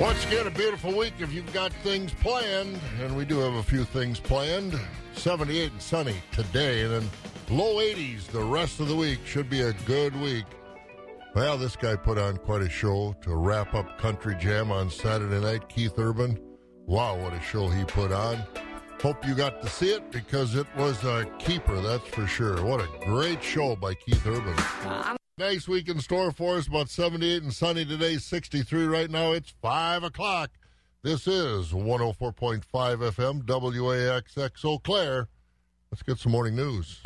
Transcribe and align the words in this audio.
Once 0.00 0.24
again, 0.24 0.46
a 0.46 0.50
beautiful 0.50 0.96
week 0.96 1.12
if 1.18 1.30
you've 1.30 1.52
got 1.52 1.70
things 1.84 2.14
planned, 2.14 2.80
and 3.02 3.14
we 3.14 3.26
do 3.26 3.38
have 3.38 3.52
a 3.52 3.62
few 3.62 3.84
things 3.84 4.18
planned. 4.18 4.74
78 5.12 5.72
and 5.72 5.82
sunny 5.82 6.16
today, 6.32 6.84
and 6.84 6.90
then 6.90 7.10
low 7.50 7.76
80s 7.76 8.24
the 8.28 8.42
rest 8.42 8.80
of 8.80 8.88
the 8.88 8.96
week. 8.96 9.18
Should 9.26 9.50
be 9.50 9.60
a 9.60 9.74
good 9.84 10.18
week. 10.22 10.46
Well, 11.34 11.58
this 11.58 11.76
guy 11.76 11.96
put 11.96 12.16
on 12.16 12.38
quite 12.38 12.62
a 12.62 12.70
show 12.70 13.14
to 13.20 13.34
wrap 13.34 13.74
up 13.74 13.98
Country 13.98 14.34
Jam 14.40 14.72
on 14.72 14.88
Saturday 14.88 15.38
night. 15.38 15.68
Keith 15.68 15.98
Urban. 15.98 16.40
Wow, 16.86 17.18
what 17.18 17.34
a 17.34 17.40
show 17.42 17.68
he 17.68 17.84
put 17.84 18.10
on. 18.10 18.42
Hope 19.02 19.26
you 19.26 19.34
got 19.34 19.60
to 19.60 19.68
see 19.68 19.92
it 19.92 20.10
because 20.10 20.54
it 20.54 20.66
was 20.78 21.04
a 21.04 21.26
keeper, 21.38 21.78
that's 21.82 22.08
for 22.08 22.26
sure. 22.26 22.64
What 22.64 22.80
a 22.80 22.88
great 23.04 23.42
show 23.42 23.76
by 23.76 23.92
Keith 23.92 24.26
Urban. 24.26 24.54
Uh, 24.82 25.16
Nice 25.40 25.66
week 25.66 25.88
in 25.88 25.98
store 26.00 26.32
for 26.32 26.58
us. 26.58 26.66
About 26.66 26.90
78 26.90 27.42
and 27.42 27.50
sunny 27.50 27.86
today, 27.86 28.18
63 28.18 28.84
right 28.84 29.08
now. 29.08 29.32
It's 29.32 29.54
5 29.62 30.02
o'clock. 30.02 30.50
This 31.02 31.26
is 31.26 31.72
104.5 31.72 32.62
FM, 32.62 33.44
WAXX 33.44 34.64
Eau 34.66 34.78
Claire. 34.80 35.28
Let's 35.90 36.02
get 36.02 36.18
some 36.18 36.32
morning 36.32 36.56
news. 36.56 37.00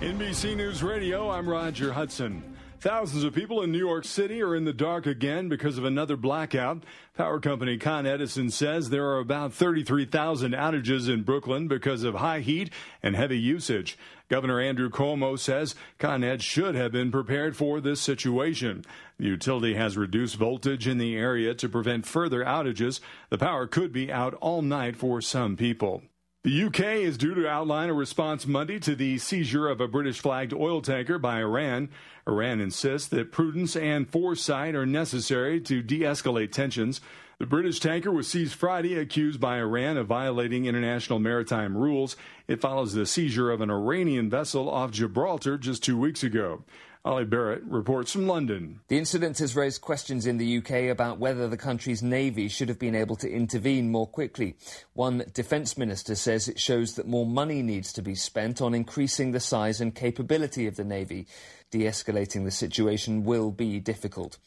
NBC 0.00 0.56
News 0.56 0.84
Radio, 0.84 1.30
I'm 1.30 1.48
Roger 1.48 1.92
Hudson. 1.92 2.44
Thousands 2.80 3.24
of 3.24 3.34
people 3.34 3.60
in 3.62 3.72
New 3.72 3.78
York 3.78 4.04
City 4.04 4.40
are 4.40 4.54
in 4.54 4.64
the 4.64 4.72
dark 4.72 5.04
again 5.04 5.48
because 5.48 5.78
of 5.78 5.84
another 5.84 6.16
blackout. 6.16 6.84
Power 7.16 7.40
company 7.40 7.76
Con 7.76 8.06
Edison 8.06 8.50
says 8.50 8.90
there 8.90 9.08
are 9.08 9.18
about 9.18 9.52
33,000 9.52 10.52
outages 10.52 11.12
in 11.12 11.24
Brooklyn 11.24 11.66
because 11.66 12.04
of 12.04 12.14
high 12.14 12.38
heat 12.38 12.70
and 13.02 13.16
heavy 13.16 13.36
usage. 13.36 13.98
Governor 14.28 14.60
Andrew 14.60 14.90
Cuomo 14.90 15.38
says 15.38 15.74
Con 15.98 16.22
Ed 16.22 16.42
should 16.42 16.74
have 16.74 16.92
been 16.92 17.10
prepared 17.10 17.56
for 17.56 17.80
this 17.80 18.00
situation. 18.00 18.84
The 19.18 19.26
utility 19.26 19.74
has 19.74 19.96
reduced 19.96 20.36
voltage 20.36 20.86
in 20.86 20.98
the 20.98 21.16
area 21.16 21.54
to 21.54 21.68
prevent 21.68 22.06
further 22.06 22.44
outages. 22.44 23.00
The 23.30 23.38
power 23.38 23.66
could 23.66 23.92
be 23.92 24.12
out 24.12 24.34
all 24.34 24.62
night 24.62 24.96
for 24.96 25.20
some 25.20 25.56
people. 25.56 26.02
The 26.44 26.64
UK 26.64 26.80
is 26.80 27.18
due 27.18 27.34
to 27.34 27.48
outline 27.48 27.90
a 27.90 27.94
response 27.94 28.46
Monday 28.46 28.78
to 28.80 28.94
the 28.94 29.18
seizure 29.18 29.68
of 29.68 29.80
a 29.80 29.88
British 29.88 30.20
flagged 30.20 30.54
oil 30.54 30.80
tanker 30.80 31.18
by 31.18 31.40
Iran. 31.40 31.88
Iran 32.26 32.60
insists 32.60 33.08
that 33.08 33.32
prudence 33.32 33.74
and 33.74 34.08
foresight 34.08 34.74
are 34.74 34.86
necessary 34.86 35.60
to 35.62 35.82
de 35.82 36.00
escalate 36.00 36.52
tensions. 36.52 37.00
The 37.38 37.46
British 37.46 37.78
tanker 37.78 38.10
was 38.10 38.26
seized 38.26 38.54
Friday, 38.54 38.98
accused 38.98 39.38
by 39.38 39.58
Iran 39.58 39.96
of 39.96 40.08
violating 40.08 40.66
international 40.66 41.20
maritime 41.20 41.76
rules. 41.76 42.16
It 42.48 42.60
follows 42.60 42.94
the 42.94 43.06
seizure 43.06 43.52
of 43.52 43.60
an 43.60 43.70
Iranian 43.70 44.28
vessel 44.28 44.68
off 44.68 44.90
Gibraltar 44.90 45.56
just 45.56 45.84
two 45.84 45.96
weeks 45.96 46.24
ago. 46.24 46.64
Ollie 47.04 47.24
Barrett 47.24 47.62
reports 47.62 48.10
from 48.10 48.26
London. 48.26 48.80
The 48.88 48.98
incident 48.98 49.38
has 49.38 49.54
raised 49.54 49.80
questions 49.80 50.26
in 50.26 50.38
the 50.38 50.58
UK 50.58 50.90
about 50.90 51.20
whether 51.20 51.46
the 51.46 51.56
country's 51.56 52.02
navy 52.02 52.48
should 52.48 52.68
have 52.68 52.80
been 52.80 52.96
able 52.96 53.14
to 53.14 53.30
intervene 53.30 53.88
more 53.88 54.08
quickly. 54.08 54.56
One 54.94 55.24
defence 55.32 55.78
minister 55.78 56.16
says 56.16 56.48
it 56.48 56.58
shows 56.58 56.96
that 56.96 57.06
more 57.06 57.24
money 57.24 57.62
needs 57.62 57.92
to 57.92 58.02
be 58.02 58.16
spent 58.16 58.60
on 58.60 58.74
increasing 58.74 59.30
the 59.30 59.38
size 59.38 59.80
and 59.80 59.94
capability 59.94 60.66
of 60.66 60.74
the 60.74 60.82
navy. 60.82 61.28
De 61.70 61.84
escalating 61.84 62.44
the 62.44 62.50
situation 62.50 63.24
will 63.24 63.52
be 63.52 63.78
difficult. 63.78 64.38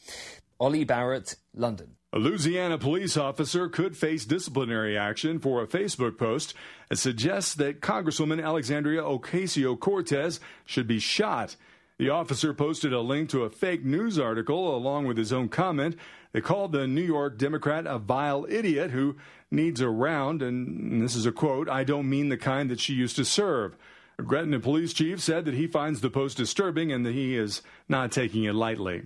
Ollie 0.58 0.84
Barrett, 0.84 1.36
London. 1.54 1.96
A 2.14 2.18
Louisiana 2.18 2.76
police 2.76 3.16
officer 3.16 3.68
could 3.70 3.96
face 3.96 4.26
disciplinary 4.26 4.98
action 4.98 5.38
for 5.38 5.62
a 5.62 5.66
Facebook 5.66 6.18
post 6.18 6.52
that 6.90 6.96
suggests 6.96 7.54
that 7.54 7.80
Congresswoman 7.80 8.44
Alexandria 8.44 9.02
Ocasio 9.02 9.78
Cortez 9.80 10.38
should 10.66 10.86
be 10.86 10.98
shot. 10.98 11.56
The 11.98 12.10
officer 12.10 12.52
posted 12.52 12.92
a 12.92 13.00
link 13.00 13.30
to 13.30 13.44
a 13.44 13.50
fake 13.50 13.84
news 13.84 14.18
article 14.18 14.76
along 14.76 15.06
with 15.06 15.16
his 15.16 15.32
own 15.32 15.48
comment. 15.48 15.96
They 16.32 16.40
called 16.42 16.72
the 16.72 16.86
New 16.86 17.02
York 17.02 17.38
Democrat 17.38 17.86
a 17.86 17.98
vile 17.98 18.46
idiot 18.48 18.90
who 18.90 19.16
needs 19.50 19.80
a 19.80 19.88
round, 19.88 20.42
and 20.42 21.02
this 21.02 21.14
is 21.14 21.26
a 21.26 21.32
quote, 21.32 21.68
I 21.68 21.84
don't 21.84 22.10
mean 22.10 22.28
the 22.28 22.36
kind 22.36 22.70
that 22.70 22.80
she 22.80 22.92
used 22.92 23.16
to 23.16 23.24
serve. 23.24 23.76
Gretna 24.18 24.60
police 24.60 24.92
chief 24.92 25.20
said 25.20 25.46
that 25.46 25.54
he 25.54 25.66
finds 25.66 26.00
the 26.00 26.10
post 26.10 26.36
disturbing 26.36 26.92
and 26.92 27.04
that 27.06 27.14
he 27.14 27.36
is 27.36 27.62
not 27.88 28.12
taking 28.12 28.44
it 28.44 28.54
lightly. 28.54 29.02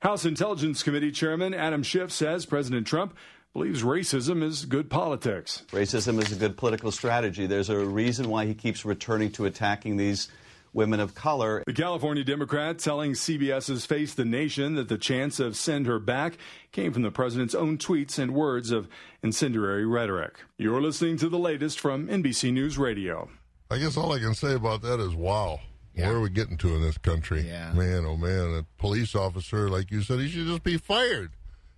House 0.00 0.24
Intelligence 0.24 0.82
Committee 0.82 1.12
Chairman 1.12 1.52
Adam 1.52 1.82
Schiff 1.82 2.10
says 2.10 2.46
President 2.46 2.86
Trump 2.86 3.14
believes 3.52 3.82
racism 3.82 4.42
is 4.42 4.64
good 4.64 4.88
politics. 4.88 5.62
Racism 5.72 6.22
is 6.22 6.32
a 6.32 6.36
good 6.36 6.56
political 6.56 6.90
strategy. 6.90 7.46
There's 7.46 7.68
a 7.68 7.78
reason 7.78 8.30
why 8.30 8.46
he 8.46 8.54
keeps 8.54 8.86
returning 8.86 9.30
to 9.32 9.44
attacking 9.44 9.98
these 9.98 10.30
women 10.72 11.00
of 11.00 11.14
color. 11.14 11.62
The 11.66 11.74
California 11.74 12.24
Democrat 12.24 12.78
telling 12.78 13.12
CBS's 13.12 13.84
Face 13.84 14.14
the 14.14 14.24
Nation 14.24 14.74
that 14.76 14.88
the 14.88 14.96
chance 14.96 15.38
of 15.38 15.54
send 15.54 15.86
her 15.86 15.98
back 15.98 16.38
came 16.72 16.94
from 16.94 17.02
the 17.02 17.10
president's 17.10 17.54
own 17.54 17.76
tweets 17.76 18.18
and 18.18 18.32
words 18.32 18.70
of 18.70 18.88
incendiary 19.22 19.84
rhetoric. 19.84 20.32
You're 20.56 20.80
listening 20.80 21.18
to 21.18 21.28
the 21.28 21.38
latest 21.38 21.78
from 21.78 22.08
NBC 22.08 22.54
News 22.54 22.78
Radio. 22.78 23.28
I 23.70 23.76
guess 23.76 23.98
all 23.98 24.14
I 24.14 24.18
can 24.18 24.34
say 24.34 24.54
about 24.54 24.80
that 24.80 24.98
is 24.98 25.14
wow. 25.14 25.60
Yeah. 26.00 26.08
Where 26.08 26.16
are 26.16 26.20
we 26.20 26.30
getting 26.30 26.56
to 26.58 26.74
in 26.74 26.82
this 26.82 26.98
country? 26.98 27.42
Yeah. 27.48 27.72
Man, 27.72 28.04
oh 28.04 28.16
man, 28.16 28.54
a 28.58 28.80
police 28.80 29.14
officer, 29.14 29.68
like 29.68 29.90
you 29.90 30.02
said, 30.02 30.18
he 30.20 30.28
should 30.28 30.46
just 30.46 30.62
be 30.64 30.76
fired. 30.76 31.32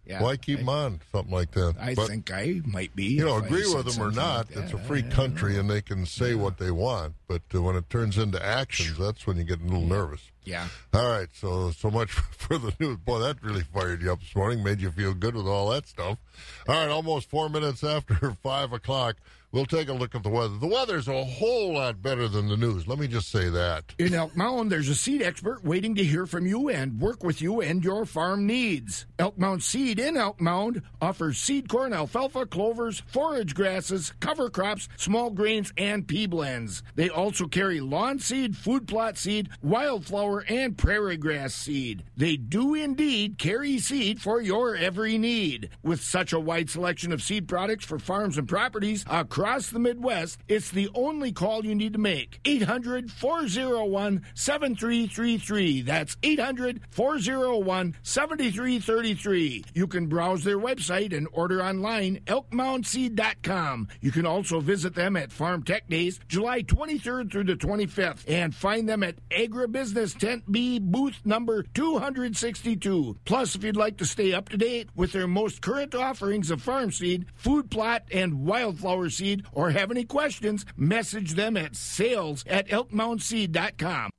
Yeah, 0.04 0.20
Why 0.20 0.36
keep 0.36 0.58
I, 0.58 0.62
him 0.62 0.68
on? 0.68 1.00
Something 1.12 1.32
like 1.32 1.52
that. 1.52 1.76
I 1.78 1.94
But, 1.94 2.08
think 2.08 2.32
I 2.32 2.60
might 2.64 2.94
be. 2.96 3.04
you 3.04 3.24
know, 3.24 3.36
agree 3.36 3.62
with 3.72 3.86
them 3.94 4.02
or 4.04 4.10
not, 4.10 4.50
like 4.50 4.64
it's 4.64 4.72
a 4.72 4.78
free 4.78 5.04
country 5.04 5.56
and 5.56 5.70
they 5.70 5.80
can 5.80 6.06
say 6.06 6.34
what 6.34 6.58
they 6.58 6.72
want. 6.72 7.14
But 7.28 7.42
uh, 7.54 7.62
when 7.62 7.76
it 7.76 7.88
turns 7.88 8.18
into 8.18 8.44
actions, 8.44 8.98
that's 8.98 9.28
when 9.28 9.36
you 9.36 9.44
get 9.44 9.60
a 9.60 9.64
little 9.64 9.86
nervous. 9.86 10.28
Yeah. 10.44 10.66
All 10.92 11.08
right, 11.08 11.28
so 11.32 11.70
so 11.70 11.88
much 11.88 12.10
for 12.10 12.58
the 12.58 12.74
news. 12.80 12.96
Boy, 12.96 13.20
that 13.20 13.40
really 13.44 13.62
fired 13.62 14.02
you 14.02 14.10
up 14.12 14.18
this 14.18 14.34
morning, 14.34 14.64
made 14.64 14.80
you 14.80 14.90
feel 14.90 15.14
good 15.14 15.36
with 15.36 15.46
all 15.46 15.70
that 15.70 15.86
stuff. 15.86 16.18
All 16.66 16.74
right, 16.74 16.90
almost 16.90 17.30
four 17.30 17.48
minutes 17.48 17.84
after 17.84 18.32
five 18.42 18.72
o'clock, 18.72 19.18
we'll 19.52 19.66
take 19.66 19.88
a 19.88 19.92
look 19.92 20.14
at 20.14 20.22
the 20.22 20.28
weather. 20.28 20.56
The 20.56 20.66
weather's 20.66 21.08
a 21.08 21.24
whole 21.24 21.74
lot 21.74 22.02
better 22.02 22.26
than 22.26 22.48
the 22.48 22.56
news. 22.56 22.88
Let 22.88 22.98
me 22.98 23.06
just 23.06 23.30
say 23.30 23.48
that. 23.50 23.94
In 23.98 24.14
Elk 24.14 24.34
Mound, 24.34 24.72
there's 24.72 24.88
a 24.88 24.94
seed 24.94 25.22
expert 25.22 25.62
waiting 25.62 25.94
to 25.96 26.04
hear 26.04 26.26
from 26.26 26.46
you 26.46 26.68
and 26.68 26.98
work 26.98 27.22
with 27.22 27.40
you 27.40 27.60
and 27.60 27.84
your 27.84 28.06
farm 28.06 28.46
needs. 28.46 29.06
Elk 29.18 29.38
Mound 29.38 29.62
Seed 29.62 29.98
in 29.98 30.16
Elk 30.16 30.40
Mound 30.40 30.82
offers 31.00 31.38
seed 31.38 31.68
corn, 31.68 31.92
alfalfa, 31.92 32.46
clovers, 32.46 33.02
forage 33.06 33.54
grasses, 33.54 34.12
cover 34.20 34.50
crops, 34.50 34.88
small 34.96 35.30
grains, 35.30 35.72
and 35.76 36.08
pea 36.08 36.26
blends. 36.26 36.82
They 36.94 37.10
also 37.10 37.46
carry 37.46 37.80
lawn 37.80 38.18
seed, 38.18 38.56
food 38.56 38.88
plot 38.88 39.18
seed, 39.18 39.50
wildflower, 39.62 40.44
and 40.48 40.76
prairie 40.76 41.16
grass 41.16 41.54
seed. 41.54 42.04
They 42.16 42.36
do 42.36 42.74
indeed 42.74 43.38
carry 43.38 43.78
seed 43.78 44.20
for 44.20 44.40
your 44.40 44.74
every 44.74 45.18
need. 45.18 45.70
With 45.82 46.00
such 46.00 46.32
a 46.32 46.40
wide 46.40 46.70
selection 46.70 47.12
of 47.12 47.22
seed 47.22 47.46
products 47.48 47.84
for 47.84 47.98
farms 47.98 48.38
and 48.38 48.48
properties 48.48 49.04
across 49.10 49.41
the 49.42 49.78
Midwest, 49.80 50.38
it's 50.46 50.70
the 50.70 50.88
only 50.94 51.32
call 51.32 51.64
you 51.64 51.74
need 51.74 51.94
to 51.94 51.98
make. 51.98 52.38
800 52.44 53.10
401 53.10 54.22
7333. 54.34 55.82
That's 55.82 56.16
800 56.22 56.80
401 56.90 57.96
7333. 58.02 59.64
You 59.74 59.86
can 59.88 60.06
browse 60.06 60.44
their 60.44 60.58
website 60.58 61.12
and 61.12 61.26
order 61.32 61.60
online 61.60 62.20
elkmoundseed.com. 62.26 63.88
You 64.00 64.12
can 64.12 64.26
also 64.26 64.60
visit 64.60 64.94
them 64.94 65.16
at 65.16 65.32
Farm 65.32 65.64
Tech 65.64 65.88
Days, 65.88 66.20
July 66.28 66.62
23rd 66.62 67.32
through 67.32 67.44
the 67.44 67.56
25th, 67.56 68.22
and 68.28 68.54
find 68.54 68.88
them 68.88 69.02
at 69.02 69.16
Agribusiness 69.30 70.16
Tent 70.16 70.44
B, 70.52 70.78
booth 70.78 71.20
number 71.24 71.64
262. 71.74 73.18
Plus, 73.24 73.56
if 73.56 73.64
you'd 73.64 73.76
like 73.76 73.96
to 73.96 74.06
stay 74.06 74.32
up 74.32 74.48
to 74.50 74.56
date 74.56 74.88
with 74.94 75.10
their 75.10 75.26
most 75.26 75.62
current 75.62 75.96
offerings 75.96 76.52
of 76.52 76.62
farm 76.62 76.92
seed, 76.92 77.26
food 77.34 77.70
plot, 77.72 78.04
and 78.12 78.46
wildflower 78.46 79.10
seed, 79.10 79.31
or 79.52 79.70
have 79.70 79.90
any 79.90 80.04
questions, 80.04 80.66
message 80.76 81.32
them 81.32 81.56
at 81.56 81.76
sales 81.76 82.44
at 82.46 82.68
elkmoundseed.com. 82.68 84.10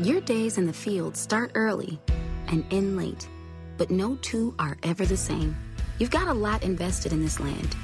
Your 0.00 0.20
days 0.20 0.58
in 0.58 0.66
the 0.66 0.72
field 0.72 1.16
start 1.16 1.50
early 1.54 1.98
and 2.46 2.64
end 2.70 2.96
late, 2.96 3.28
but 3.76 3.90
no 3.90 4.16
two 4.16 4.54
are 4.58 4.76
ever 4.84 5.04
the 5.04 5.16
same. 5.16 5.56
You've 5.98 6.10
got 6.10 6.28
a 6.28 6.32
lot 6.34 6.62
invested 6.62 7.12
in 7.12 7.20
this 7.20 7.40
land, 7.40 7.76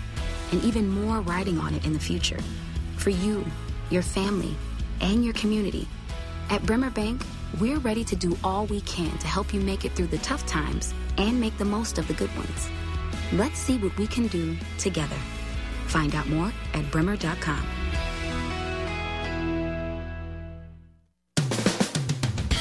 and 0.53 0.63
even 0.63 0.89
more 0.89 1.21
riding 1.23 1.59
on 1.59 1.75
it 1.75 1.85
in 1.85 1.93
the 1.93 1.99
future. 1.99 2.39
For 2.97 3.11
you, 3.11 3.45
your 3.91 4.03
family, 4.03 4.55
and 5.01 5.25
your 5.25 5.35
community. 5.35 5.89
At 6.51 6.65
Bremer 6.65 6.91
Bank, 6.91 7.25
we're 7.61 7.79
ready 7.79 8.05
to 8.05 8.17
do 8.17 8.37
all 8.45 8.67
we 8.67 8.81
can 8.83 9.17
to 9.19 9.27
help 9.27 9.53
you 9.53 9.61
make 9.61 9.85
it 9.85 9.93
through 9.93 10.07
the 10.07 10.19
tough 10.19 10.47
times 10.47 10.95
and 11.19 11.41
make 11.41 11.57
the 11.59 11.65
most 11.65 11.99
of 11.99 12.07
the 12.07 12.15
good 12.15 12.35
ones. 12.37 12.69
Let's 13.33 13.59
see 13.59 13.79
what 13.79 13.97
we 13.99 14.07
can 14.07 14.29
do 14.29 14.57
together. 14.79 15.17
Find 15.95 16.13
out 16.17 16.29
more 16.29 16.53
at 16.73 16.91
bremer.com. 16.91 17.65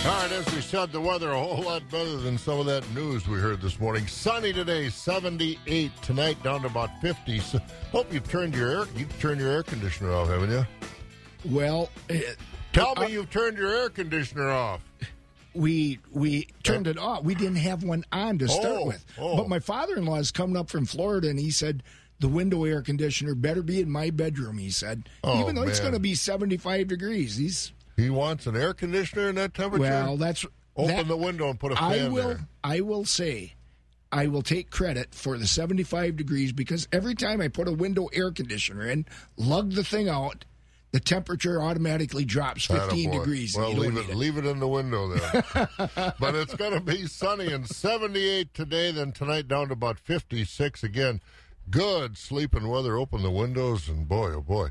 All 0.05 0.11
right, 0.21 0.31
as 0.33 0.53
we 0.53 0.61
said, 0.61 0.91
the 0.91 1.01
weather 1.01 1.31
a 1.31 1.39
whole 1.39 1.63
lot 1.63 1.81
better 1.89 2.17
than 2.17 2.37
some 2.37 2.59
of 2.59 2.67
that 2.67 2.87
news 2.93 3.27
we 3.27 3.39
heard 3.39 3.59
this 3.59 3.79
morning. 3.79 4.05
Sunny 4.05 4.53
today, 4.53 4.89
78 4.89 5.91
tonight, 6.03 6.43
down 6.43 6.61
to 6.61 6.67
about 6.67 6.91
50. 7.01 7.39
So, 7.39 7.59
hope 7.91 8.13
you've 8.13 8.29
turned 8.29 8.53
your 8.53 8.69
air 8.81 8.85
you've 8.95 9.19
turned 9.19 9.39
your 9.39 9.49
air 9.49 9.63
conditioner 9.63 10.11
off, 10.13 10.27
haven't 10.27 10.51
you? 10.51 10.65
Well, 11.45 11.89
eh, 12.11 12.21
Tell 12.71 12.93
Uh, 12.97 13.05
me 13.07 13.13
you've 13.13 13.31
turned 13.31 13.57
your 13.57 13.73
air 13.73 13.89
conditioner 13.89 14.49
off. 14.51 14.81
we 15.55 15.97
we 16.11 16.49
turned 16.63 16.85
it 16.85 16.99
off. 16.99 17.23
We 17.23 17.33
didn't 17.33 17.55
have 17.57 17.83
one 17.83 18.03
on 18.11 18.37
to 18.39 18.47
start 18.47 18.65
Oh, 18.79 18.85
with. 18.87 19.03
oh. 19.17 19.37
But 19.37 19.47
my 19.49 19.59
father-in-law 19.59 20.17
is 20.17 20.31
coming 20.31 20.55
up 20.55 20.69
from 20.69 20.85
Florida, 20.85 21.29
and 21.29 21.39
he 21.39 21.49
said 21.49 21.81
the 22.23 22.29
window 22.29 22.63
air 22.63 22.81
conditioner 22.81 23.35
better 23.35 23.61
be 23.61 23.81
in 23.81 23.91
my 23.91 24.09
bedroom. 24.09 24.57
He 24.57 24.69
said, 24.71 25.09
Oh, 25.25 25.41
even 25.41 25.55
though 25.55 25.63
it's 25.63 25.81
going 25.81 25.91
to 25.91 25.99
be 25.99 26.15
seventy-five 26.15 26.87
degrees. 26.87 27.35
He's 27.35 27.73
He 27.97 28.09
wants 28.09 28.47
an 28.47 28.55
air 28.55 28.73
conditioner 28.73 29.27
in 29.27 29.35
that 29.35 29.53
temperature. 29.53 29.83
well, 29.83 30.15
that's 30.15 30.45
Open 30.77 30.95
that- 30.95 31.07
the 31.09 31.17
window 31.17 31.49
and 31.49 31.59
put 31.59 31.73
a 31.73 31.75
fan 31.75 32.05
I 32.05 32.07
will. 32.07 32.27
there. 32.29 32.47
I 32.63 32.79
will 32.79 33.03
say. 33.03 33.55
I 34.09 34.27
will 34.27 34.41
take 34.41 34.69
credit 34.71 35.13
for 35.13 35.37
the 35.37 35.45
75 35.47 36.15
degrees 36.15 36.53
because 36.53 36.87
every 36.93 37.13
time 37.15 37.41
I 37.41 37.49
put 37.49 37.67
a 37.67 37.73
window 37.73 38.07
air 38.13 38.31
conditioner 38.31 38.87
in, 38.87 39.05
lug 39.35 39.71
the 39.73 39.83
thing 39.83 40.07
out, 40.07 40.45
the 40.91 40.99
temperature 41.01 41.59
automatically 41.61 42.23
drops 42.23 42.65
15 42.65 43.09
degrees. 43.11 43.57
Well, 43.57 43.73
leave 43.73 43.95
need 43.95 44.09
it, 44.09 44.15
leave 44.15 44.37
it 44.37 44.45
in 44.45 44.59
the 44.59 44.67
window 44.67 45.09
then. 45.09 45.43
but 46.19 46.35
it's 46.35 46.53
going 46.55 46.73
to 46.73 46.79
be 46.79 47.05
sunny 47.07 47.51
and 47.51 47.67
78 47.67 48.53
today. 48.53 48.91
Then 48.91 49.11
tonight 49.11 49.47
down 49.49 49.67
to 49.67 49.73
about 49.73 49.99
56 49.99 50.83
again. 50.83 51.19
Good 51.69 52.17
sleeping 52.17 52.67
weather. 52.67 52.97
Open 52.97 53.23
the 53.23 53.31
windows 53.31 53.87
and 53.87 54.07
boy, 54.07 54.33
oh 54.33 54.41
boy. 54.41 54.69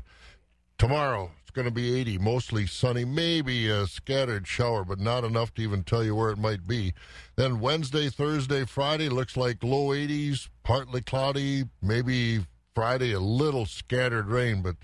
Tomorrow 0.77 1.31
it's 1.41 1.51
going 1.51 1.65
to 1.65 1.71
be 1.71 1.99
80, 1.99 2.19
mostly 2.19 2.65
sunny, 2.67 3.03
maybe 3.03 3.67
a 3.67 3.87
scattered 3.87 4.47
shower, 4.47 4.85
but 4.85 4.99
not 4.99 5.23
enough 5.23 5.53
to 5.55 5.61
even 5.61 5.83
tell 5.83 6.03
you 6.03 6.15
where 6.15 6.29
it 6.29 6.37
might 6.37 6.67
be. 6.67 6.93
Then 7.35 7.59
Wednesday, 7.59 8.09
Thursday, 8.09 8.65
Friday 8.65 9.09
looks 9.09 9.35
like 9.35 9.63
low 9.63 9.87
80s, 9.87 10.49
partly 10.63 11.01
cloudy, 11.01 11.65
maybe 11.81 12.45
Friday 12.73 13.11
a 13.11 13.19
little 13.19 13.65
scattered 13.65 14.27
rain, 14.27 14.61
but 14.61 14.75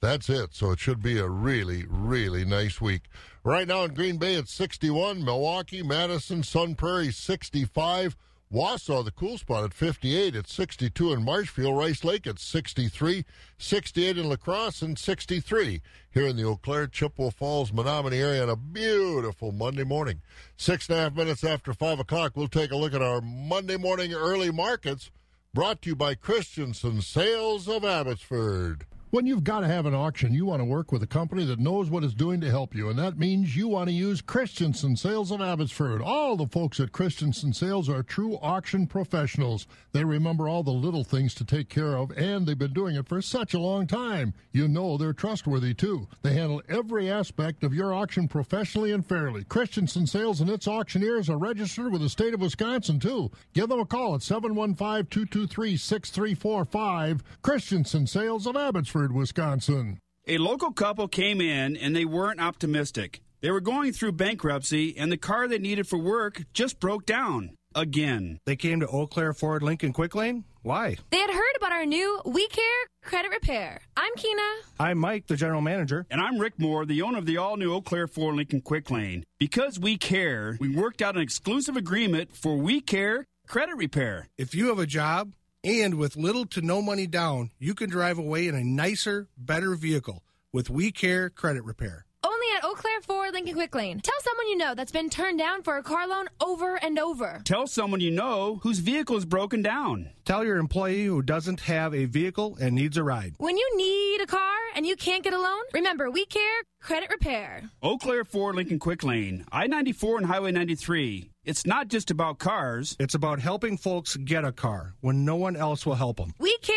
that's 0.00 0.28
it. 0.28 0.54
So 0.54 0.70
it 0.72 0.78
should 0.78 1.02
be 1.02 1.18
a 1.18 1.28
really, 1.28 1.84
really 1.88 2.44
nice 2.44 2.80
week. 2.80 3.02
Right 3.44 3.68
now 3.68 3.84
in 3.84 3.94
Green 3.94 4.16
Bay, 4.16 4.34
it's 4.34 4.52
61. 4.52 5.24
Milwaukee, 5.24 5.82
Madison, 5.82 6.42
Sun 6.42 6.74
Prairie, 6.76 7.12
65. 7.12 8.16
Wausau, 8.52 9.04
the 9.04 9.10
cool 9.10 9.36
spot 9.36 9.64
at 9.64 9.74
58. 9.74 10.34
at 10.34 10.48
62 10.48 11.12
in 11.12 11.22
Marshfield. 11.22 11.76
Rice 11.76 12.02
Lake 12.02 12.26
at 12.26 12.38
63. 12.38 13.24
68 13.58 14.16
in 14.16 14.28
La 14.28 14.36
Crosse 14.36 14.80
and 14.80 14.98
63 14.98 15.82
here 16.10 16.26
in 16.26 16.36
the 16.36 16.44
Eau 16.44 16.56
Claire, 16.56 16.86
Chippewa 16.86 17.30
Falls, 17.30 17.72
Menomonie 17.72 18.22
area 18.22 18.42
on 18.42 18.48
a 18.48 18.56
beautiful 18.56 19.52
Monday 19.52 19.84
morning. 19.84 20.22
Six 20.56 20.88
and 20.88 20.98
a 20.98 21.02
half 21.02 21.14
minutes 21.14 21.44
after 21.44 21.74
5 21.74 22.00
o'clock, 22.00 22.32
we'll 22.36 22.48
take 22.48 22.70
a 22.70 22.76
look 22.76 22.94
at 22.94 23.02
our 23.02 23.20
Monday 23.20 23.76
morning 23.76 24.14
early 24.14 24.50
markets 24.50 25.10
brought 25.52 25.82
to 25.82 25.90
you 25.90 25.96
by 25.96 26.14
Christensen 26.14 27.02
Sales 27.02 27.68
of 27.68 27.84
Abbotsford. 27.84 28.86
When 29.10 29.24
you've 29.24 29.42
got 29.42 29.60
to 29.60 29.68
have 29.68 29.86
an 29.86 29.94
auction, 29.94 30.34
you 30.34 30.44
want 30.44 30.60
to 30.60 30.66
work 30.66 30.92
with 30.92 31.02
a 31.02 31.06
company 31.06 31.42
that 31.46 31.58
knows 31.58 31.88
what 31.88 32.04
it's 32.04 32.12
doing 32.12 32.42
to 32.42 32.50
help 32.50 32.74
you, 32.74 32.90
and 32.90 32.98
that 32.98 33.16
means 33.16 33.56
you 33.56 33.66
want 33.66 33.88
to 33.88 33.94
use 33.94 34.20
Christensen 34.20 34.96
Sales 34.96 35.30
of 35.30 35.40
Abbotsford. 35.40 36.02
All 36.02 36.36
the 36.36 36.46
folks 36.46 36.78
at 36.78 36.92
Christensen 36.92 37.54
Sales 37.54 37.88
are 37.88 38.02
true 38.02 38.36
auction 38.42 38.86
professionals. 38.86 39.66
They 39.92 40.04
remember 40.04 40.46
all 40.46 40.62
the 40.62 40.72
little 40.72 41.04
things 41.04 41.32
to 41.36 41.46
take 41.46 41.70
care 41.70 41.96
of, 41.96 42.10
and 42.18 42.46
they've 42.46 42.58
been 42.58 42.74
doing 42.74 42.96
it 42.96 43.08
for 43.08 43.22
such 43.22 43.54
a 43.54 43.58
long 43.58 43.86
time. 43.86 44.34
You 44.52 44.68
know 44.68 44.98
they're 44.98 45.14
trustworthy 45.14 45.72
too. 45.72 46.06
They 46.20 46.34
handle 46.34 46.60
every 46.68 47.10
aspect 47.10 47.64
of 47.64 47.72
your 47.72 47.94
auction 47.94 48.28
professionally 48.28 48.92
and 48.92 49.06
fairly. 49.06 49.44
Christensen 49.44 50.06
Sales 50.06 50.42
and 50.42 50.50
its 50.50 50.68
auctioneers 50.68 51.30
are 51.30 51.38
registered 51.38 51.92
with 51.92 52.02
the 52.02 52.10
state 52.10 52.34
of 52.34 52.42
Wisconsin 52.42 53.00
too. 53.00 53.30
Give 53.54 53.70
them 53.70 53.80
a 53.80 53.86
call 53.86 54.16
at 54.16 54.20
715-223-6345. 54.20 57.20
Christensen 57.40 58.06
Sales 58.06 58.46
of 58.46 58.54
Abbotsford, 58.54 58.97
Wisconsin. 59.06 59.98
A 60.26 60.38
local 60.38 60.72
couple 60.72 61.08
came 61.08 61.40
in 61.40 61.76
and 61.76 61.94
they 61.94 62.04
weren't 62.04 62.40
optimistic. 62.40 63.20
They 63.40 63.50
were 63.50 63.60
going 63.60 63.92
through 63.92 64.12
bankruptcy 64.12 64.96
and 64.98 65.10
the 65.12 65.16
car 65.16 65.46
they 65.46 65.58
needed 65.58 65.86
for 65.86 65.98
work 65.98 66.42
just 66.52 66.80
broke 66.80 67.06
down. 67.06 67.54
Again. 67.74 68.38
They 68.46 68.56
came 68.56 68.80
to 68.80 68.88
Eau 68.88 69.06
Claire 69.06 69.32
Ford 69.32 69.62
Lincoln 69.62 69.92
Quick 69.92 70.14
Lane? 70.14 70.44
Why? 70.62 70.96
They 71.10 71.18
had 71.18 71.30
heard 71.30 71.56
about 71.56 71.72
our 71.72 71.86
new 71.86 72.20
We 72.24 72.48
Care 72.48 72.64
Credit 73.04 73.30
Repair. 73.30 73.80
I'm 73.96 74.12
Kina. 74.16 74.42
I'm 74.80 74.98
Mike, 74.98 75.28
the 75.28 75.36
general 75.36 75.60
manager. 75.60 76.04
And 76.10 76.20
I'm 76.20 76.38
Rick 76.38 76.58
Moore, 76.58 76.84
the 76.84 77.02
owner 77.02 77.18
of 77.18 77.26
the 77.26 77.36
all 77.38 77.56
new 77.56 77.72
Eau 77.72 77.80
Claire 77.80 78.08
Ford 78.08 78.34
Lincoln 78.34 78.60
Quick 78.60 78.90
Lane. 78.90 79.24
Because 79.38 79.78
we 79.78 79.96
care, 79.96 80.56
we 80.60 80.74
worked 80.74 81.00
out 81.00 81.14
an 81.16 81.22
exclusive 81.22 81.76
agreement 81.76 82.34
for 82.34 82.56
We 82.56 82.80
Care 82.80 83.24
Credit 83.46 83.76
Repair. 83.76 84.28
If 84.36 84.54
you 84.54 84.68
have 84.68 84.78
a 84.78 84.86
job 84.86 85.32
and 85.64 85.94
with 85.94 86.16
little 86.16 86.46
to 86.46 86.62
no 86.62 86.80
money 86.80 87.06
down, 87.06 87.50
you 87.58 87.74
can 87.74 87.90
drive 87.90 88.18
away 88.18 88.46
in 88.46 88.54
a 88.54 88.62
nicer, 88.64 89.28
better 89.36 89.74
vehicle 89.74 90.22
with 90.52 90.70
We 90.70 90.92
Care 90.92 91.30
Credit 91.30 91.64
Repair. 91.64 92.04
Only 92.24 92.46
at 92.56 92.64
Eau 92.64 92.74
Claire 92.74 93.00
Ford 93.00 93.32
Lincoln 93.32 93.54
Quick 93.54 93.74
Lane. 93.74 94.00
Tell 94.00 94.20
someone 94.22 94.48
you 94.48 94.56
know 94.56 94.74
that's 94.74 94.92
been 94.92 95.08
turned 95.08 95.38
down 95.38 95.62
for 95.62 95.76
a 95.76 95.82
car 95.82 96.06
loan 96.08 96.26
over 96.40 96.76
and 96.76 96.98
over. 96.98 97.40
Tell 97.44 97.66
someone 97.66 98.00
you 98.00 98.10
know 98.10 98.58
whose 98.62 98.80
vehicle 98.80 99.16
is 99.16 99.24
broken 99.24 99.62
down. 99.62 100.10
Tell 100.24 100.44
your 100.44 100.58
employee 100.58 101.04
who 101.04 101.22
doesn't 101.22 101.60
have 101.60 101.94
a 101.94 102.06
vehicle 102.06 102.56
and 102.60 102.74
needs 102.74 102.96
a 102.96 103.04
ride. 103.04 103.34
When 103.38 103.56
you 103.56 103.76
need 103.76 104.20
a 104.20 104.26
car 104.26 104.56
and 104.74 104.84
you 104.84 104.96
can't 104.96 105.22
get 105.22 105.32
a 105.32 105.40
loan, 105.40 105.62
remember 105.72 106.10
We 106.10 106.26
Care 106.26 106.62
Credit 106.80 107.08
Repair. 107.10 107.70
Eau 107.82 107.98
Claire 107.98 108.24
Ford 108.24 108.56
Lincoln 108.56 108.78
Quick 108.78 109.04
Lane, 109.04 109.44
I 109.52 109.66
94 109.66 110.18
and 110.18 110.26
Highway 110.26 110.52
93. 110.52 111.30
It's 111.48 111.64
not 111.64 111.88
just 111.88 112.10
about 112.10 112.38
cars. 112.38 112.94
It's 113.00 113.14
about 113.14 113.40
helping 113.40 113.78
folks 113.78 114.16
get 114.16 114.44
a 114.44 114.52
car 114.52 114.92
when 115.00 115.24
no 115.24 115.36
one 115.36 115.56
else 115.56 115.86
will 115.86 115.94
help 115.94 116.18
them. 116.18 116.34
We 116.38 116.54
Care 116.58 116.76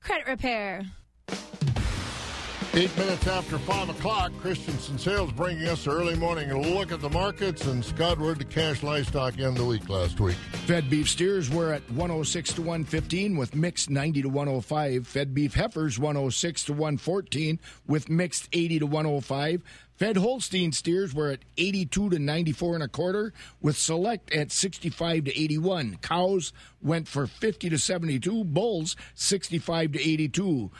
Credit 0.00 0.28
Repair. 0.28 0.84
Eight 2.74 2.96
minutes 2.96 3.26
after 3.26 3.58
5 3.58 3.88
o'clock, 3.90 4.32
Christensen 4.38 4.96
Sales 4.96 5.32
bringing 5.32 5.66
us 5.66 5.86
an 5.86 5.92
early 5.92 6.14
morning 6.14 6.50
look 6.72 6.92
at 6.92 7.00
the 7.00 7.10
markets. 7.10 7.66
And 7.66 7.84
Scott, 7.84 8.18
where'd 8.18 8.38
the 8.38 8.44
cash 8.44 8.84
livestock 8.84 9.40
end 9.40 9.56
the 9.56 9.64
week 9.64 9.88
last 9.88 10.20
week? 10.20 10.36
Fed 10.66 10.88
beef 10.88 11.10
steers 11.10 11.50
were 11.50 11.72
at 11.72 11.82
106 11.90 12.54
to 12.54 12.62
115 12.62 13.36
with 13.36 13.56
mixed 13.56 13.90
90 13.90 14.22
to 14.22 14.28
105. 14.28 15.06
Fed 15.06 15.34
beef 15.34 15.52
heifers 15.52 15.98
106 15.98 16.64
to 16.64 16.72
114 16.72 17.58
with 17.88 18.08
mixed 18.08 18.48
80 18.52 18.78
to 18.78 18.86
105. 18.86 19.62
Fed 20.02 20.16
Holstein 20.16 20.72
steers 20.72 21.14
were 21.14 21.30
at 21.30 21.44
82 21.56 22.10
to 22.10 22.18
94 22.18 22.74
and 22.74 22.82
a 22.82 22.88
quarter 22.88 23.32
with 23.60 23.76
select 23.76 24.32
at 24.32 24.50
65 24.50 25.26
to 25.26 25.40
81. 25.40 25.98
Cows 26.02 26.52
went 26.82 27.06
for 27.06 27.28
50 27.28 27.70
to 27.70 27.78
72. 27.78 28.42
Bulls 28.42 28.96
65 29.14 29.92
to 29.92 30.00
82. 30.00 30.72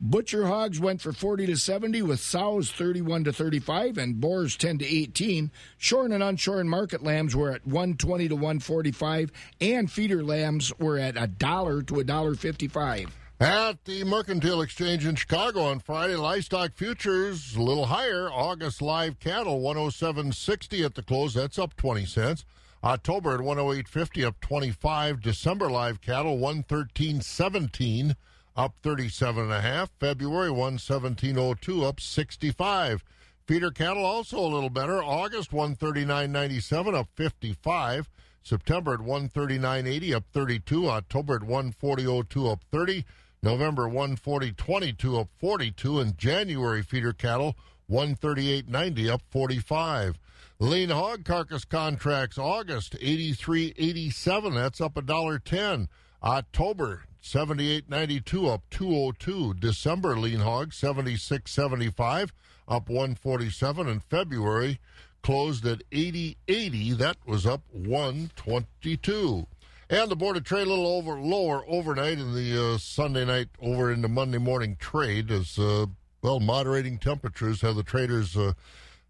Butcher 0.00 0.48
hogs 0.48 0.80
went 0.80 1.00
for 1.00 1.12
40 1.12 1.46
to 1.46 1.56
70 1.56 2.02
with 2.02 2.18
sows 2.18 2.72
31 2.72 3.22
to 3.22 3.32
35 3.32 3.96
and 3.96 4.20
boars 4.20 4.56
10 4.56 4.78
to 4.78 4.84
18. 4.84 5.52
Shorn 5.78 6.10
and 6.10 6.24
unshorn 6.24 6.66
market 6.66 7.04
lambs 7.04 7.36
were 7.36 7.52
at 7.52 7.64
120 7.64 8.26
to 8.26 8.34
145 8.34 9.30
and 9.60 9.88
feeder 9.88 10.24
lambs 10.24 10.76
were 10.80 10.98
at 10.98 11.16
a 11.16 11.28
dollar 11.28 11.80
to 11.82 12.00
a 12.00 12.04
dollar 12.04 12.34
55. 12.34 13.23
At 13.40 13.84
the 13.84 14.04
Mercantile 14.04 14.62
Exchange 14.62 15.04
in 15.04 15.16
Chicago 15.16 15.62
on 15.62 15.80
Friday, 15.80 16.14
livestock 16.14 16.72
futures 16.74 17.56
a 17.56 17.62
little 17.62 17.86
higher. 17.86 18.30
August 18.30 18.80
live 18.80 19.18
cattle 19.18 19.60
107.60 19.60 20.84
at 20.84 20.94
the 20.94 21.02
close. 21.02 21.34
That's 21.34 21.58
up 21.58 21.76
20 21.76 22.06
cents. 22.06 22.44
October 22.84 23.34
at 23.34 23.40
108.50 23.40 24.24
up 24.24 24.40
25. 24.40 25.20
December 25.20 25.68
live 25.68 26.00
cattle 26.00 26.38
113.17 26.38 28.14
up 28.56 28.76
37 28.84 29.42
and 29.42 29.52
a 29.52 29.60
half. 29.60 29.90
February 29.98 30.50
117.02 30.50 31.82
up 31.82 32.00
65. 32.00 33.04
Feeder 33.46 33.72
cattle 33.72 34.04
also 34.04 34.38
a 34.38 34.46
little 34.46 34.70
better. 34.70 35.02
August 35.02 35.50
139.97 35.50 36.94
up 36.94 37.08
55. 37.16 38.08
September 38.44 38.94
at 38.94 39.00
139.80 39.00 40.14
up 40.14 40.24
32. 40.32 40.88
October 40.88 41.34
at 41.34 41.42
140.02 41.42 42.52
up 42.52 42.62
30. 42.70 43.04
November 43.44 43.88
140.22 43.90 45.20
up 45.20 45.28
42. 45.38 46.00
And 46.00 46.16
January 46.16 46.82
feeder 46.82 47.12
cattle 47.12 47.56
138.90 47.90 49.10
up 49.10 49.20
45. 49.30 50.18
Lean 50.58 50.88
hog 50.88 51.26
carcass 51.26 51.66
contracts 51.66 52.38
August 52.38 52.94
83.87. 52.94 54.54
That's 54.54 54.80
up 54.80 54.96
a 54.96 55.02
dollar 55.02 55.38
ten. 55.38 55.88
October 56.22 57.02
78.92 57.22 58.48
up 58.50 58.62
202. 58.70 59.54
December 59.54 60.16
lean 60.16 60.40
hog 60.40 60.70
76.75 60.70 62.30
up 62.66 62.88
147 62.88 63.88
and 63.88 64.02
February 64.02 64.80
closed 65.22 65.66
at 65.66 65.82
80.80 65.90 66.96
that 66.96 67.16
was 67.26 67.44
up 67.44 67.62
122. 67.72 69.46
And 69.90 70.10
the 70.10 70.16
board 70.16 70.36
of 70.36 70.44
trade 70.44 70.66
a 70.66 70.70
little 70.70 70.86
over 70.86 71.20
lower 71.20 71.64
overnight 71.66 72.18
in 72.18 72.34
the 72.34 72.74
uh, 72.74 72.78
Sunday 72.78 73.24
night 73.24 73.48
over 73.60 73.92
into 73.92 74.08
Monday 74.08 74.38
morning 74.38 74.76
trade 74.78 75.30
as 75.30 75.58
uh, 75.58 75.86
well 76.22 76.40
moderating 76.40 76.98
temperatures 76.98 77.60
have 77.60 77.76
the 77.76 77.82
traders 77.82 78.36
uh, 78.36 78.52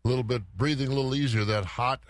a 0.04 0.08
little 0.08 0.24
bit 0.24 0.42
breathing 0.56 0.88
a 0.88 0.94
little 0.94 1.14
easier 1.14 1.44
that 1.44 1.64
hot 1.64 2.00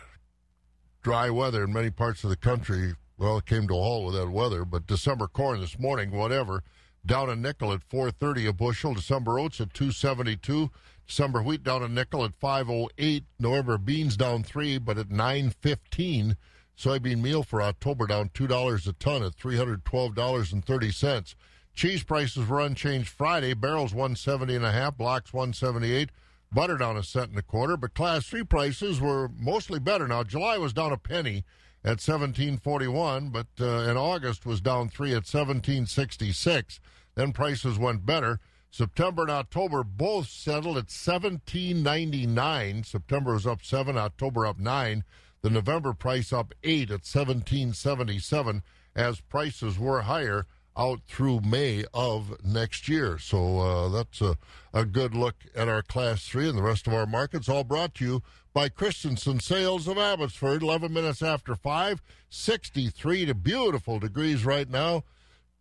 dry 1.02 1.28
weather 1.28 1.64
in 1.64 1.72
many 1.72 1.90
parts 1.90 2.24
of 2.24 2.30
the 2.30 2.36
country 2.36 2.94
well, 3.16 3.38
it 3.38 3.46
came 3.46 3.68
to 3.68 3.74
a 3.74 3.80
halt 3.80 4.06
with 4.06 4.14
that 4.16 4.30
weather, 4.30 4.64
but 4.64 4.86
December 4.86 5.28
corn 5.28 5.60
this 5.60 5.78
morning, 5.78 6.10
whatever, 6.10 6.64
down 7.06 7.30
a 7.30 7.36
nickel 7.36 7.72
at 7.72 7.82
430 7.82 8.46
a 8.46 8.52
bushel. 8.52 8.94
December 8.94 9.38
oats 9.38 9.60
at 9.60 9.72
272. 9.72 10.70
December 11.06 11.42
wheat 11.42 11.62
down 11.62 11.82
a 11.82 11.88
nickel 11.88 12.24
at 12.24 12.34
508. 12.34 13.24
November 13.38 13.78
beans 13.78 14.16
down 14.16 14.42
three, 14.42 14.78
but 14.78 14.98
at 14.98 15.10
915. 15.10 16.36
Soybean 16.76 17.20
meal 17.20 17.42
for 17.42 17.62
October 17.62 18.06
down 18.06 18.30
two 18.34 18.46
dollars 18.46 18.86
a 18.86 18.92
ton 18.94 19.22
at 19.22 19.34
three 19.34 19.56
hundred 19.56 19.84
twelve 19.84 20.14
dollars 20.14 20.52
and 20.52 20.64
thirty 20.64 20.90
cents. 20.90 21.36
Cheese 21.74 22.02
prices 22.02 22.46
were 22.46 22.60
unchanged 22.60 23.08
Friday. 23.08 23.54
Barrels 23.54 23.94
one 23.94 24.16
seventy 24.16 24.54
and 24.54 24.64
a 24.64 24.72
half, 24.72 24.96
blocks 24.96 25.32
one 25.32 25.52
seventy 25.52 25.92
eight. 25.92 26.10
Butter 26.52 26.76
down 26.76 26.96
a 26.96 27.02
cent 27.02 27.30
and 27.30 27.38
a 27.38 27.42
quarter, 27.42 27.76
but 27.76 27.94
class 27.94 28.26
three 28.26 28.44
prices 28.44 29.00
were 29.00 29.28
mostly 29.38 29.80
better. 29.80 30.06
Now 30.06 30.22
July 30.22 30.56
was 30.58 30.72
down 30.72 30.92
a 30.92 30.96
penny 30.96 31.44
at 31.84 32.00
seventeen 32.00 32.58
forty 32.58 32.86
one, 32.86 33.30
but 33.30 33.48
uh, 33.60 33.88
in 33.90 33.96
August 33.96 34.46
was 34.46 34.60
down 34.60 34.88
three 34.88 35.14
at 35.14 35.26
seventeen 35.26 35.86
sixty 35.86 36.32
six. 36.32 36.80
Then 37.14 37.32
prices 37.32 37.78
went 37.78 38.06
better. 38.06 38.40
September 38.70 39.22
and 39.22 39.30
October 39.30 39.84
both 39.84 40.28
settled 40.28 40.76
at 40.76 40.90
seventeen 40.90 41.82
ninety 41.82 42.26
nine. 42.26 42.82
September 42.82 43.34
was 43.34 43.46
up 43.46 43.64
seven, 43.64 43.96
October 43.96 44.46
up 44.46 44.58
nine. 44.58 45.04
The 45.44 45.50
November 45.50 45.92
price 45.92 46.32
up 46.32 46.54
eight 46.62 46.88
at 46.88 47.04
1777 47.04 48.62
as 48.96 49.20
prices 49.20 49.78
were 49.78 50.00
higher 50.00 50.46
out 50.74 51.00
through 51.06 51.42
May 51.42 51.84
of 51.92 52.42
next 52.42 52.88
year. 52.88 53.18
So 53.18 53.58
uh, 53.58 53.88
that's 53.90 54.22
a, 54.22 54.38
a 54.72 54.86
good 54.86 55.14
look 55.14 55.34
at 55.54 55.68
our 55.68 55.82
Class 55.82 56.26
3 56.26 56.48
and 56.48 56.56
the 56.56 56.62
rest 56.62 56.86
of 56.86 56.94
our 56.94 57.04
markets, 57.04 57.50
all 57.50 57.62
brought 57.62 57.94
to 57.96 58.04
you 58.06 58.22
by 58.54 58.70
Christensen 58.70 59.38
Sales 59.38 59.86
of 59.86 59.98
Abbotsford. 59.98 60.62
11 60.62 60.90
minutes 60.90 61.20
after 61.20 61.54
5, 61.54 62.00
63 62.30 63.26
to 63.26 63.34
beautiful 63.34 63.98
degrees 63.98 64.46
right 64.46 64.70
now. 64.70 65.04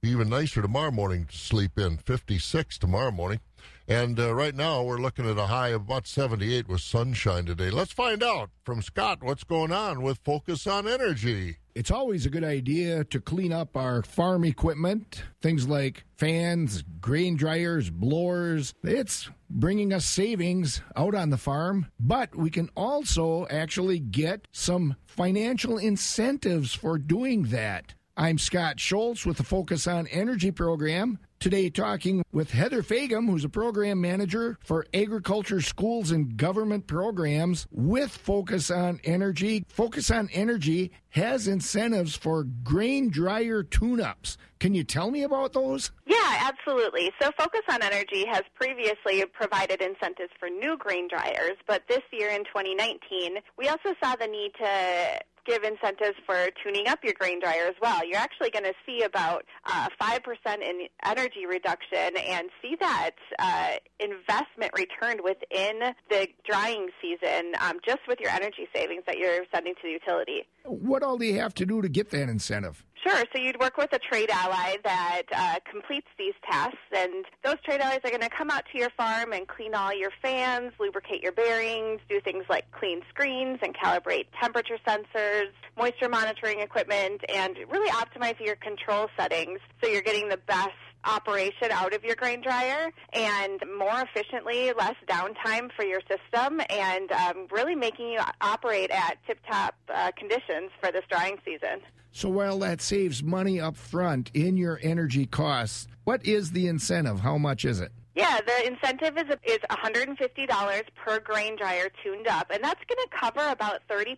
Even 0.02 0.30
nicer 0.30 0.62
tomorrow 0.62 0.92
morning 0.92 1.26
to 1.26 1.38
sleep 1.38 1.78
in, 1.78 1.98
56 1.98 2.78
tomorrow 2.78 3.12
morning. 3.12 3.42
And 3.88 4.18
uh, 4.18 4.34
right 4.34 4.56
now, 4.56 4.82
we're 4.82 5.02
looking 5.02 5.30
at 5.30 5.38
a 5.38 5.48
high 5.48 5.70
of 5.70 5.82
about 5.82 6.08
78 6.08 6.70
with 6.70 6.80
sunshine 6.80 7.46
today. 7.46 7.70
Let's 7.70 7.92
find 7.92 8.24
out 8.24 8.50
from 8.64 8.82
Scott 8.82 9.22
what's 9.22 9.44
going 9.44 9.74
on 9.74 10.02
with 10.02 10.20
Focus 10.24 10.66
on 10.68 10.88
Energy. 10.88 11.58
It's 11.76 11.92
always 11.92 12.26
a 12.26 12.30
good 12.30 12.46
idea 12.46 13.04
to 13.04 13.20
clean 13.20 13.52
up 13.52 13.76
our 13.76 14.04
farm 14.04 14.46
equipment, 14.46 15.24
things 15.42 15.68
like 15.68 16.06
fans, 16.16 16.84
grain 17.02 17.36
dryers, 17.36 17.90
blowers. 17.90 18.74
It's 18.84 19.30
bringing 19.50 19.92
us 19.92 20.06
savings 20.06 20.82
out 20.96 21.14
on 21.14 21.30
the 21.30 21.38
farm, 21.38 21.88
but 22.00 22.36
we 22.36 22.52
can 22.52 22.70
also 22.78 23.48
actually 23.50 24.00
get 24.00 24.48
some 24.52 24.96
financial 25.06 25.78
incentives 25.78 26.74
for 26.74 26.98
doing 26.98 27.44
that. 27.46 27.96
I'm 28.16 28.38
Scott 28.38 28.80
Schultz 28.80 29.26
with 29.26 29.38
the 29.38 29.44
Focus 29.44 29.88
on 29.88 30.06
Energy 30.08 30.52
program. 30.52 31.18
Today, 31.44 31.70
talking 31.70 32.24
with 32.32 32.52
Heather 32.52 32.82
Fagum, 32.82 33.28
who's 33.28 33.44
a 33.44 33.50
program 33.50 34.00
manager 34.00 34.58
for 34.64 34.86
agriculture 34.94 35.60
schools 35.60 36.10
and 36.10 36.38
government 36.38 36.88
programs 36.88 37.68
with 37.70 38.12
Focus 38.12 38.72
on 38.72 39.02
Energy. 39.04 39.66
Focus 39.68 40.10
on 40.10 40.30
Energy 40.32 40.94
has 41.10 41.50
incentives 41.50 42.16
for 42.16 42.46
grain 42.46 43.10
dryer 43.10 43.62
tune 43.62 44.00
ups. 44.00 44.38
Can 44.62 44.74
you 44.74 44.86
tell 44.86 45.12
me 45.12 45.24
about 45.24 45.52
those? 45.52 45.92
Yeah, 46.06 46.48
absolutely. 46.50 47.12
So, 47.22 47.30
Focus 47.38 47.64
on 47.70 47.84
Energy 47.84 48.26
has 48.32 48.44
previously 48.56 49.26
provided 49.26 49.82
incentives 49.82 50.32
for 50.40 50.48
new 50.48 50.78
grain 50.78 51.10
dryers, 51.10 51.58
but 51.68 51.84
this 51.90 52.04
year 52.14 52.30
in 52.30 52.46
2019, 52.46 53.40
we 53.58 53.68
also 53.68 53.94
saw 54.02 54.16
the 54.16 54.28
need 54.28 54.54
to 54.60 55.20
give 55.46 55.64
incentives 55.64 56.18
for 56.26 56.50
tuning 56.64 56.88
up 56.88 57.00
your 57.04 57.14
grain 57.14 57.40
dryer 57.40 57.68
as 57.68 57.76
well. 57.82 58.06
You're 58.06 58.20
actually 58.20 58.50
going 58.50 58.66
to 58.66 58.74
see 58.86 59.04
about 59.04 59.44
uh, 59.66 59.90
5% 60.02 60.20
in 60.62 60.88
energy 61.06 61.46
reduction 61.48 62.18
and 62.18 62.50
see 62.62 62.76
that 62.80 63.12
uh, 63.40 63.74
investment 64.00 64.72
returned 64.76 65.22
within 65.24 65.94
the 66.10 66.28
drying 66.50 66.90
season 67.02 67.54
um, 67.62 67.80
just 67.86 68.02
with 68.08 68.20
your 68.20 68.32
energy 68.32 68.68
savings 68.76 69.04
that 69.08 69.18
you're 69.18 69.44
sending 69.54 69.74
to 69.76 69.82
the 69.84 69.92
utility. 69.92 70.44
What 70.66 71.04
all 71.04 71.18
do 71.18 71.26
you 71.26 71.40
have 71.40 71.54
to 71.56 71.66
do 71.66 71.82
to 71.82 71.90
get 71.90 72.10
that 72.12 72.30
incentive? 72.30 72.84
Sure. 73.06 73.24
So 73.34 73.42
you'd 73.42 73.60
work 73.60 73.76
with 73.78 73.92
a 73.92 74.00
trade 74.00 74.30
ally 74.32 74.78
that 74.86 75.24
uh, 75.36 75.56
completes 75.70 76.08
these 76.18 76.34
tests, 76.50 76.78
and 76.96 77.26
those 77.44 77.58
trade 77.66 77.82
allies 77.82 78.00
are 78.06 78.10
going 78.10 78.22
to 78.22 78.30
come 78.30 78.50
out 78.50 78.64
to 78.72 78.80
your 78.80 78.92
farm 78.92 79.34
and 79.34 79.46
clean 79.46 79.76
all 79.76 79.94
your 79.94 80.12
fans, 80.22 80.72
lubricate 80.80 81.22
your 81.22 81.34
bearings, 81.34 82.00
do 82.08 82.22
things 82.22 82.46
like 82.50 82.72
clean 82.72 83.02
screens 83.10 83.60
and 83.62 83.76
calibrate 83.76 84.28
temperature 84.40 84.78
sensors, 84.88 85.48
moisture 85.78 86.08
monitoring 86.08 86.62
equipment, 86.62 87.22
and 87.28 87.58
really 87.70 87.90
optimize 87.92 88.40
your 88.40 88.56
control 88.56 89.10
settings 89.20 89.60
so 89.84 89.90
you're 89.90 90.02
getting 90.02 90.30
the 90.30 90.38
best 90.38 90.72
operation 91.06 91.72
out 91.72 91.94
of 91.94 92.04
your 92.04 92.16
grain 92.16 92.42
dryer 92.42 92.92
and 93.14 93.62
more 93.78 94.02
efficiently, 94.02 94.72
less 94.78 94.96
downtime 95.08 95.72
for 95.76 95.86
your 95.86 96.02
system, 96.02 96.62
and 96.70 97.12
um, 97.12 97.48
really 97.52 97.76
making 97.76 98.08
you 98.08 98.20
operate 98.42 98.92
at 98.92 99.18
tip-top 99.26 99.76
uh, 99.94 100.12
conditions 100.18 100.72
for 100.80 100.92
this 100.92 101.04
drying 101.10 101.38
season. 101.46 101.82
So 102.12 102.30
while 102.30 102.60
that 102.60 102.82
saves 102.82 103.24
money 103.24 103.60
up 103.60 103.76
front 103.76 104.30
in 104.34 104.56
your 104.56 104.80
energy 104.84 105.26
costs, 105.26 105.88
what 106.04 106.26
is 106.26 106.52
the 106.52 106.68
incentive? 106.68 107.22
How 107.22 107.38
much 107.38 107.66
is 107.66 107.80
it? 107.80 107.92
Yeah, 108.16 108.40
the 108.46 108.68
incentive 108.68 109.18
is 109.18 109.36
is 109.44 109.60
$150 109.72 110.84
per 110.96 111.20
grain 111.20 111.56
dryer 111.56 111.90
tuned 112.04 112.28
up, 112.28 112.52
and 112.52 112.64
that's 112.64 112.82
going 112.88 113.00
to 113.04 113.18
cover 113.20 113.52
about 113.52 113.82
30% 113.90 114.18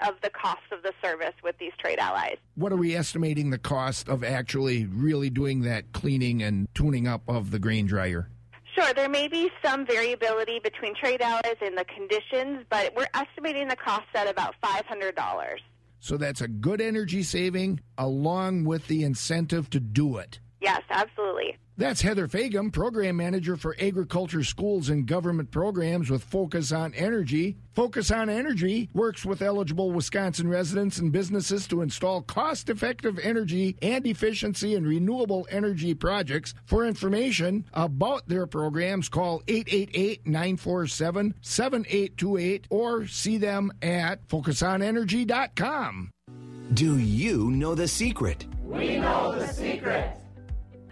of 0.00 0.14
the 0.22 0.30
cost 0.30 0.62
of 0.72 0.82
the 0.82 0.92
service 1.00 1.34
with 1.44 1.56
these 1.58 1.72
trade 1.78 2.00
allies. 2.00 2.36
What 2.56 2.72
are 2.72 2.76
we 2.76 2.96
estimating 2.96 3.50
the 3.50 3.58
cost 3.58 4.08
of 4.08 4.24
actually 4.24 4.86
really 4.86 5.30
doing 5.30 5.62
that 5.62 5.92
cleaning 5.92 6.42
and 6.42 6.66
tuning 6.74 7.06
up 7.06 7.22
of 7.28 7.52
the 7.52 7.60
grain 7.60 7.86
dryer? 7.86 8.28
Sure, 8.74 8.92
there 8.94 9.08
may 9.08 9.28
be 9.28 9.50
some 9.64 9.86
variability 9.86 10.58
between 10.58 10.94
trade 10.94 11.20
allies 11.20 11.56
and 11.60 11.78
the 11.78 11.84
conditions, 11.84 12.64
but 12.70 12.92
we're 12.96 13.06
estimating 13.14 13.68
the 13.68 13.76
cost 13.76 14.06
at 14.14 14.28
about 14.28 14.54
$500. 14.64 15.56
So 16.00 16.16
that's 16.16 16.40
a 16.40 16.48
good 16.48 16.80
energy 16.80 17.22
saving 17.22 17.80
along 17.98 18.64
with 18.64 18.88
the 18.88 19.04
incentive 19.04 19.70
to 19.70 19.78
do 19.78 20.16
it. 20.16 20.40
Yes, 20.60 20.80
absolutely. 20.90 21.56
That's 21.78 22.02
Heather 22.02 22.28
Fagum, 22.28 22.70
Program 22.70 23.16
Manager 23.16 23.56
for 23.56 23.74
Agriculture 23.80 24.44
Schools 24.44 24.90
and 24.90 25.06
Government 25.06 25.50
Programs 25.50 26.10
with 26.10 26.22
Focus 26.22 26.70
on 26.70 26.92
Energy. 26.92 27.56
Focus 27.74 28.10
on 28.10 28.28
Energy 28.28 28.90
works 28.92 29.24
with 29.24 29.40
eligible 29.40 29.90
Wisconsin 29.90 30.48
residents 30.48 30.98
and 30.98 31.10
businesses 31.10 31.66
to 31.68 31.80
install 31.80 32.20
cost 32.20 32.68
effective 32.68 33.18
energy 33.18 33.78
and 33.80 34.06
efficiency 34.06 34.74
and 34.74 34.86
renewable 34.86 35.46
energy 35.50 35.94
projects. 35.94 36.52
For 36.66 36.84
information 36.84 37.64
about 37.72 38.28
their 38.28 38.46
programs, 38.46 39.08
call 39.08 39.42
888 39.48 40.26
947 40.26 41.34
7828 41.40 42.66
or 42.68 43.06
see 43.06 43.38
them 43.38 43.72
at 43.80 44.28
focusonenergy.com. 44.28 46.10
Do 46.74 46.98
you 46.98 47.50
know 47.50 47.74
the 47.74 47.88
secret? 47.88 48.46
We 48.62 48.98
know 48.98 49.34
the 49.38 49.48
secret. 49.48 50.21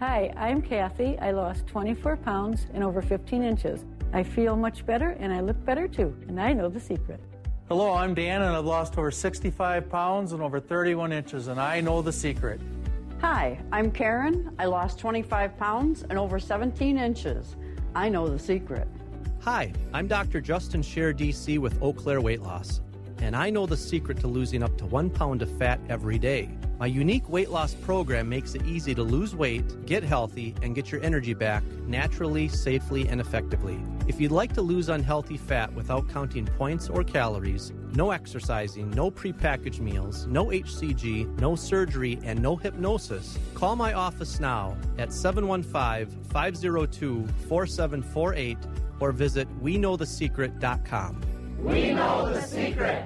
Hi, 0.01 0.33
I'm 0.35 0.63
Kathy. 0.63 1.15
I 1.19 1.29
lost 1.29 1.67
24 1.67 2.17
pounds 2.17 2.65
and 2.73 2.83
over 2.83 3.03
15 3.03 3.43
inches. 3.43 3.85
I 4.13 4.23
feel 4.23 4.55
much 4.55 4.83
better 4.83 5.09
and 5.19 5.31
I 5.31 5.41
look 5.41 5.63
better 5.63 5.87
too, 5.87 6.17
and 6.27 6.41
I 6.41 6.53
know 6.53 6.69
the 6.69 6.79
secret. 6.79 7.19
Hello, 7.67 7.93
I'm 7.93 8.15
Dan 8.15 8.41
and 8.41 8.55
I've 8.55 8.65
lost 8.65 8.97
over 8.97 9.11
65 9.11 9.87
pounds 9.91 10.31
and 10.31 10.41
over 10.41 10.59
31 10.59 11.13
inches, 11.13 11.49
and 11.49 11.61
I 11.61 11.81
know 11.81 12.01
the 12.01 12.11
secret. 12.11 12.59
Hi, 13.19 13.59
I'm 13.71 13.91
Karen. 13.91 14.55
I 14.57 14.65
lost 14.65 14.97
25 14.97 15.55
pounds 15.55 16.01
and 16.09 16.17
over 16.17 16.39
17 16.39 16.97
inches. 16.97 17.55
I 17.93 18.09
know 18.09 18.27
the 18.27 18.39
secret. 18.39 18.87
Hi, 19.41 19.71
I'm 19.93 20.07
Dr. 20.07 20.41
Justin 20.41 20.81
Scher, 20.81 21.13
DC 21.13 21.59
with 21.59 21.79
Eau 21.79 21.93
Claire 21.93 22.21
Weight 22.21 22.41
Loss, 22.41 22.81
and 23.19 23.35
I 23.35 23.51
know 23.51 23.67
the 23.67 23.77
secret 23.77 24.19
to 24.21 24.27
losing 24.27 24.63
up 24.63 24.75
to 24.79 24.87
one 24.87 25.11
pound 25.11 25.43
of 25.43 25.57
fat 25.59 25.79
every 25.89 26.17
day. 26.17 26.49
My 26.81 26.87
unique 26.87 27.29
weight 27.29 27.51
loss 27.51 27.75
program 27.75 28.27
makes 28.27 28.55
it 28.55 28.65
easy 28.65 28.95
to 28.95 29.03
lose 29.03 29.35
weight, 29.35 29.85
get 29.85 30.01
healthy, 30.01 30.55
and 30.63 30.73
get 30.73 30.91
your 30.91 30.99
energy 31.03 31.35
back 31.35 31.63
naturally, 31.85 32.47
safely, 32.47 33.07
and 33.07 33.21
effectively. 33.21 33.79
If 34.07 34.19
you'd 34.19 34.31
like 34.31 34.51
to 34.53 34.63
lose 34.63 34.89
unhealthy 34.89 35.37
fat 35.37 35.71
without 35.73 36.09
counting 36.09 36.47
points 36.47 36.89
or 36.89 37.03
calories, 37.03 37.71
no 37.93 38.09
exercising, 38.09 38.89
no 38.89 39.11
prepackaged 39.11 39.79
meals, 39.79 40.25
no 40.25 40.47
HCG, 40.47 41.39
no 41.39 41.55
surgery, 41.55 42.17
and 42.23 42.41
no 42.41 42.55
hypnosis, 42.55 43.37
call 43.53 43.75
my 43.75 43.93
office 43.93 44.39
now 44.39 44.75
at 44.97 45.13
715 45.13 46.23
502 46.31 47.27
4748 47.47 48.57
or 48.99 49.11
visit 49.11 49.47
WeKnowTheSecret.com. 49.61 51.21
We 51.59 51.93
know 51.93 52.33
the 52.33 52.41
secret. 52.41 53.05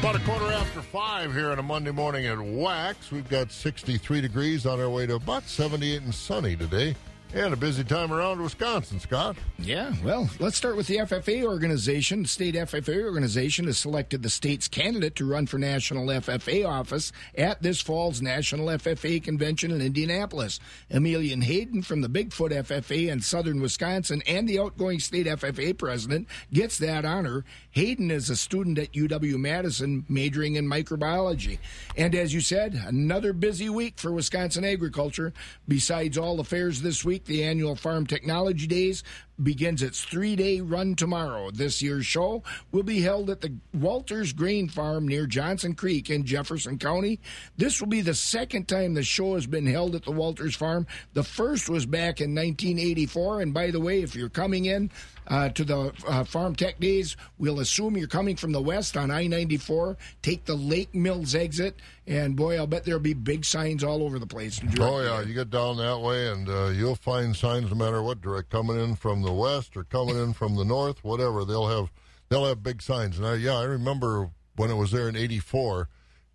About 0.00 0.16
a 0.16 0.20
quarter 0.20 0.50
after 0.50 0.80
five 0.80 1.34
here 1.34 1.50
on 1.50 1.58
a 1.58 1.62
Monday 1.62 1.90
morning 1.90 2.24
at 2.24 2.40
Wax. 2.40 3.12
We've 3.12 3.28
got 3.28 3.52
63 3.52 4.22
degrees 4.22 4.64
on 4.64 4.80
our 4.80 4.88
way 4.88 5.06
to 5.06 5.16
about 5.16 5.42
78 5.46 6.00
and 6.00 6.14
sunny 6.14 6.56
today. 6.56 6.94
And 7.32 7.54
a 7.54 7.56
busy 7.56 7.84
time 7.84 8.12
around 8.12 8.42
Wisconsin, 8.42 8.98
Scott. 8.98 9.36
Yeah, 9.60 9.94
well, 10.02 10.28
let's 10.40 10.56
start 10.56 10.76
with 10.76 10.88
the 10.88 10.96
FFA 10.96 11.44
organization. 11.44 12.22
The 12.22 12.28
state 12.28 12.56
FFA 12.56 13.04
organization 13.04 13.66
has 13.66 13.78
selected 13.78 14.24
the 14.24 14.28
state's 14.28 14.66
candidate 14.66 15.14
to 15.14 15.30
run 15.30 15.46
for 15.46 15.56
national 15.56 16.06
FFA 16.06 16.66
office 16.66 17.12
at 17.36 17.62
this 17.62 17.80
fall's 17.80 18.20
National 18.20 18.66
FFA 18.66 19.22
convention 19.22 19.70
in 19.70 19.80
Indianapolis. 19.80 20.58
Emilian 20.90 21.42
Hayden 21.42 21.82
from 21.82 22.00
the 22.00 22.08
Bigfoot 22.08 22.50
FFA 22.50 23.12
in 23.12 23.20
southern 23.20 23.60
Wisconsin 23.60 24.22
and 24.26 24.48
the 24.48 24.58
outgoing 24.58 24.98
state 24.98 25.26
FFA 25.26 25.78
president 25.78 26.26
gets 26.52 26.78
that 26.78 27.04
honor. 27.04 27.44
Hayden 27.70 28.10
is 28.10 28.28
a 28.28 28.36
student 28.36 28.76
at 28.76 28.92
UW 28.92 29.38
Madison 29.38 30.04
majoring 30.08 30.56
in 30.56 30.66
microbiology. 30.66 31.60
And 31.96 32.12
as 32.16 32.34
you 32.34 32.40
said, 32.40 32.74
another 32.74 33.32
busy 33.32 33.68
week 33.68 33.98
for 33.98 34.10
Wisconsin 34.10 34.64
agriculture. 34.64 35.32
Besides 35.68 36.18
all 36.18 36.36
the 36.36 36.42
fairs 36.42 36.82
this 36.82 37.04
week, 37.04 37.19
the 37.24 37.44
annual 37.44 37.74
Farm 37.76 38.06
Technology 38.06 38.66
Days 38.66 39.02
begins 39.42 39.82
its 39.82 40.02
three 40.02 40.36
day 40.36 40.60
run 40.60 40.94
tomorrow. 40.94 41.50
This 41.50 41.82
year's 41.82 42.06
show 42.06 42.42
will 42.72 42.82
be 42.82 43.00
held 43.00 43.30
at 43.30 43.40
the 43.40 43.54
Walters 43.74 44.32
Grain 44.32 44.68
Farm 44.68 45.06
near 45.06 45.26
Johnson 45.26 45.74
Creek 45.74 46.10
in 46.10 46.24
Jefferson 46.24 46.78
County. 46.78 47.20
This 47.56 47.80
will 47.80 47.88
be 47.88 48.00
the 48.00 48.14
second 48.14 48.68
time 48.68 48.94
the 48.94 49.02
show 49.02 49.34
has 49.34 49.46
been 49.46 49.66
held 49.66 49.94
at 49.94 50.04
the 50.04 50.12
Walters 50.12 50.54
Farm. 50.54 50.86
The 51.14 51.24
first 51.24 51.68
was 51.68 51.86
back 51.86 52.20
in 52.20 52.34
1984. 52.34 53.42
And 53.42 53.54
by 53.54 53.70
the 53.70 53.80
way, 53.80 54.02
if 54.02 54.14
you're 54.14 54.28
coming 54.28 54.66
in, 54.66 54.90
uh, 55.30 55.48
to 55.50 55.64
the 55.64 55.92
uh, 56.06 56.24
Farm 56.24 56.54
Tech 56.54 56.78
Days. 56.80 57.16
We'll 57.38 57.60
assume 57.60 57.96
you're 57.96 58.08
coming 58.08 58.36
from 58.36 58.52
the 58.52 58.60
west 58.60 58.96
on 58.96 59.10
I 59.10 59.26
94. 59.26 59.96
Take 60.22 60.44
the 60.44 60.56
Lake 60.56 60.94
Mills 60.94 61.34
exit, 61.34 61.76
and 62.06 62.34
boy, 62.34 62.56
I'll 62.56 62.66
bet 62.66 62.84
there'll 62.84 63.00
be 63.00 63.14
big 63.14 63.44
signs 63.44 63.84
all 63.84 64.02
over 64.02 64.18
the 64.18 64.26
place. 64.26 64.60
Oh, 64.80 65.00
yeah. 65.00 65.22
You 65.22 65.32
get 65.32 65.50
down 65.50 65.76
that 65.76 66.00
way, 66.00 66.28
and 66.28 66.48
uh, 66.48 66.66
you'll 66.66 66.96
find 66.96 67.34
signs 67.34 67.70
no 67.70 67.76
matter 67.76 68.02
what 68.02 68.20
direct 68.20 68.50
coming 68.50 68.78
in 68.78 68.96
from 68.96 69.22
the 69.22 69.29
west 69.32 69.76
or 69.76 69.84
coming 69.84 70.16
in 70.16 70.32
from 70.32 70.56
the 70.56 70.64
north, 70.64 71.02
whatever. 71.02 71.44
They'll 71.44 71.68
have 71.68 71.90
they'll 72.28 72.46
have 72.46 72.62
big 72.62 72.82
signs. 72.82 73.18
And 73.18 73.26
I, 73.26 73.34
yeah, 73.34 73.58
I 73.58 73.64
remember 73.64 74.30
when 74.56 74.70
it 74.70 74.74
was 74.74 74.90
there 74.90 75.08
in 75.08 75.16
84 75.16 75.88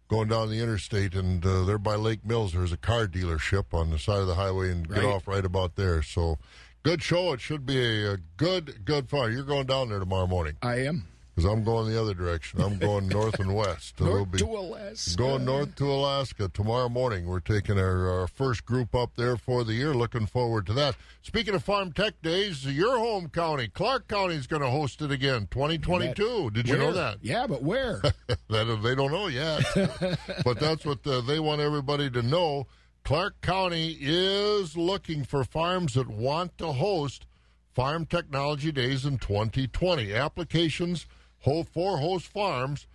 going 0.08 0.28
down 0.28 0.50
the 0.50 0.62
interstate, 0.62 1.16
and 1.16 1.46
uh, 1.46 1.64
there 1.64 1.78
by 1.78 1.96
Lake 1.96 2.25
Mills, 2.25 2.54
there's 2.54 2.72
a 2.72 2.78
car 2.78 3.08
dealership 3.08 3.74
on 3.74 3.90
the 3.90 4.00
side 4.00 4.20
of 4.20 4.28
the 4.28 4.36
highway, 4.36 4.72
and 4.72 4.88
get 4.88 5.04
off 5.04 5.28
right 5.28 5.44
about 5.44 5.75
there. 5.75 6.02
So, 6.04 6.38
good 6.84 7.02
show. 7.02 7.34
It 7.34 7.42
should 7.42 7.66
be 7.66 7.80
a, 7.80 8.14
a 8.14 8.18
good, 8.38 8.86
good 8.86 9.10
fun. 9.10 9.32
You're 9.32 9.44
going 9.44 9.66
down 9.66 9.90
there 9.90 10.00
tomorrow 10.00 10.28
morning. 10.28 10.58
I 10.62 10.86
am. 10.86 11.08
Because 11.36 11.51
I'm 11.51 11.65
going 11.65 11.92
the 11.92 12.00
other 12.00 12.13
direction. 12.13 12.62
I'm 12.62 12.77
going 12.77 13.10
north 13.10 13.42
and 13.42 13.54
west. 13.54 14.00
North 14.00 14.32
be 14.32 14.38
to 14.38 14.46
Alaska. 14.46 15.18
Going 15.18 15.44
north 15.44 15.75
to 15.75 15.92
Alaska 15.92 16.48
tomorrow 16.48 16.88
morning. 16.88 17.25
We're 17.25 17.42
taking 17.42 17.77
our, 17.77 18.10
our 18.10 18.27
first 18.27 18.65
group 18.65 18.96
up 18.96 19.18
there 19.18 19.36
for 19.36 19.65
the 19.65 19.74
year. 19.74 19.94
Looking 19.94 20.27
forward 20.27 20.65
to 20.68 20.74
that. 20.74 20.96
Speaking 21.24 21.54
of 21.54 21.62
Farm 21.62 21.92
Tech 21.92 22.22
Days, 22.22 22.65
your 22.65 22.98
home 23.00 23.27
county, 23.27 23.68
Clark 23.68 24.08
County, 24.08 24.36
is 24.36 24.48
going 24.48 24.62
to 24.62 24.70
host 24.70 25.01
it 25.01 25.12
again, 25.12 25.48
2022. 25.51 26.51
Did 26.51 26.70
you 26.70 26.77
know 26.77 26.94
that? 26.94 27.18
Yeah, 27.22 27.48
but 27.48 27.62
where? 27.62 28.00
that 28.27 28.80
they 28.82 28.96
don't 28.96 29.12
know 29.12 29.27
yet. 29.27 29.62
but 30.46 30.58
that's 30.58 30.86
what 30.86 31.06
uh, 31.06 31.20
they 31.20 31.42
want 31.42 31.60
everybody 31.60 32.10
to 32.12 32.22
know. 32.22 32.65
Clark 33.04 33.42
County 33.42 33.98
is 34.00 34.77
looking 34.77 35.25
for 35.25 35.44
farms 35.44 35.96
that 35.96 36.08
want 36.08 36.58
to 36.60 36.72
host 36.72 37.25
Farm 37.74 38.06
Technology 38.06 38.72
Days 38.72 39.06
in 39.06 39.18
2020. 39.18 40.13
Applications 40.13 41.06
ho- 41.46 41.64
for 41.64 41.98
host 42.00 42.28
farms 42.28 42.88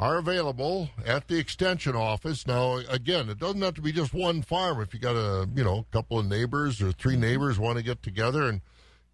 are 0.00 0.18
available 0.18 0.90
at 1.04 1.28
the 1.28 1.38
extension 1.38 1.94
office. 1.94 2.46
Now, 2.46 2.76
again, 2.88 3.28
it 3.28 3.38
doesn't 3.38 3.62
have 3.62 3.74
to 3.74 3.82
be 3.82 3.92
just 3.92 4.14
one 4.14 4.42
farm. 4.42 4.80
If 4.80 4.94
you 4.94 5.00
got 5.00 5.16
a 5.16 5.48
you 5.54 5.64
know 5.64 5.86
couple 5.92 6.18
of 6.18 6.26
neighbors 6.26 6.82
or 6.82 6.92
three 6.92 7.16
neighbors 7.16 7.58
want 7.58 7.78
to 7.78 7.84
get 7.84 8.02
together 8.02 8.42
and 8.42 8.60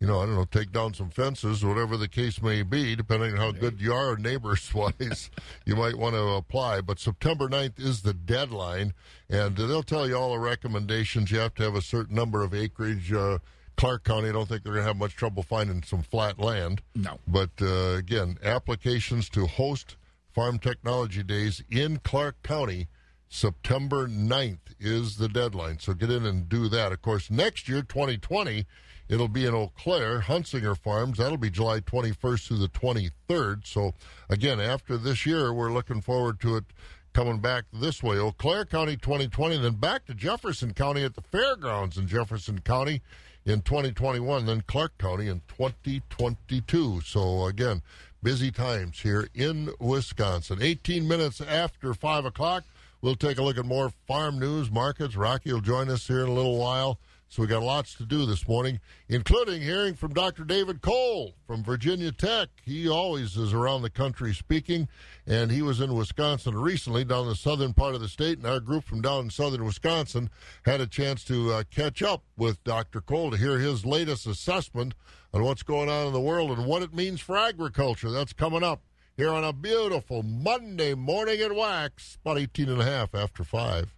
you 0.00 0.08
know, 0.08 0.20
I 0.20 0.26
don't 0.26 0.34
know, 0.34 0.44
take 0.44 0.72
down 0.72 0.92
some 0.92 1.08
fences, 1.08 1.64
whatever 1.64 1.96
the 1.96 2.08
case 2.08 2.42
may 2.42 2.62
be, 2.62 2.94
depending 2.94 3.32
on 3.32 3.38
how 3.38 3.52
good 3.52 3.80
you 3.80 3.94
are 3.94 4.16
neighbors 4.16 4.74
wise, 4.74 5.30
you 5.64 5.76
might 5.76 5.96
want 5.96 6.14
to 6.14 6.22
apply. 6.22 6.82
But 6.82 6.98
September 6.98 7.48
9th 7.48 7.80
is 7.80 8.02
the 8.02 8.12
deadline, 8.12 8.92
and 9.30 9.56
they'll 9.56 9.82
tell 9.82 10.06
you 10.06 10.16
all 10.16 10.32
the 10.32 10.40
recommendations. 10.40 11.30
You 11.30 11.38
have 11.38 11.54
to 11.54 11.62
have 11.62 11.74
a 11.74 11.80
certain 11.80 12.16
number 12.16 12.42
of 12.42 12.52
acreage. 12.52 13.12
Uh, 13.12 13.38
Clark 13.76 14.04
County, 14.04 14.28
I 14.28 14.32
don't 14.32 14.48
think 14.48 14.62
they're 14.62 14.72
going 14.72 14.84
to 14.84 14.88
have 14.88 14.96
much 14.96 15.14
trouble 15.16 15.42
finding 15.42 15.82
some 15.82 16.02
flat 16.02 16.38
land. 16.38 16.82
No. 16.94 17.18
But 17.26 17.50
uh, 17.60 17.94
again, 17.96 18.38
applications 18.42 19.28
to 19.30 19.46
host 19.46 19.96
Farm 20.32 20.58
Technology 20.58 21.22
Days 21.22 21.62
in 21.70 21.98
Clark 21.98 22.42
County. 22.42 22.88
September 23.28 24.06
9th 24.06 24.58
is 24.78 25.16
the 25.16 25.28
deadline. 25.28 25.80
So 25.80 25.92
get 25.92 26.10
in 26.10 26.24
and 26.24 26.48
do 26.48 26.68
that. 26.68 26.92
Of 26.92 27.02
course, 27.02 27.30
next 27.30 27.68
year, 27.68 27.82
2020, 27.82 28.64
it'll 29.08 29.28
be 29.28 29.44
in 29.44 29.54
Eau 29.54 29.72
Claire, 29.76 30.20
Huntsinger 30.20 30.78
Farms. 30.78 31.18
That'll 31.18 31.36
be 31.36 31.50
July 31.50 31.80
21st 31.80 32.46
through 32.46 32.58
the 32.58 32.68
23rd. 32.68 33.66
So 33.66 33.94
again, 34.28 34.60
after 34.60 34.96
this 34.96 35.26
year, 35.26 35.52
we're 35.52 35.72
looking 35.72 36.00
forward 36.00 36.38
to 36.40 36.56
it 36.56 36.64
coming 37.12 37.40
back 37.40 37.64
this 37.72 38.02
way. 38.02 38.18
Eau 38.18 38.32
Claire 38.32 38.64
County 38.64 38.96
2020, 38.96 39.58
then 39.58 39.74
back 39.74 40.04
to 40.06 40.14
Jefferson 40.14 40.72
County 40.74 41.02
at 41.04 41.14
the 41.14 41.22
fairgrounds 41.22 41.96
in 41.96 42.06
Jefferson 42.06 42.60
County 42.60 43.02
in 43.44 43.60
2021, 43.62 44.46
then 44.46 44.62
Clark 44.66 44.96
County 44.98 45.28
in 45.28 45.42
2022. 45.48 47.02
So 47.02 47.46
again, 47.46 47.82
busy 48.22 48.50
times 48.50 49.00
here 49.00 49.28
in 49.34 49.70
Wisconsin. 49.78 50.58
18 50.62 51.06
minutes 51.06 51.40
after 51.40 51.92
5 51.92 52.24
o'clock, 52.24 52.64
we'll 53.02 53.16
take 53.16 53.38
a 53.38 53.42
look 53.42 53.58
at 53.58 53.66
more 53.66 53.92
farm 54.06 54.38
news, 54.38 54.70
markets. 54.70 55.16
Rocky 55.16 55.52
will 55.52 55.60
join 55.60 55.90
us 55.90 56.06
here 56.06 56.22
in 56.22 56.28
a 56.28 56.32
little 56.34 56.58
while. 56.58 56.98
So 57.34 57.42
we 57.42 57.48
got 57.48 57.64
lots 57.64 57.96
to 57.96 58.04
do 58.04 58.26
this 58.26 58.46
morning, 58.46 58.78
including 59.08 59.60
hearing 59.60 59.94
from 59.94 60.14
Dr. 60.14 60.44
David 60.44 60.80
Kohl 60.80 61.34
from 61.48 61.64
Virginia 61.64 62.12
Tech. 62.12 62.48
He 62.62 62.88
always 62.88 63.36
is 63.36 63.52
around 63.52 63.82
the 63.82 63.90
country 63.90 64.32
speaking, 64.32 64.86
and 65.26 65.50
he 65.50 65.60
was 65.60 65.80
in 65.80 65.96
Wisconsin 65.96 66.56
recently, 66.56 67.04
down 67.04 67.26
the 67.26 67.34
southern 67.34 67.74
part 67.74 67.96
of 67.96 68.00
the 68.00 68.06
state. 68.06 68.38
And 68.38 68.46
our 68.46 68.60
group 68.60 68.84
from 68.84 69.02
down 69.02 69.24
in 69.24 69.30
southern 69.30 69.64
Wisconsin 69.64 70.30
had 70.64 70.80
a 70.80 70.86
chance 70.86 71.24
to 71.24 71.50
uh, 71.50 71.64
catch 71.72 72.04
up 72.04 72.22
with 72.36 72.62
Dr. 72.62 73.00
Kohl 73.00 73.32
to 73.32 73.36
hear 73.36 73.58
his 73.58 73.84
latest 73.84 74.28
assessment 74.28 74.94
on 75.32 75.42
what's 75.42 75.64
going 75.64 75.88
on 75.88 76.06
in 76.06 76.12
the 76.12 76.20
world 76.20 76.56
and 76.56 76.68
what 76.68 76.82
it 76.82 76.94
means 76.94 77.20
for 77.20 77.36
agriculture. 77.36 78.12
That's 78.12 78.32
coming 78.32 78.62
up 78.62 78.80
here 79.16 79.30
on 79.30 79.42
a 79.42 79.52
beautiful 79.52 80.22
Monday 80.22 80.94
morning 80.94 81.40
at 81.40 81.52
Wax, 81.52 82.16
about 82.24 82.38
18 82.38 82.68
and 82.68 82.80
a 82.80 82.84
half 82.84 83.12
after 83.12 83.42
5. 83.42 83.92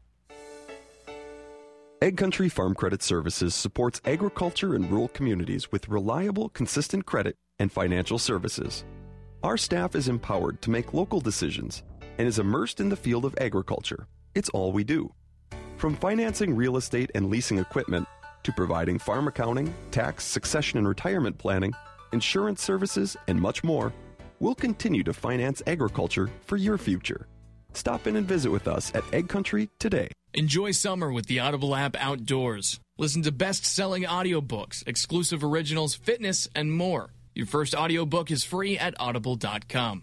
AgCountry 2.03 2.53
Farm 2.53 2.75
Credit 2.75 3.03
Services 3.03 3.55
supports 3.55 4.03
agriculture 4.05 4.75
and 4.75 4.91
rural 4.91 5.09
communities 5.09 5.73
with 5.73 5.89
reliable, 5.89 6.51
consistent 6.51 7.07
credit 7.07 7.37
and 7.59 7.73
financial 7.73 8.19
services. 8.19 8.85
Our 9.43 9.57
staff 9.57 9.95
is 9.95 10.07
empowered 10.07 10.61
to 10.61 10.71
make 10.71 10.93
local 10.93 11.21
decisions 11.21 11.85
and 12.19 12.29
is 12.29 12.39
immersed 12.39 12.81
in 12.81 12.91
the 12.91 12.97
field 12.97 13.25
of 13.25 13.35
agriculture. 13.41 14.09
It's 14.35 14.51
all 14.51 14.73
we 14.73 14.85
do. 14.85 15.11
From 15.79 15.97
financing 15.97 16.55
real 16.55 16.77
estate 16.77 17.11
and 17.15 17.31
leasing 17.31 17.59
equipment 17.59 18.07
to 18.43 18.53
providing 18.53 18.99
farm 18.99 19.27
accounting, 19.27 19.73
tax, 19.91 20.23
succession 20.23 20.79
and 20.79 20.87
retirement 20.87 21.39
planning, 21.39 21.73
insurance 22.13 22.63
services, 22.63 23.17
and 23.27 23.41
much 23.41 23.65
more, 23.65 23.91
we'll 24.39 24.55
continue 24.55 25.03
to 25.03 25.15
finance 25.15 25.63
agriculture 25.67 26.29
for 26.43 26.59
your 26.59 26.77
future. 26.77 27.27
Stop 27.77 28.07
in 28.07 28.17
and 28.17 28.27
visit 28.27 28.51
with 28.51 28.67
us 28.67 28.91
at 28.95 29.05
AgCountry 29.13 29.69
today. 29.79 30.09
Enjoy 30.33 30.71
summer 30.71 31.13
with 31.13 31.27
the 31.27 31.41
Audible 31.41 31.77
app 31.77 31.95
outdoors. 32.01 32.81
Listen 32.97 33.23
to 33.23 33.31
best-selling 33.31 34.05
audiobooks, 34.05 34.83
exclusive 34.89 35.45
originals, 35.45 35.95
fitness, 35.95 36.49
and 36.55 36.73
more. 36.73 37.11
Your 37.35 37.45
first 37.45 37.75
audiobook 37.75 38.31
is 38.31 38.45
free 38.45 38.79
at 38.79 38.95
audible.com. 38.99 40.03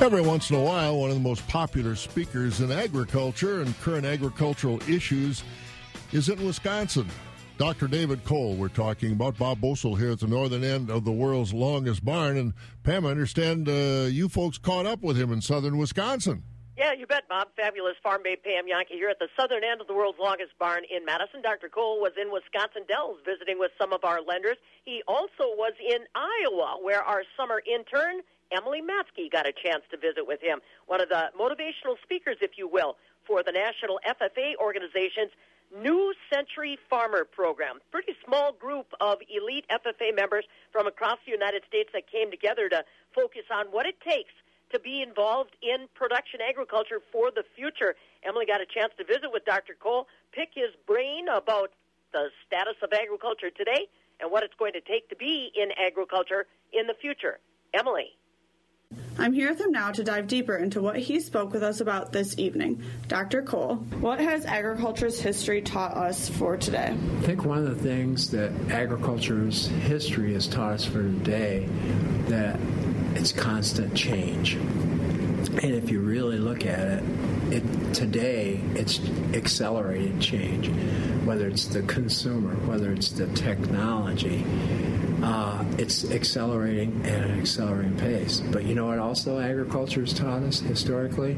Every 0.00 0.22
once 0.22 0.48
in 0.48 0.56
a 0.56 0.62
while, 0.62 0.96
one 0.96 1.10
of 1.10 1.16
the 1.16 1.22
most 1.22 1.46
popular 1.48 1.96
speakers 1.96 2.62
in 2.62 2.72
agriculture 2.72 3.60
and 3.60 3.78
current 3.80 4.06
agricultural 4.06 4.80
issues 4.88 5.42
is 6.12 6.30
in 6.30 6.42
Wisconsin. 6.46 7.08
Dr. 7.58 7.88
David 7.88 8.24
Kohl, 8.24 8.54
we're 8.54 8.68
talking 8.68 9.10
about 9.10 9.36
Bob 9.36 9.60
Bosold 9.60 9.98
here 9.98 10.12
at 10.12 10.20
the 10.20 10.28
northern 10.28 10.62
end 10.62 10.90
of 10.90 11.04
the 11.04 11.10
world's 11.10 11.52
longest 11.52 12.04
barn. 12.04 12.36
And 12.36 12.54
Pam, 12.84 13.04
I 13.04 13.10
understand 13.10 13.68
uh, 13.68 14.06
you 14.06 14.28
folks 14.28 14.58
caught 14.58 14.86
up 14.86 15.02
with 15.02 15.18
him 15.18 15.32
in 15.32 15.40
southern 15.40 15.76
Wisconsin. 15.76 16.44
Yeah, 16.78 16.92
you 16.92 17.08
bet, 17.08 17.28
Bob. 17.28 17.48
Fabulous 17.56 17.96
farm 18.00 18.22
babe 18.22 18.38
Pam 18.44 18.66
Jahnke 18.70 18.94
here 18.94 19.10
at 19.10 19.18
the 19.18 19.26
southern 19.36 19.64
end 19.64 19.80
of 19.80 19.88
the 19.88 19.92
world's 19.92 20.20
longest 20.20 20.52
barn 20.60 20.84
in 20.88 21.04
Madison. 21.04 21.42
Dr. 21.42 21.68
Kohl 21.68 21.98
was 21.98 22.12
in 22.14 22.30
Wisconsin 22.30 22.86
Dells 22.86 23.18
visiting 23.26 23.58
with 23.58 23.72
some 23.76 23.92
of 23.92 24.04
our 24.04 24.22
lenders. 24.22 24.56
He 24.84 25.02
also 25.08 25.50
was 25.58 25.72
in 25.82 26.06
Iowa, 26.14 26.78
where 26.80 27.02
our 27.02 27.24
summer 27.36 27.60
intern, 27.66 28.22
Emily 28.54 28.82
Matsky, 28.86 29.26
got 29.26 29.48
a 29.48 29.52
chance 29.52 29.82
to 29.90 29.98
visit 29.98 30.28
with 30.28 30.40
him. 30.40 30.60
One 30.86 31.02
of 31.02 31.08
the 31.08 31.34
motivational 31.34 31.98
speakers, 32.04 32.36
if 32.40 32.52
you 32.54 32.68
will, 32.68 32.94
for 33.26 33.42
the 33.42 33.50
National 33.50 33.98
FFA 34.06 34.54
organization's 34.62 35.34
New 35.76 36.14
Century 36.32 36.78
Farmer 36.88 37.24
Program. 37.24 37.78
Pretty 37.90 38.14
small 38.24 38.52
group 38.52 38.86
of 39.00 39.18
elite 39.28 39.66
FFA 39.70 40.14
members 40.14 40.44
from 40.72 40.86
across 40.86 41.18
the 41.26 41.32
United 41.32 41.62
States 41.68 41.90
that 41.92 42.10
came 42.10 42.30
together 42.30 42.68
to 42.68 42.84
focus 43.14 43.44
on 43.52 43.66
what 43.66 43.86
it 43.86 44.00
takes 44.00 44.32
to 44.72 44.78
be 44.78 45.02
involved 45.02 45.56
in 45.62 45.88
production 45.94 46.40
agriculture 46.46 47.00
for 47.12 47.30
the 47.30 47.44
future. 47.56 47.94
Emily 48.24 48.46
got 48.46 48.60
a 48.60 48.66
chance 48.66 48.92
to 48.98 49.04
visit 49.04 49.32
with 49.32 49.44
Dr. 49.44 49.76
Kohl, 49.78 50.06
pick 50.32 50.50
his 50.54 50.70
brain 50.86 51.26
about 51.28 51.72
the 52.12 52.28
status 52.46 52.76
of 52.82 52.92
agriculture 52.92 53.50
today 53.50 53.88
and 54.20 54.30
what 54.30 54.42
it's 54.42 54.54
going 54.58 54.72
to 54.72 54.80
take 54.80 55.08
to 55.08 55.16
be 55.16 55.52
in 55.54 55.70
agriculture 55.78 56.46
in 56.72 56.86
the 56.86 56.94
future. 56.94 57.38
Emily. 57.72 58.16
I'm 59.20 59.32
here 59.32 59.50
with 59.50 59.60
him 59.60 59.72
now 59.72 59.90
to 59.90 60.04
dive 60.04 60.28
deeper 60.28 60.56
into 60.56 60.80
what 60.80 60.96
he 60.96 61.18
spoke 61.18 61.52
with 61.52 61.64
us 61.64 61.80
about 61.80 62.12
this 62.12 62.38
evening. 62.38 62.80
Dr. 63.08 63.42
Kohl, 63.42 63.76
what 64.00 64.20
has 64.20 64.46
agriculture's 64.46 65.18
history 65.18 65.60
taught 65.60 65.96
us 65.96 66.28
for 66.28 66.56
today? 66.56 66.96
I 66.96 67.20
think 67.22 67.44
one 67.44 67.58
of 67.58 67.64
the 67.64 67.82
things 67.82 68.30
that 68.30 68.52
agriculture's 68.70 69.66
history 69.66 70.34
has 70.34 70.46
taught 70.46 70.74
us 70.74 70.84
for 70.84 71.02
today 71.02 71.68
that 72.28 72.60
it's 73.14 73.32
constant 73.32 73.92
change. 73.96 74.56
And 75.46 75.74
if 75.74 75.90
you 75.90 76.00
really 76.00 76.38
look 76.38 76.66
at 76.66 76.80
it, 76.80 77.04
it 77.52 77.94
today 77.94 78.60
it's 78.74 79.00
accelerated 79.34 80.20
change, 80.20 80.68
whether 81.24 81.48
it's 81.48 81.66
the 81.66 81.82
consumer, 81.82 82.54
whether 82.66 82.92
it's 82.92 83.10
the 83.10 83.26
technology. 83.28 84.44
Uh, 85.22 85.64
it's 85.78 86.08
accelerating 86.12 87.04
at 87.04 87.22
an 87.24 87.40
accelerating 87.40 87.96
pace. 87.96 88.40
But 88.40 88.64
you 88.64 88.74
know 88.74 88.86
what 88.86 88.98
also 89.00 89.40
agriculture 89.40 90.00
has 90.00 90.12
taught 90.12 90.42
us 90.42 90.60
historically? 90.60 91.34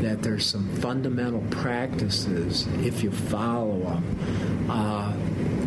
That 0.00 0.22
there's 0.22 0.46
some 0.46 0.68
fundamental 0.76 1.44
practices, 1.50 2.68
if 2.78 3.02
you 3.02 3.10
follow 3.10 3.80
them, 3.80 4.70
uh, 4.70 5.12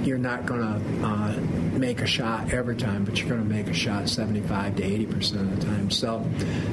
you're 0.06 0.18
not 0.18 0.46
going 0.46 0.62
to 0.62 1.06
uh, 1.06 1.34
make 1.78 2.02
a 2.02 2.08
shot 2.08 2.54
every 2.54 2.76
time, 2.76 3.04
but 3.04 3.20
you're 3.20 3.30
going 3.30 3.42
to 3.42 3.48
make 3.48 3.68
a 3.68 3.74
shot 3.74 4.10
75 4.10 4.78
to 4.78 4.84
80 4.84 5.06
percent 5.08 5.42
of 5.42 5.60
the 5.60 5.66
time. 5.66 5.90
So 5.92 6.26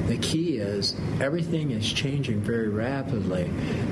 the 0.07 0.17
key 0.17 0.57
is 0.57 0.95
everything 1.19 1.71
is 1.71 1.91
changing 1.91 2.41
very 2.41 2.69
rapidly, 2.69 3.49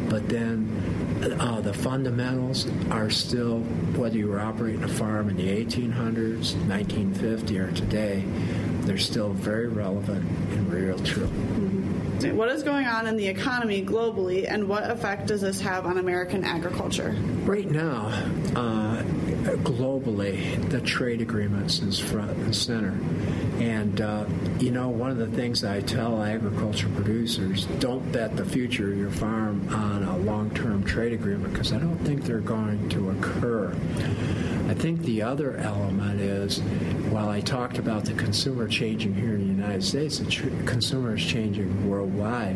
but 0.09 0.27
then 0.29 1.35
uh, 1.39 1.61
the 1.61 1.73
fundamentals 1.73 2.67
are 2.89 3.09
still, 3.09 3.59
whether 3.95 4.17
you 4.17 4.27
were 4.27 4.39
operating 4.39 4.83
a 4.83 4.87
farm 4.87 5.29
in 5.29 5.37
the 5.37 5.47
1800s, 5.47 6.55
1950, 6.67 7.59
or 7.59 7.71
today, 7.71 8.23
they're 8.81 8.97
still 8.97 9.29
very 9.29 9.67
relevant 9.67 10.25
and 10.51 10.71
real 10.71 10.97
true. 10.99 11.27
Mm-hmm. 11.27 12.35
What 12.35 12.49
is 12.49 12.63
going 12.63 12.85
on 12.85 13.07
in 13.07 13.15
the 13.15 13.27
economy 13.27 13.83
globally, 13.83 14.45
and 14.49 14.67
what 14.67 14.89
effect 14.89 15.27
does 15.27 15.41
this 15.41 15.61
have 15.61 15.85
on 15.85 15.97
American 15.97 16.43
agriculture? 16.43 17.15
Right 17.45 17.69
now, 17.69 18.07
uh, 18.55 19.03
globally, 19.57 20.69
the 20.69 20.81
trade 20.81 21.21
agreements 21.21 21.79
is 21.79 21.99
front 21.99 22.31
and 22.31 22.55
center. 22.55 22.97
And, 23.59 23.99
uh, 23.99 24.25
you 24.59 24.71
know, 24.71 24.89
one 24.89 25.11
of 25.11 25.17
the 25.17 25.27
things 25.27 25.63
I 25.63 25.81
tell 25.81 26.23
agriculture 26.23 26.89
producers 26.95 27.65
don't 27.79 28.11
bet 28.11 28.37
the 28.37 28.45
future 28.45 28.91
of 28.91 28.97
your 28.97 29.11
farm 29.11 29.67
on 29.73 30.03
a 30.03 30.17
long 30.17 30.49
term 30.51 30.83
trade 30.83 31.13
agreement 31.13 31.53
because 31.53 31.73
I 31.73 31.79
don't 31.79 31.97
think 31.99 32.23
they're 32.23 32.39
going 32.39 32.89
to 32.89 33.09
occur. 33.11 33.75
I 34.69 34.73
think 34.75 35.01
the 35.01 35.23
other 35.23 35.57
element 35.57 36.21
is 36.21 36.59
while 37.09 37.29
I 37.29 37.41
talked 37.41 37.79
about 37.79 38.05
the 38.05 38.13
consumer 38.13 38.67
changing 38.67 39.15
here 39.15 39.33
in 39.33 39.57
the 39.57 39.58
United 39.59 39.83
States, 39.83 40.19
the 40.19 40.25
tr- 40.25 40.47
consumer 40.65 41.15
is 41.15 41.25
changing 41.25 41.89
worldwide. 41.89 42.55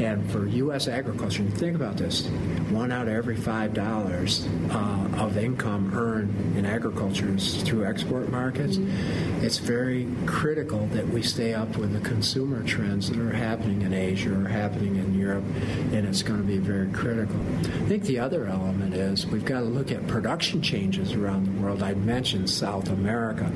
And 0.00 0.28
for 0.30 0.46
U.S. 0.46 0.88
agriculture, 0.88 1.42
you 1.42 1.50
think 1.50 1.76
about 1.76 1.96
this 1.96 2.26
one 2.70 2.92
out 2.92 3.08
of 3.08 3.14
every 3.14 3.36
five 3.36 3.74
dollars 3.74 4.46
uh, 4.70 5.08
of 5.16 5.36
income 5.36 5.92
earned 5.94 6.56
in 6.56 6.64
agriculture 6.64 7.34
is 7.34 7.62
through 7.62 7.84
export 7.84 8.30
markets. 8.30 8.76
Mm-hmm. 8.76 9.44
It's 9.44 9.58
very 9.58 10.06
critical 10.26 10.86
that 10.88 11.06
we 11.08 11.22
stay 11.22 11.52
up 11.52 11.76
with 11.76 11.92
the 11.92 12.00
consumer 12.00 12.62
trends 12.62 13.10
that 13.10 13.18
are 13.18 13.32
happening 13.32 13.82
in 13.82 13.92
Asia 13.92 14.32
or 14.32 14.48
happening 14.48 14.96
in 14.96 15.18
Europe, 15.18 15.44
and 15.92 16.06
it's 16.06 16.22
going 16.22 16.40
to 16.40 16.46
be 16.46 16.58
very 16.58 16.90
critical. 16.92 17.36
I 17.58 17.88
think 17.88 18.04
the 18.04 18.18
other 18.18 18.46
element 18.46 18.94
is 18.94 19.26
we've 19.26 19.44
got 19.44 19.60
to 19.60 19.66
look 19.66 19.90
at 19.90 20.06
production 20.06 20.62
changes 20.62 21.12
around 21.12 21.46
the 21.46 21.62
world. 21.62 21.82
I 21.82 21.94
mentioned 21.94 22.48
South 22.48 22.88
America, 22.88 23.50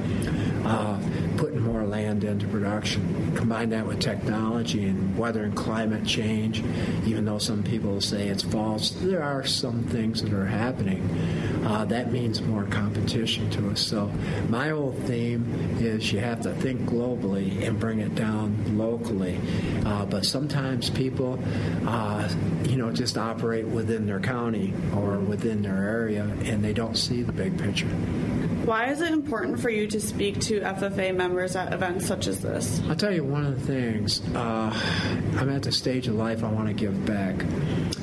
uh, 0.65 0.99
putting 1.37 1.61
more 1.61 1.85
land 1.85 2.25
into 2.25 2.47
production. 2.49 3.35
Combine 3.37 3.71
that 3.71 3.87
with 3.87 4.01
technology 4.01 4.85
and 4.87 5.17
weather 5.17 5.45
and 5.45 5.57
climate 5.57 6.05
change, 6.05 6.63
even 7.07 7.25
though 7.25 7.39
some 7.39 7.63
people 7.63 8.01
say 8.01 8.29
it's 8.29 8.43
false, 8.43 8.91
there 8.91 9.23
are 9.23 9.45
some 9.45 9.83
things 9.85 10.23
that 10.23 10.33
are 10.33 10.47
happening. 10.47 11.03
Uh, 11.65 11.85
that 11.87 12.13
means 12.13 12.43
more 12.43 12.65
competition 12.65 13.49
to 13.51 13.71
us. 13.71 13.81
So 13.81 14.11
my 14.49 14.71
old 14.71 14.97
theme 15.05 15.79
is 15.81 16.13
you 16.13 16.21
have 16.21 16.43
to 16.43 16.55
think 16.55 16.83
globally 16.83 17.67
and 17.67 17.79
bring 17.79 18.01
it 18.01 18.15
down 18.15 18.77
locally. 18.77 19.41
Uh, 19.85 20.05
but 20.07 20.25
sometimes 20.25 20.91
people, 20.91 21.39
uh, 21.87 22.29
you 22.65 22.77
know, 22.77 22.93
just 22.93 23.19
operate 23.19 23.67
within 23.67 24.07
their 24.07 24.21
county 24.21 24.73
or 24.95 25.19
within 25.19 25.63
their 25.63 25.83
area 25.83 26.25
and 26.45 26.63
they 26.63 26.73
don't 26.73 26.97
see 26.97 27.23
the 27.23 27.33
big 27.33 27.59
picture. 27.59 27.89
Why 28.65 28.87
is 28.87 29.03
it 29.03 29.13
important 29.13 29.61
for 29.61 29.69
you 29.69 29.87
to 29.89 30.01
speak 30.01 30.41
to 30.41 30.61
FFA 30.61 31.15
members 31.15 31.55
at 31.55 31.75
events 31.75 32.07
such 32.07 32.27
as 32.27 32.41
this? 32.41 32.81
I'll 32.89 32.97
tell 32.97 33.13
you 33.13 33.23
one 33.23 33.45
of 33.45 33.61
the 33.61 33.67
things. 33.67 34.23
Uh, 34.35 34.73
I'm 35.37 35.51
at 35.51 35.65
the 35.65 35.73
stage 35.73 36.09
of 36.09 36.15
life 36.15 36.43
I 36.43 36.51
want 36.51 36.69
to 36.69 36.73
give 36.73 37.05
back. 37.05 37.35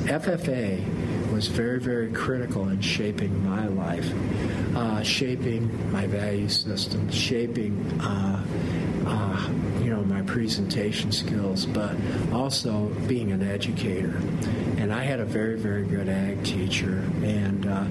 FFA 0.06 1.32
was 1.32 1.47
very, 1.47 1.80
very 1.80 2.12
critical 2.12 2.69
in 2.69 2.80
shaping 2.80 3.43
my 3.43 3.65
life, 3.69 4.08
uh, 4.76 5.02
shaping 5.02 5.91
my 5.91 6.06
value 6.06 6.47
system, 6.47 7.10
shaping, 7.10 7.84
uh, 8.00 8.45
uh, 9.08 9.50
you 9.82 9.89
know, 9.89 10.04
my 10.04 10.21
presentation 10.21 11.12
skills, 11.12 11.65
but 11.65 11.95
also 12.32 12.86
being 13.08 13.32
an 13.32 13.41
educator. 13.41 14.15
And 14.78 14.93
I 14.93 15.04
had 15.04 15.19
a 15.19 15.26
very, 15.26 15.58
very 15.58 15.86
good 15.86 16.08
ag 16.08 16.43
teacher, 16.43 17.04
and 17.24 17.65
uh, 17.65 17.84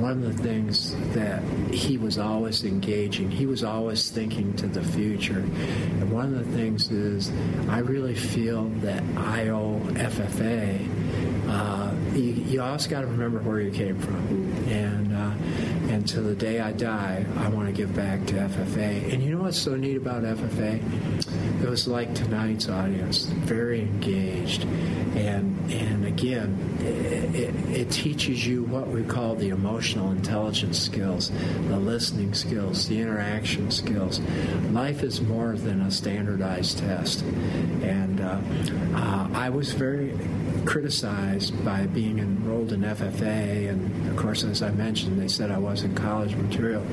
one 0.00 0.10
of 0.12 0.22
the 0.22 0.42
things 0.42 0.95
that 1.16 1.42
he 1.72 1.98
was 1.98 2.18
always 2.18 2.64
engaging, 2.64 3.30
he 3.30 3.46
was 3.46 3.64
always 3.64 4.10
thinking 4.10 4.54
to 4.54 4.66
the 4.66 4.82
future. 4.82 5.40
And 5.40 6.10
one 6.12 6.34
of 6.34 6.46
the 6.46 6.56
things 6.56 6.90
is, 6.90 7.32
I 7.68 7.78
really 7.78 8.14
feel 8.14 8.64
that 8.80 9.02
I 9.16 9.48
owe 9.48 9.80
FFA 9.94 10.86
uh, 11.48 11.94
you, 12.12 12.22
you 12.22 12.62
always 12.62 12.86
got 12.86 13.02
to 13.02 13.06
remember 13.06 13.38
where 13.38 13.60
you 13.60 13.70
came 13.70 13.98
from. 13.98 14.16
And 14.68 15.14
uh, 15.14 15.30
and 15.96 16.06
to 16.06 16.20
the 16.20 16.34
day 16.34 16.60
I 16.60 16.72
die, 16.72 17.24
I 17.38 17.48
want 17.48 17.68
to 17.68 17.72
give 17.72 17.96
back 17.96 18.26
to 18.26 18.34
FFA. 18.34 19.14
And 19.14 19.22
you 19.22 19.34
know 19.34 19.44
what's 19.44 19.56
so 19.56 19.76
neat 19.76 19.96
about 19.96 20.24
FFA? 20.24 21.62
It 21.62 21.70
was 21.70 21.88
like 21.88 22.14
tonight's 22.14 22.68
audience, 22.68 23.24
very 23.24 23.80
engaged, 23.80 24.64
and 25.16 25.56
and 25.72 26.04
again, 26.04 26.78
it, 26.80 27.34
it, 27.34 27.54
it 27.70 27.90
teaches 27.90 28.46
you 28.46 28.64
what 28.64 28.88
we 28.88 29.04
call 29.04 29.36
the 29.36 29.48
emotional 29.48 30.10
intelligence 30.10 30.78
skills, 30.78 31.30
the 31.68 31.78
listening 31.78 32.34
skills, 32.34 32.86
the 32.88 33.00
interaction 33.00 33.70
skills. 33.70 34.20
Life 34.72 35.02
is 35.02 35.22
more 35.22 35.54
than 35.54 35.80
a 35.80 35.90
standardized 35.90 36.76
test, 36.76 37.22
and 37.82 38.20
uh, 38.20 38.38
uh, 38.94 39.28
I 39.32 39.48
was 39.48 39.72
very 39.72 40.12
criticized 40.66 41.64
by 41.64 41.86
being 41.86 42.18
enrolled 42.18 42.72
in 42.72 42.82
FFA, 42.82 43.70
and 43.70 44.10
of 44.10 44.16
course, 44.16 44.44
as 44.44 44.62
I 44.62 44.70
mentioned, 44.72 45.20
they 45.20 45.28
said 45.28 45.50
I 45.50 45.58
wasn't 45.58 45.96
college 45.96 46.34
material. 46.34 46.84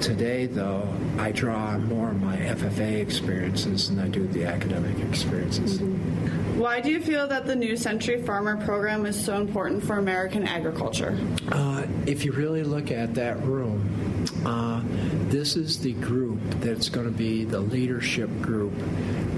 Today, 0.00 0.46
though, 0.46 0.88
I 1.18 1.32
draw 1.32 1.56
on 1.56 1.88
more 1.88 2.10
of 2.10 2.20
my 2.22 2.36
FFA 2.36 3.00
experiences 3.00 3.88
than 3.88 3.98
I 3.98 4.08
do 4.08 4.26
the 4.28 4.44
academic 4.44 4.96
experiences. 5.00 5.78
Mm-hmm. 5.78 6.58
Why 6.58 6.80
do 6.80 6.90
you 6.90 7.00
feel 7.00 7.26
that 7.28 7.46
the 7.46 7.56
New 7.56 7.76
Century 7.76 8.22
Farmer 8.22 8.56
program 8.64 9.06
is 9.06 9.22
so 9.22 9.40
important 9.40 9.82
for 9.82 9.98
American 9.98 10.46
agriculture? 10.46 11.18
Uh, 11.50 11.86
if 12.06 12.24
you 12.24 12.32
really 12.32 12.64
look 12.64 12.90
at 12.90 13.14
that 13.14 13.40
room, 13.44 14.24
uh, 14.44 14.82
this 15.30 15.56
is 15.56 15.78
the 15.78 15.92
group 15.94 16.40
that's 16.60 16.88
going 16.88 17.06
to 17.06 17.12
be 17.12 17.44
the 17.44 17.60
leadership 17.60 18.30
group 18.40 18.72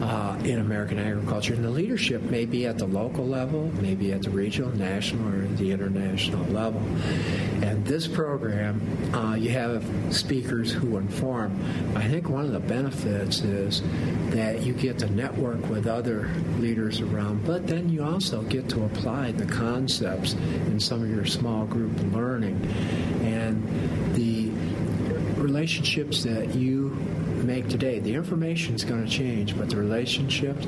uh, 0.02 0.38
in 0.44 0.60
American 0.60 0.98
agriculture. 0.98 1.54
And 1.54 1.64
the 1.64 1.70
leadership 1.70 2.22
may 2.22 2.44
be 2.44 2.66
at 2.66 2.78
the 2.78 2.86
local 2.86 3.26
level, 3.26 3.70
maybe 3.80 4.12
at 4.12 4.22
the 4.22 4.30
regional, 4.30 4.70
national, 4.76 5.28
or 5.28 5.46
the 5.56 5.72
international 5.72 6.44
level. 6.46 6.80
And 7.62 7.84
this 7.84 8.06
program, 8.06 8.80
uh, 9.14 9.34
you 9.34 9.50
have 9.50 9.84
speakers 10.10 10.72
who 10.72 10.96
inform. 10.96 11.60
I 11.96 12.06
think 12.08 12.28
one 12.28 12.44
of 12.44 12.52
the 12.52 12.60
benefits 12.60 13.40
is 13.40 13.82
that 14.30 14.62
you 14.62 14.72
get 14.72 14.98
to 15.00 15.10
network 15.10 15.68
with 15.68 15.86
other 15.86 16.30
leaders 16.58 17.00
around, 17.00 17.44
but 17.44 17.66
then 17.66 17.88
you 17.88 18.04
also 18.04 18.42
get 18.42 18.68
to 18.70 18.84
apply 18.84 19.32
the 19.32 19.46
concepts 19.46 20.34
in 20.34 20.78
some 20.78 21.02
of 21.02 21.10
your 21.10 21.26
small 21.26 21.66
group 21.66 21.92
learning. 22.12 22.60
And 23.22 24.14
the 24.14 24.39
relationships 25.50 26.22
that 26.22 26.54
you 26.54 26.96
make 27.50 27.68
today. 27.68 27.98
The 27.98 28.14
information 28.14 28.76
is 28.76 28.84
going 28.84 29.04
to 29.04 29.10
change, 29.10 29.58
but 29.58 29.68
the 29.70 29.76
relationships, 29.76 30.64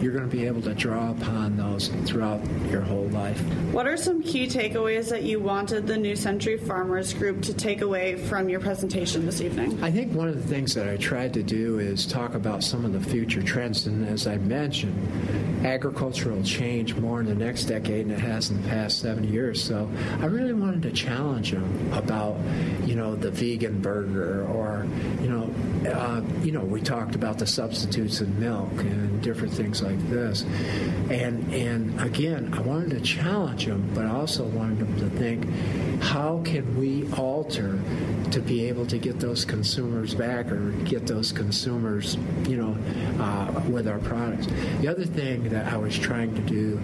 you're 0.00 0.12
going 0.12 0.28
to 0.28 0.34
be 0.34 0.46
able 0.46 0.62
to 0.62 0.72
draw 0.72 1.10
upon 1.10 1.58
those 1.58 1.88
throughout 2.06 2.40
your 2.70 2.80
whole 2.80 3.08
life. 3.08 3.38
What 3.70 3.86
are 3.86 3.98
some 3.98 4.22
key 4.22 4.46
takeaways 4.46 5.10
that 5.10 5.24
you 5.24 5.40
wanted 5.40 5.86
the 5.86 5.98
New 5.98 6.16
Century 6.16 6.56
Farmers 6.56 7.12
Group 7.12 7.42
to 7.42 7.52
take 7.52 7.82
away 7.82 8.16
from 8.16 8.48
your 8.48 8.60
presentation 8.60 9.26
this 9.26 9.42
evening? 9.42 9.84
I 9.84 9.90
think 9.90 10.14
one 10.14 10.26
of 10.26 10.34
the 10.34 10.48
things 10.48 10.72
that 10.74 10.88
I 10.88 10.96
tried 10.96 11.34
to 11.34 11.42
do 11.42 11.80
is 11.80 12.06
talk 12.06 12.32
about 12.34 12.64
some 12.64 12.86
of 12.86 12.94
the 12.94 13.00
future 13.10 13.42
trends, 13.42 13.86
and 13.86 14.08
as 14.08 14.26
I 14.26 14.38
mentioned, 14.38 14.96
agriculture 15.66 16.32
will 16.32 16.42
change 16.42 16.96
more 16.96 17.20
in 17.20 17.26
the 17.26 17.34
next 17.34 17.64
decade 17.64 18.06
than 18.06 18.12
it 18.12 18.20
has 18.20 18.50
in 18.50 18.60
the 18.62 18.68
past 18.68 19.00
70 19.00 19.28
years. 19.28 19.62
So 19.62 19.88
I 20.20 20.26
really 20.26 20.54
wanted 20.54 20.82
to 20.84 20.92
challenge 20.92 21.50
them 21.50 21.92
about, 21.92 22.38
you 22.86 22.94
know, 22.94 23.14
the 23.14 23.30
vegan 23.30 23.80
burger 23.80 24.46
or, 24.46 24.86
you 25.20 25.28
know, 25.28 25.50
uh, 25.90 26.21
you 26.42 26.52
know, 26.52 26.60
we 26.60 26.80
talked 26.80 27.14
about 27.14 27.38
the 27.38 27.46
substitutes 27.46 28.20
in 28.20 28.38
milk 28.40 28.72
and 28.72 29.22
different 29.22 29.52
things 29.52 29.82
like 29.82 29.98
this, 30.08 30.42
and 31.10 31.52
and 31.52 32.00
again, 32.00 32.52
I 32.54 32.60
wanted 32.60 32.90
to 32.90 33.00
challenge 33.00 33.66
them, 33.66 33.88
but 33.94 34.06
I 34.06 34.10
also 34.10 34.44
wanted 34.44 34.78
them 34.80 34.98
to 34.98 35.10
think, 35.18 35.46
how 36.02 36.42
can 36.44 36.78
we 36.78 37.10
alter 37.14 37.78
to 38.32 38.40
be 38.40 38.66
able 38.66 38.86
to 38.86 38.98
get 38.98 39.20
those 39.20 39.44
consumers 39.44 40.14
back 40.14 40.50
or 40.50 40.70
get 40.84 41.06
those 41.06 41.32
consumers, 41.32 42.16
you 42.48 42.56
know, 42.56 42.76
uh, 43.22 43.62
with 43.68 43.86
our 43.86 43.98
products. 43.98 44.46
The 44.80 44.88
other 44.88 45.04
thing 45.04 45.50
that 45.50 45.70
I 45.72 45.76
was 45.76 45.98
trying 45.98 46.34
to 46.34 46.40
do 46.40 46.80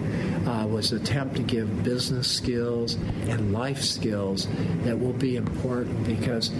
uh, 0.47 0.67
was 0.67 0.91
attempt 0.91 1.35
to 1.37 1.43
give 1.43 1.83
business 1.83 2.29
skills 2.29 2.95
and 3.27 3.51
life 3.51 3.81
skills 3.81 4.47
that 4.83 4.99
will 4.99 5.13
be 5.13 5.37
important 5.37 6.05
because, 6.05 6.51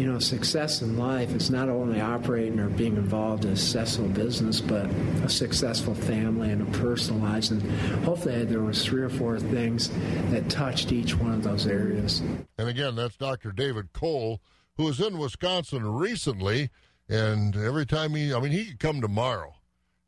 you 0.00 0.10
know, 0.10 0.18
success 0.18 0.80
in 0.80 0.96
life 0.96 1.34
is 1.34 1.50
not 1.50 1.68
only 1.68 2.00
operating 2.00 2.58
or 2.58 2.70
being 2.70 2.96
involved 2.96 3.44
in 3.44 3.50
a 3.52 3.56
successful 3.56 4.06
business, 4.08 4.58
but 4.58 4.86
a 5.22 5.28
successful 5.28 5.94
family 5.94 6.50
and 6.50 6.62
a 6.66 6.78
personal 6.78 7.20
life. 7.20 7.50
And 7.50 7.60
hopefully 8.02 8.46
there 8.46 8.62
was 8.62 8.82
three 8.82 9.02
or 9.02 9.10
four 9.10 9.38
things 9.38 9.90
that 10.30 10.48
touched 10.48 10.90
each 10.90 11.14
one 11.18 11.34
of 11.34 11.42
those 11.42 11.66
areas. 11.66 12.20
And 12.56 12.68
again, 12.68 12.94
that's 12.96 13.16
Dr. 13.18 13.52
David 13.52 13.92
Kohl, 13.92 14.40
who 14.78 14.84
was 14.84 15.00
in 15.00 15.18
Wisconsin 15.18 15.84
recently. 15.86 16.70
And 17.06 17.54
every 17.54 17.84
time 17.84 18.14
he, 18.14 18.32
I 18.32 18.40
mean, 18.40 18.52
he 18.52 18.64
could 18.64 18.78
come 18.78 19.02
tomorrow 19.02 19.52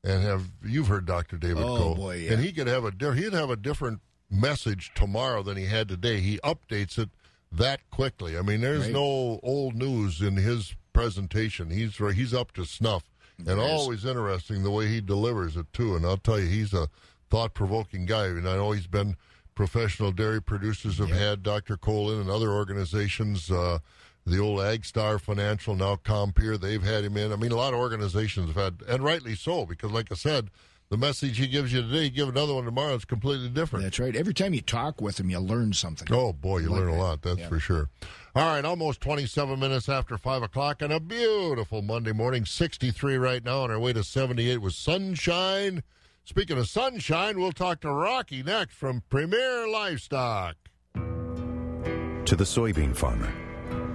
and 0.02 0.22
have, 0.22 0.46
you've 0.64 0.88
heard 0.88 1.05
Dr. 1.05 1.37
David 1.37 1.64
Oh, 1.64 1.76
Kohl. 1.76 1.94
boy, 1.96 2.16
yeah. 2.16 2.33
And 2.33 2.42
he 2.42 2.50
could 2.52 2.66
have 2.66 2.87
a, 2.87 2.92
di- 2.92 3.14
he'd 3.16 3.35
have 3.35 3.50
a 3.50 3.57
different 3.57 4.00
message 4.31 4.90
tomorrow 4.94 5.42
than 5.42 5.59
he 5.59 5.66
had 5.66 5.87
today. 5.88 6.20
He 6.20 6.38
updates 6.38 6.98
it 6.98 7.11
that 7.52 7.88
quickly. 7.90 8.36
I 8.38 8.42
mean, 8.42 8.60
there's 8.62 8.84
Right. 8.84 8.92
no 8.92 9.40
old 9.42 9.74
news 9.76 10.20
in 10.20 10.36
his 10.36 10.74
presentation. 10.92 11.70
He's, 11.70 11.96
he's 11.96 12.34
up 12.34 12.52
to 12.52 12.64
snuff 12.64 13.04
and 13.46 13.58
always 13.60 14.04
interesting 14.04 14.62
the 14.62 14.70
way 14.70 14.88
he 14.88 15.00
delivers 15.00 15.56
it 15.56 15.66
too. 15.72 15.96
And 15.96 16.04
I'll 16.06 16.16
tell 16.16 16.38
you, 16.38 16.46
he's 16.48 16.72
a 16.72 16.88
thought-provoking 17.30 18.06
guy. 18.06 18.26
And 18.26 18.48
I 18.48 18.56
know 18.56 18.72
he's 18.72 18.86
been 18.86 19.16
professional 19.54 20.12
dairy 20.12 20.40
producers 20.42 20.98
have 20.98 21.10
had 21.10 21.42
Dr. 21.42 21.76
Kohl 21.76 22.12
in 22.12 22.20
and 22.20 22.30
other 22.30 22.50
organizations. 22.50 23.50
Uh, 23.50 23.78
the 24.24 24.38
old 24.38 24.60
Ag 24.60 24.84
Star 24.84 25.18
Financial, 25.18 25.74
now 25.74 25.96
Compeer, 25.96 26.56
they've 26.56 26.82
had 26.82 27.04
him 27.04 27.16
in. 27.16 27.32
I 27.32 27.36
mean, 27.36 27.50
a 27.52 27.56
lot 27.56 27.74
of 27.74 27.80
organizations 27.80 28.46
have 28.46 28.56
had, 28.56 28.82
and 28.88 29.02
rightly 29.02 29.34
so, 29.34 29.66
because 29.66 29.90
like 29.90 30.12
I 30.12 30.14
said, 30.14 30.48
the 30.92 30.98
message 30.98 31.38
he 31.38 31.46
gives 31.46 31.72
you 31.72 31.81
today, 31.81 32.02
you 32.05 32.11
give 32.11 32.28
another 32.28 32.52
one 32.52 32.66
tomorrow, 32.66 32.94
it's 32.94 33.07
completely 33.07 33.48
different. 33.48 33.83
That's 33.83 33.98
right. 33.98 34.14
Every 34.14 34.35
time 34.35 34.52
you 34.52 34.61
talk 34.61 35.00
with 35.00 35.18
him, 35.18 35.31
you 35.31 35.38
learn 35.38 35.72
something. 35.72 36.07
Oh 36.12 36.35
boy, 36.35 36.59
you 36.59 36.68
Like 36.68 36.81
learn 36.81 36.88
a 36.90 36.96
lot. 36.98 37.22
That's 37.22 37.38
Yeah. 37.38 37.48
for 37.48 37.59
sure. 37.59 37.88
All 38.35 38.46
right, 38.55 38.62
almost 38.62 39.00
27 39.00 39.59
minutes 39.59 39.88
after 39.88 40.18
five 40.18 40.42
o'clock 40.42 40.83
on 40.83 40.92
a 40.92 41.00
beautiful 41.00 41.81
Monday 41.81 42.12
morning. 42.12 42.44
63 42.44 43.16
right 43.16 43.42
now, 43.42 43.62
on 43.62 43.70
our 43.70 43.78
way 43.78 43.94
to 43.94 44.05
78 44.05 44.59
with 44.59 44.74
sunshine. 44.74 45.83
Speaking 46.26 46.59
of 46.59 46.68
sunshine, 46.68 47.40
we'll 47.40 47.52
talk 47.52 47.81
to 47.81 47.90
Rocky 47.90 48.42
next 48.42 48.74
from 48.74 49.02
Premier 49.09 49.66
Livestock. 49.66 50.57
To 50.94 52.37
the 52.37 52.44
soybean 52.44 52.94
farmer 52.94 53.33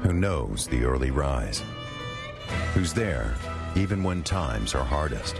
who 0.01 0.13
knows 0.13 0.65
the 0.65 0.83
early 0.83 1.11
rise, 1.11 1.61
who's 2.73 2.91
there 2.91 3.35
even 3.75 4.01
when 4.01 4.23
times 4.23 4.73
are 4.73 4.83
hardest, 4.83 5.39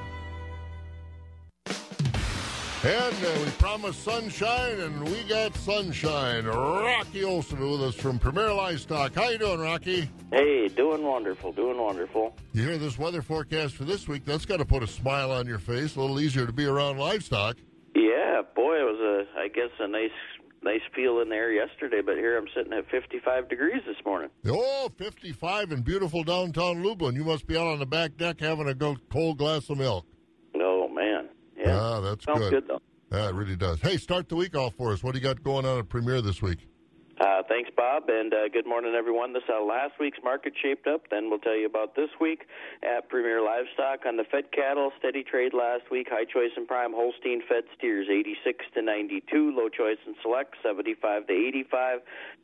And 2.83 3.13
uh, 3.13 3.45
we 3.45 3.51
promised 3.59 4.03
sunshine, 4.03 4.79
and 4.79 5.03
we 5.03 5.21
got 5.25 5.55
sunshine. 5.55 6.47
Rocky 6.47 7.23
Olson 7.23 7.59
with 7.59 7.83
us 7.83 7.93
from 7.93 8.17
Premier 8.17 8.51
Livestock. 8.51 9.13
How 9.13 9.29
you 9.29 9.37
doing, 9.37 9.59
Rocky? 9.59 10.09
Hey, 10.31 10.67
doing 10.67 11.03
wonderful, 11.03 11.51
doing 11.51 11.77
wonderful. 11.77 12.35
You 12.53 12.63
hear 12.63 12.79
this 12.79 12.97
weather 12.97 13.21
forecast 13.21 13.75
for 13.75 13.83
this 13.83 14.07
week? 14.07 14.25
That's 14.25 14.45
got 14.45 14.57
to 14.57 14.65
put 14.65 14.81
a 14.81 14.87
smile 14.87 15.31
on 15.31 15.45
your 15.45 15.59
face. 15.59 15.95
A 15.95 16.01
little 16.01 16.19
easier 16.19 16.47
to 16.47 16.51
be 16.51 16.65
around 16.65 16.97
livestock. 16.97 17.57
Yeah, 17.93 18.41
boy, 18.55 18.79
it 18.79 18.83
was 18.83 19.27
a, 19.29 19.39
I 19.39 19.47
guess, 19.49 19.69
a 19.79 19.87
nice, 19.87 20.09
nice 20.63 20.81
feel 20.95 21.19
in 21.19 21.29
there 21.29 21.51
yesterday. 21.51 22.01
But 22.03 22.15
here 22.15 22.35
I'm 22.35 22.47
sitting 22.55 22.73
at 22.73 22.89
55 22.89 23.47
degrees 23.47 23.83
this 23.85 24.03
morning. 24.03 24.31
Oh, 24.47 24.89
55 24.97 25.71
in 25.71 25.83
beautiful 25.83 26.23
downtown 26.23 26.81
Lublin. 26.81 27.13
You 27.13 27.25
must 27.25 27.45
be 27.45 27.55
out 27.55 27.67
on 27.67 27.77
the 27.77 27.85
back 27.85 28.17
deck 28.17 28.39
having 28.39 28.67
a 28.67 28.95
cold 29.11 29.37
glass 29.37 29.69
of 29.69 29.77
milk. 29.77 30.07
Oh 31.73 31.79
Ah, 31.97 31.99
that's 32.01 32.25
sounds 32.25 32.39
good. 32.39 32.51
good 32.51 32.67
though. 32.67 32.81
Yeah, 33.17 33.29
it 33.29 33.35
really 33.35 33.55
does. 33.57 33.81
Hey, 33.81 33.97
start 33.97 34.29
the 34.29 34.35
week 34.35 34.55
off 34.55 34.73
for 34.75 34.91
us. 34.93 35.03
What 35.03 35.13
do 35.13 35.19
you 35.19 35.23
got 35.23 35.43
going 35.43 35.65
on 35.65 35.79
at 35.79 35.89
Premier 35.89 36.21
this 36.21 36.41
week? 36.41 36.67
Uh, 37.21 37.43
thanks, 37.47 37.69
Bob, 37.77 38.09
and 38.09 38.33
uh, 38.33 38.49
good 38.51 38.65
morning, 38.65 38.95
everyone. 38.97 39.31
This 39.31 39.43
is 39.43 39.49
how 39.49 39.63
last 39.63 39.93
week's 39.99 40.17
market 40.23 40.53
shaped 40.59 40.87
up. 40.87 41.03
Then 41.11 41.29
we'll 41.29 41.37
tell 41.37 41.55
you 41.55 41.67
about 41.67 41.95
this 41.95 42.09
week 42.19 42.47
at 42.81 43.09
Premier 43.09 43.43
Livestock 43.43 44.07
on 44.07 44.17
the 44.17 44.23
fed 44.23 44.51
cattle. 44.51 44.91
Steady 44.97 45.21
trade 45.21 45.53
last 45.53 45.83
week. 45.91 46.07
High 46.09 46.25
choice 46.25 46.49
and 46.57 46.67
prime 46.67 46.93
Holstein 46.93 47.43
fed 47.47 47.65
steers 47.77 48.07
86 48.09 48.65
to 48.73 48.81
92. 48.81 49.53
Low 49.55 49.69
choice 49.69 50.01
and 50.07 50.15
select 50.23 50.55
75 50.63 51.27
to 51.27 51.33
85. 51.33 51.99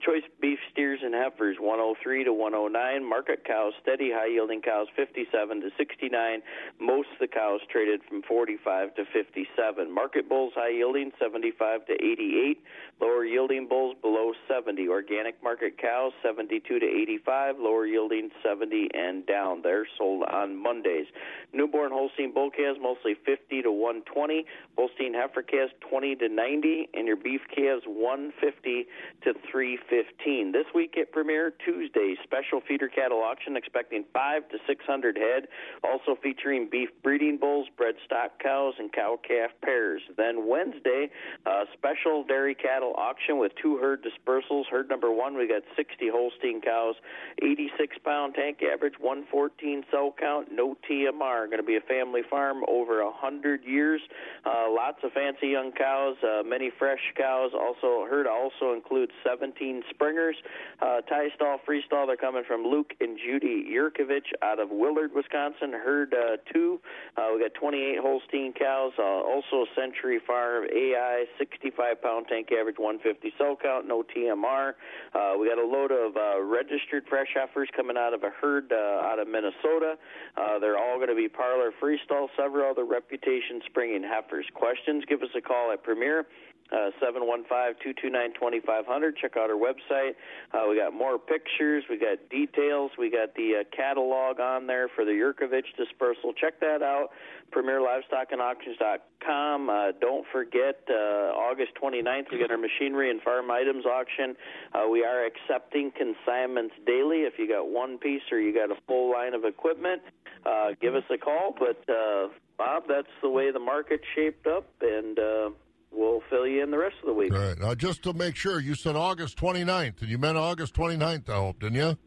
Choice 0.06 0.22
beef 0.40 0.60
steers 0.72 1.00
and 1.02 1.16
heifers 1.16 1.58
103 1.60 2.26
to 2.26 2.34
109. 2.34 3.10
Market 3.10 3.46
cows 3.46 3.74
steady. 3.82 4.12
High 4.14 4.30
yielding 4.30 4.62
cows 4.62 4.90
57 4.96 5.62
to 5.62 5.70
69. 5.76 6.44
Most 6.80 7.10
of 7.14 7.20
the 7.20 7.28
cows 7.28 7.62
traded 7.72 8.02
from 8.08 8.22
45 8.22 8.94
to 8.94 9.06
57. 9.12 9.90
Market 9.92 10.30
bulls 10.30 10.54
high 10.56 10.70
yielding 10.70 11.10
75 11.20 11.88
to 11.88 11.94
88. 11.94 12.62
Lower 13.02 13.26
yielding 13.26 13.68
bulls 13.68 13.96
below 14.04 14.34
70. 14.48 14.67
Organic 14.68 15.42
market 15.42 15.78
cows 15.78 16.12
72 16.22 16.80
to 16.80 16.86
85. 16.86 17.56
Lower 17.60 17.86
yielding 17.86 18.30
70 18.44 18.90
and 18.94 19.26
down. 19.26 19.62
They're 19.64 19.88
sold 19.98 20.24
on 20.24 20.62
Mondays. 20.62 21.08
Newborn 21.54 21.92
Holstein 21.92 22.34
bull 22.34 22.52
calves 22.52 22.78
mostly 22.82 23.16
50 23.26 23.62
to 23.62 23.72
120. 23.72 24.46
Holstein 24.78 25.14
heifer 25.14 25.42
calves 25.42 25.72
20 25.90 26.16
to 26.16 26.28
90, 26.30 26.90
and 26.94 27.08
your 27.08 27.16
beef 27.16 27.42
calves 27.56 27.84
150 27.86 28.88
to 29.24 29.34
315. 29.50 30.52
This 30.52 30.66
week 30.76 30.98
at 30.98 31.12
Premier 31.14 31.54
Tuesday 31.64 32.16
special 32.24 32.60
feeder 32.68 32.90
cattle 32.90 33.20
auction 33.20 33.56
expecting 33.56 34.04
five 34.12 34.48
to 34.50 34.58
600 34.68 35.18
head. 35.18 35.48
Also 35.84 36.18
featuring 36.22 36.68
beef 36.70 36.90
breeding 37.04 37.38
bulls, 37.38 37.68
bred 37.78 37.96
stock 38.06 38.32
cows, 38.44 38.74
and 38.80 38.92
cow 38.92 39.18
calf 39.26 39.52
pairs. 39.64 40.02
Then 40.18 40.48
Wednesday, 40.48 41.10
uh, 41.46 41.64
special 41.74 42.26
dairy 42.26 42.56
cattle 42.56 42.94
auction 42.98 43.38
with 43.38 43.54
two 43.62 43.78
herd 43.78 44.04
dispersals. 44.04 44.57
Herd 44.70 44.90
number 44.90 45.12
one, 45.12 45.38
we 45.38 45.48
got 45.48 45.62
60 45.76 46.10
Holstein 46.10 46.62
cows, 46.62 46.96
86 47.44 47.98
pound 48.04 48.34
tank 48.34 48.60
average, 48.64 48.96
114 49.00 49.84
cell 49.92 50.14
count, 50.20 50.48
no 50.52 50.76
TMR. 50.90 51.46
Going 51.46 51.58
to 51.58 51.64
be 51.64 51.78
a 51.78 51.82
family 51.82 52.22
farm 52.30 52.64
over 52.68 53.04
hundred 53.12 53.64
years. 53.64 54.02
Uh, 54.46 54.66
lots 54.70 54.98
of 55.04 55.12
fancy 55.12 55.48
young 55.48 55.72
cows, 55.72 56.16
uh, 56.24 56.44
many 56.44 56.72
fresh 56.80 57.00
cows. 57.16 57.52
Also, 57.54 58.06
herd 58.10 58.28
also 58.28 58.74
includes 58.74 59.12
17 59.28 59.84
springers. 59.90 60.36
Uh, 60.82 61.02
tie 61.02 61.30
stall, 61.36 61.60
freestall. 61.68 62.08
They're 62.08 62.18
coming 62.18 62.44
from 62.48 62.64
Luke 62.64 62.94
and 63.00 63.18
Judy 63.18 63.68
Yurkovich 63.72 64.32
out 64.42 64.60
of 64.60 64.70
Willard, 64.72 65.12
Wisconsin. 65.14 65.74
Herd 65.74 66.14
uh, 66.14 66.38
two. 66.52 66.80
Uh, 67.18 67.30
we 67.36 67.42
got 67.42 67.54
28 67.54 68.00
Holstein 68.02 68.54
cows. 68.54 68.94
Uh, 68.98 69.04
also, 69.04 69.66
Century 69.76 70.20
Farm 70.26 70.66
AI, 70.74 71.26
65 71.38 72.02
pound 72.02 72.26
tank 72.30 72.50
average, 72.52 72.78
150 72.78 73.34
cell 73.38 73.58
count, 73.62 73.88
no 73.88 74.04
TMR. 74.04 74.47
Uh, 74.48 75.34
we 75.40 75.48
got 75.48 75.58
a 75.58 75.66
load 75.66 75.92
of 75.92 76.16
uh, 76.16 76.42
registered 76.42 77.04
fresh 77.10 77.28
heifers 77.34 77.70
coming 77.76 77.98
out 77.98 78.14
of 78.14 78.24
a 78.24 78.30
herd 78.30 78.72
uh, 78.72 79.06
out 79.06 79.20
of 79.20 79.28
Minnesota. 79.28 79.96
Uh, 80.36 80.60
they're 80.60 80.78
all 80.78 80.98
going 80.98 81.10
to 81.10 81.16
be 81.16 81.28
parlor 81.28 81.72
freestall. 81.82 82.28
Several 82.38 82.70
other 82.70 82.86
reputation 82.86 83.62
springing 83.66 84.04
heifers. 84.04 84.46
Questions? 84.54 85.04
Give 85.08 85.22
us 85.22 85.30
a 85.38 85.42
call 85.42 85.72
at 85.72 85.84
Premier 85.84 86.26
Uh, 86.70 86.92
715-229-2500. 87.02 89.16
Check 89.22 89.38
out 89.38 89.50
our 89.50 89.56
website. 89.56 90.16
Uh, 90.54 90.66
we 90.70 90.76
got 90.76 90.94
more 90.94 91.18
pictures. 91.18 91.86
We 91.90 91.98
got 91.98 92.28
details. 92.30 92.92
We 93.00 93.10
got 93.10 93.34
the 93.36 93.62
uh, 93.62 93.64
catalog 93.76 94.42
on 94.42 94.68
there 94.68 94.90
for 94.94 95.06
the 95.06 95.12
Yurkovich 95.12 95.74
dispersal. 95.78 96.34
Check 96.34 96.60
that 96.60 96.82
out. 96.82 97.12
PremierLivestockandAuctions.com. 97.54 99.70
Uh, 99.70 99.92
don't 100.02 100.26
forget, 100.32 100.82
uh, 100.90 101.32
August 101.34 101.72
29th, 101.82 102.32
we 102.32 102.40
got 102.40 102.52
our 102.52 102.58
machinery 102.58 103.10
and 103.12 103.22
farm 103.22 103.50
items 103.50 103.86
auction. 103.86 104.36
Uh, 104.74 104.90
we 104.92 105.06
are 105.06 105.24
accepting 105.26 105.90
consignments 105.92 106.76
daily. 106.86 107.20
If 107.20 107.40
you 107.40 107.48
got 107.48 107.70
one 107.70 107.98
piece 107.98 108.24
or 108.30 108.42
you 108.42 108.54
got 108.54 108.72
a 108.72 108.76
full 108.88 109.10
line 109.12 109.34
of 109.34 109.46
equipment, 109.46 110.02
uh, 110.46 110.72
give 110.82 110.96
us 110.96 111.04
a 111.10 111.18
call. 111.18 111.56
But 111.58 111.90
uh, 111.90 112.28
Bob, 112.58 112.84
that's 112.90 113.08
the 113.22 113.30
way 113.30 113.52
the 113.52 113.60
market 113.60 114.02
shaped 114.16 114.48
up, 114.48 114.66
and 114.82 115.20
uh, 115.20 115.50
we'll 115.98 116.22
fill 116.30 116.48
you 116.48 116.64
in 116.64 116.72
the 116.72 116.78
rest 116.78 116.96
of 117.02 117.08
the 117.08 117.14
week. 117.14 117.34
All 117.34 117.40
right. 117.40 117.60
Now, 117.60 117.74
just 117.76 118.04
to 118.04 118.14
make 118.14 118.36
sure, 118.36 118.60
you 118.60 118.76
said 118.76 118.96
August 118.96 119.38
29th, 119.38 120.02
and 120.02 120.10
you 120.10 120.18
meant 120.18 120.38
August 120.38 120.74
29th, 120.76 121.30
I 121.30 121.36
hope, 121.36 121.60
didn't 121.60 121.76
you? 121.76 121.98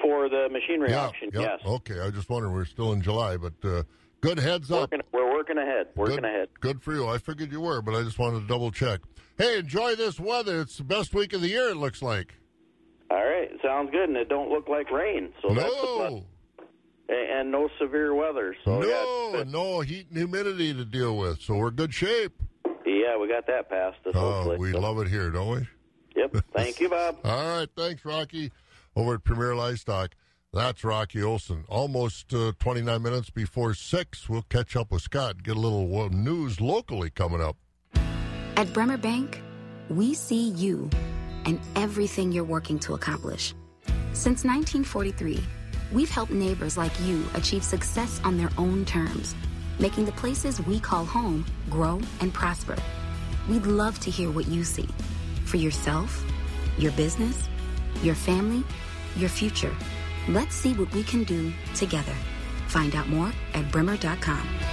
For 0.00 0.28
the 0.28 0.48
machinery 0.50 0.90
yeah, 0.90 1.06
auction, 1.06 1.30
yeah. 1.32 1.40
yes. 1.40 1.60
Okay, 1.64 2.00
I 2.00 2.10
just 2.10 2.28
wondered. 2.28 2.50
We're 2.50 2.64
still 2.64 2.92
in 2.92 3.02
July, 3.02 3.36
but 3.36 3.52
uh, 3.64 3.84
good 4.20 4.38
heads 4.38 4.70
up. 4.70 4.90
Working, 4.90 5.00
we're 5.12 5.32
working 5.32 5.58
ahead. 5.58 5.88
Working 5.94 6.16
good, 6.16 6.24
ahead. 6.24 6.48
Good 6.60 6.82
for 6.82 6.92
you. 6.92 7.08
I 7.08 7.18
figured 7.18 7.52
you 7.52 7.60
were, 7.60 7.82
but 7.82 7.94
I 7.94 8.02
just 8.02 8.18
wanted 8.18 8.40
to 8.40 8.46
double 8.46 8.70
check. 8.72 9.00
Hey, 9.38 9.58
enjoy 9.58 9.94
this 9.94 10.18
weather. 10.18 10.60
It's 10.60 10.76
the 10.76 10.84
best 10.84 11.14
week 11.14 11.32
of 11.32 11.40
the 11.40 11.48
year, 11.48 11.68
it 11.68 11.76
looks 11.76 12.02
like. 12.02 12.34
All 13.10 13.24
right, 13.24 13.50
sounds 13.62 13.90
good, 13.90 14.08
and 14.08 14.16
it 14.16 14.28
don't 14.28 14.50
look 14.50 14.68
like 14.68 14.90
rain, 14.90 15.32
so 15.42 15.54
that's 15.54 15.68
a 15.68 15.76
plus. 15.76 16.10
No, 16.10 16.24
And, 17.10 17.30
and 17.30 17.52
no 17.52 17.68
severe 17.78 18.14
weather, 18.14 18.56
so 18.64 18.80
no, 18.80 19.32
yeah, 19.34 19.44
no 19.46 19.80
heat 19.80 20.06
and 20.08 20.16
humidity 20.16 20.72
to 20.72 20.84
deal 20.84 21.16
with, 21.16 21.40
so 21.40 21.56
we're 21.56 21.70
good 21.70 21.92
shape. 21.92 22.32
Yeah, 23.02 23.16
we 23.18 23.28
got 23.28 23.46
that 23.46 23.68
passed. 23.68 23.98
us. 24.06 24.12
Oh, 24.14 24.32
hopefully. 24.32 24.58
we 24.58 24.72
So- 24.72 24.80
love 24.80 24.98
it 24.98 25.08
here, 25.08 25.30
don't 25.30 25.50
we? 25.50 25.68
Yep. 26.14 26.36
Thank 26.54 26.80
you, 26.80 26.88
Bob. 26.90 27.16
All 27.24 27.58
right, 27.58 27.68
thanks, 27.76 28.04
Rocky. 28.04 28.52
Over 28.94 29.14
at 29.14 29.24
Premier 29.24 29.54
Livestock. 29.54 30.10
That's 30.52 30.84
Rocky 30.84 31.22
Olson. 31.22 31.64
Almost 31.68 32.34
uh, 32.34 32.52
29 32.58 33.00
minutes 33.02 33.30
before 33.30 33.72
6. 33.72 34.28
We'll 34.28 34.42
catch 34.42 34.76
up 34.76 34.92
with 34.92 35.00
Scott, 35.00 35.42
get 35.42 35.56
a 35.56 35.58
little 35.58 35.98
uh, 36.02 36.08
news 36.08 36.60
locally 36.60 37.08
coming 37.08 37.40
up. 37.40 37.56
At 38.58 38.70
Bremer 38.74 38.98
Bank, 38.98 39.40
we 39.88 40.12
see 40.12 40.50
you 40.50 40.90
and 41.46 41.58
everything 41.74 42.30
you're 42.32 42.44
working 42.44 42.78
to 42.80 42.92
accomplish. 42.92 43.54
Since 44.12 44.44
1943, 44.44 45.42
we've 45.90 46.10
helped 46.10 46.32
neighbors 46.32 46.76
like 46.76 46.92
you 47.00 47.24
achieve 47.34 47.64
success 47.64 48.20
on 48.24 48.36
their 48.36 48.50
own 48.58 48.84
terms, 48.84 49.34
making 49.78 50.04
the 50.04 50.12
places 50.12 50.60
we 50.60 50.78
call 50.78 51.04
home 51.04 51.44
grow 51.70 52.00
and 52.20 52.32
prosper. 52.32 52.76
We'd 53.48 53.66
love 53.66 53.98
to 54.00 54.10
hear 54.10 54.30
what 54.30 54.48
you 54.48 54.64
see 54.64 54.88
for 55.44 55.56
yourself, 55.56 56.24
your 56.78 56.92
business, 56.92 57.48
your 58.02 58.14
family, 58.14 58.64
your 59.16 59.28
future. 59.28 59.74
Let's 60.28 60.54
see 60.54 60.74
what 60.74 60.92
we 60.94 61.02
can 61.02 61.24
do 61.24 61.52
together. 61.74 62.14
Find 62.68 62.94
out 62.94 63.08
more 63.08 63.32
at 63.54 63.70
bremer.com. 63.70 64.71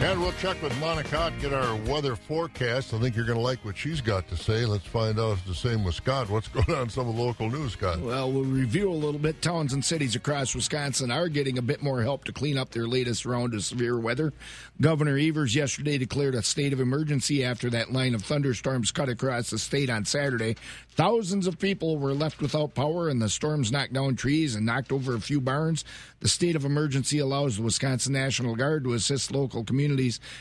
And 0.00 0.20
we'll 0.20 0.30
check 0.32 0.62
with 0.62 0.78
Monica 0.78 1.32
get 1.40 1.52
our 1.52 1.74
weather 1.90 2.14
forecast. 2.14 2.94
I 2.94 3.00
think 3.00 3.16
you're 3.16 3.24
going 3.24 3.36
to 3.36 3.42
like 3.42 3.64
what 3.64 3.76
she's 3.76 4.00
got 4.00 4.28
to 4.28 4.36
say. 4.36 4.64
Let's 4.64 4.86
find 4.86 5.18
out 5.18 5.32
if 5.32 5.38
it's 5.40 5.60
the 5.60 5.68
same 5.68 5.82
with 5.82 5.96
Scott. 5.96 6.30
What's 6.30 6.46
going 6.48 6.70
on 6.70 6.84
in 6.84 6.88
some 6.88 7.08
of 7.08 7.16
the 7.16 7.20
local 7.20 7.50
news, 7.50 7.72
Scott? 7.72 7.98
Well, 7.98 8.30
we'll 8.30 8.44
review 8.44 8.90
a 8.90 8.94
little 8.94 9.18
bit. 9.18 9.42
Towns 9.42 9.72
and 9.72 9.84
cities 9.84 10.14
across 10.14 10.54
Wisconsin 10.54 11.10
are 11.10 11.28
getting 11.28 11.58
a 11.58 11.62
bit 11.62 11.82
more 11.82 12.00
help 12.00 12.22
to 12.24 12.32
clean 12.32 12.56
up 12.56 12.70
their 12.70 12.86
latest 12.86 13.26
round 13.26 13.54
of 13.54 13.64
severe 13.64 13.98
weather. 13.98 14.32
Governor 14.80 15.18
Evers 15.18 15.56
yesterday 15.56 15.98
declared 15.98 16.36
a 16.36 16.44
state 16.44 16.72
of 16.72 16.78
emergency 16.78 17.44
after 17.44 17.68
that 17.70 17.92
line 17.92 18.14
of 18.14 18.22
thunderstorms 18.22 18.92
cut 18.92 19.08
across 19.08 19.50
the 19.50 19.58
state 19.58 19.90
on 19.90 20.04
Saturday. 20.04 20.54
Thousands 20.90 21.48
of 21.48 21.58
people 21.58 21.98
were 21.98 22.14
left 22.14 22.40
without 22.40 22.74
power, 22.74 23.08
and 23.08 23.20
the 23.20 23.28
storms 23.28 23.72
knocked 23.72 23.94
down 23.94 24.14
trees 24.14 24.54
and 24.54 24.64
knocked 24.64 24.92
over 24.92 25.16
a 25.16 25.20
few 25.20 25.40
barns. 25.40 25.84
The 26.20 26.28
state 26.28 26.54
of 26.56 26.64
emergency 26.64 27.18
allows 27.18 27.56
the 27.56 27.62
Wisconsin 27.62 28.12
National 28.12 28.54
Guard 28.54 28.84
to 28.84 28.94
assist 28.94 29.32
local 29.32 29.64
communities. 29.64 29.87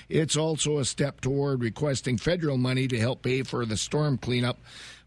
It's 0.10 0.38
also 0.38 0.79
a 0.79 0.86
step 0.86 1.21
toward 1.21 1.62
requesting 1.62 2.17
federal 2.17 2.57
money 2.57 2.88
to 2.88 2.99
help 2.99 3.21
pay 3.23 3.43
for 3.43 3.65
the 3.65 3.77
storm 3.77 4.17
cleanup. 4.17 4.57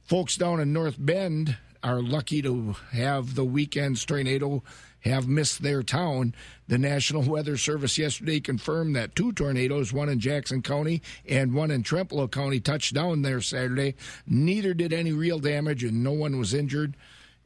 Folks 0.02 0.36
down 0.36 0.60
in 0.60 0.72
North 0.72 0.96
Bend 0.98 1.56
are 1.82 2.00
lucky 2.00 2.42
to 2.42 2.76
have 2.92 3.34
the 3.34 3.44
weekend's 3.44 4.04
tornado 4.04 4.62
have 5.00 5.26
missed 5.26 5.62
their 5.62 5.82
town. 5.82 6.34
The 6.68 6.78
National 6.78 7.22
Weather 7.22 7.56
Service 7.56 7.98
yesterday 7.98 8.40
confirmed 8.40 8.94
that 8.96 9.14
two 9.14 9.32
tornadoes, 9.32 9.92
one 9.92 10.08
in 10.08 10.20
Jackson 10.20 10.62
County 10.62 11.02
and 11.26 11.54
one 11.54 11.70
in 11.70 11.82
Trempealeau 11.82 12.30
County, 12.30 12.60
touched 12.60 12.94
down 12.94 13.22
there 13.22 13.40
Saturday. 13.40 13.94
Neither 14.26 14.74
did 14.74 14.92
any 14.92 15.12
real 15.12 15.38
damage, 15.38 15.84
and 15.84 16.04
no 16.04 16.12
one 16.12 16.38
was 16.38 16.54
injured. 16.54 16.96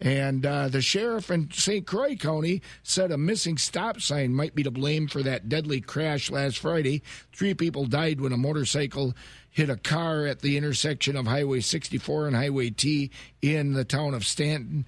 And 0.05 0.45
uh, 0.45 0.69
the 0.69 0.83
sheriff 0.83 1.31
in 1.31 1.51
St. 1.51 1.87
Croix 1.87 2.15
County 2.15 2.61
said 2.83 3.11
a 3.11 3.17
missing 3.17 3.57
stop 3.57 4.03
sign 4.03 4.35
might 4.35 4.55
be 4.55 4.63
to 4.63 4.71
blame 4.71 5.09
for 5.09 5.23
that 5.23 5.49
deadly 5.49 5.81
crash 5.81 6.31
last 6.31 6.59
Friday. 6.59 7.03
Three 7.33 7.55
people 7.55 7.87
died 7.87 8.21
when 8.21 8.35
a 8.35 8.37
motorcycle 8.37 9.15
hit 9.49 9.71
a 9.71 9.79
car 9.79 10.27
at 10.27 10.41
the 10.41 10.59
intersection 10.59 11.17
of 11.17 11.27
Highway 11.27 11.61
64 11.61 12.27
and 12.27 12.37
Highway 12.37 12.69
T 12.69 13.11
in 13.41 13.73
the 13.73 13.85
town 13.85 14.13
of 14.13 14.27
Stanton. 14.27 14.85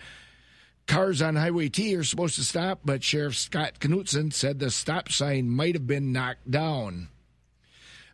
Cars 0.87 1.23
on 1.23 1.37
Highway 1.37 1.71
T 1.71 1.97
are 1.97 2.05
supposed 2.05 2.35
to 2.35 2.45
stop, 2.45 2.81
but 2.85 3.03
Sheriff 3.03 3.37
Scott 3.37 3.81
Knutson 3.81 4.35
said 4.35 4.59
the 4.59 4.71
stop 4.71 5.11
sign 5.11 5.49
might 5.49 5.75
have 5.75 5.87
been 5.87 6.13
knocked 6.13 6.51
down. 6.51 7.09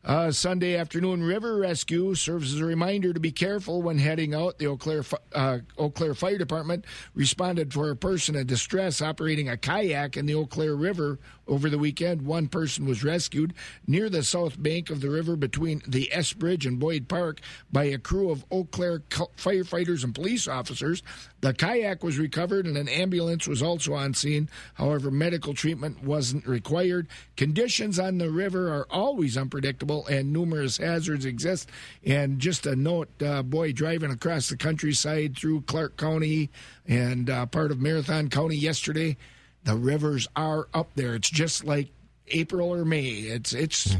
Uh, 0.04 0.32
Sunday 0.32 0.76
afternoon 0.76 1.22
river 1.22 1.58
rescue 1.58 2.12
serves 2.16 2.52
as 2.52 2.60
a 2.60 2.64
reminder 2.64 3.12
to 3.12 3.20
be 3.20 3.30
careful 3.30 3.82
when 3.82 3.98
heading 3.98 4.34
out. 4.34 4.58
The 4.58 4.66
Eau 4.66 4.76
Claire, 4.76 5.04
uh, 5.32 5.58
Eau 5.78 5.90
Claire 5.90 6.14
Fire 6.14 6.38
Department 6.38 6.84
responded 7.14 7.72
for 7.72 7.88
a 7.88 7.94
person 7.94 8.34
in 8.34 8.48
distress 8.48 9.00
operating 9.00 9.48
a 9.48 9.56
kayak 9.56 10.16
in 10.16 10.26
the 10.26 10.34
Eau 10.34 10.46
Claire 10.46 10.74
River 10.74 11.20
over 11.52 11.68
the 11.68 11.78
weekend. 11.78 12.22
One 12.22 12.48
person 12.48 12.86
was 12.86 13.04
rescued 13.04 13.54
near 13.86 14.08
the 14.08 14.22
south 14.22 14.60
bank 14.60 14.90
of 14.90 15.00
the 15.00 15.10
river 15.10 15.36
between 15.36 15.82
the 15.86 16.08
S 16.12 16.32
Bridge 16.32 16.66
and 16.66 16.80
Boyd 16.80 17.08
Park 17.08 17.40
by 17.70 17.84
a 17.84 17.98
crew 17.98 18.30
of 18.30 18.44
Eau 18.50 18.64
Claire 18.64 19.00
firefighters 19.00 20.02
and 20.02 20.14
police 20.14 20.48
officers. 20.48 21.02
The 21.42 21.52
kayak 21.52 22.02
was 22.02 22.18
recovered 22.18 22.66
and 22.66 22.76
an 22.76 22.88
ambulance 22.88 23.46
was 23.46 23.62
also 23.62 23.94
on 23.94 24.14
scene. 24.14 24.48
However, 24.74 25.10
medical 25.10 25.54
treatment 25.54 26.02
wasn't 26.02 26.46
required. 26.46 27.08
Conditions 27.36 27.98
on 27.98 28.18
the 28.18 28.30
river 28.30 28.72
are 28.72 28.86
always 28.90 29.36
unpredictable 29.36 30.06
and 30.06 30.32
numerous 30.32 30.78
hazards 30.78 31.24
exist. 31.24 31.68
And 32.04 32.38
just 32.38 32.64
a 32.64 32.76
note, 32.76 33.10
uh, 33.22 33.42
boy, 33.42 33.72
driving 33.72 34.10
across 34.10 34.48
the 34.48 34.56
countryside 34.56 35.36
through 35.36 35.62
Clark 35.62 35.96
County 35.96 36.50
and 36.86 37.28
uh, 37.28 37.46
part 37.46 37.70
of 37.70 37.80
Marathon 37.80 38.28
County 38.28 38.56
yesterday, 38.56 39.16
the 39.64 39.74
rivers 39.76 40.28
are 40.36 40.68
up 40.74 40.90
there. 40.94 41.14
It's 41.14 41.30
just 41.30 41.64
like 41.64 41.88
April 42.28 42.72
or 42.72 42.84
May. 42.84 43.04
It's 43.08 43.52
it's 43.52 43.96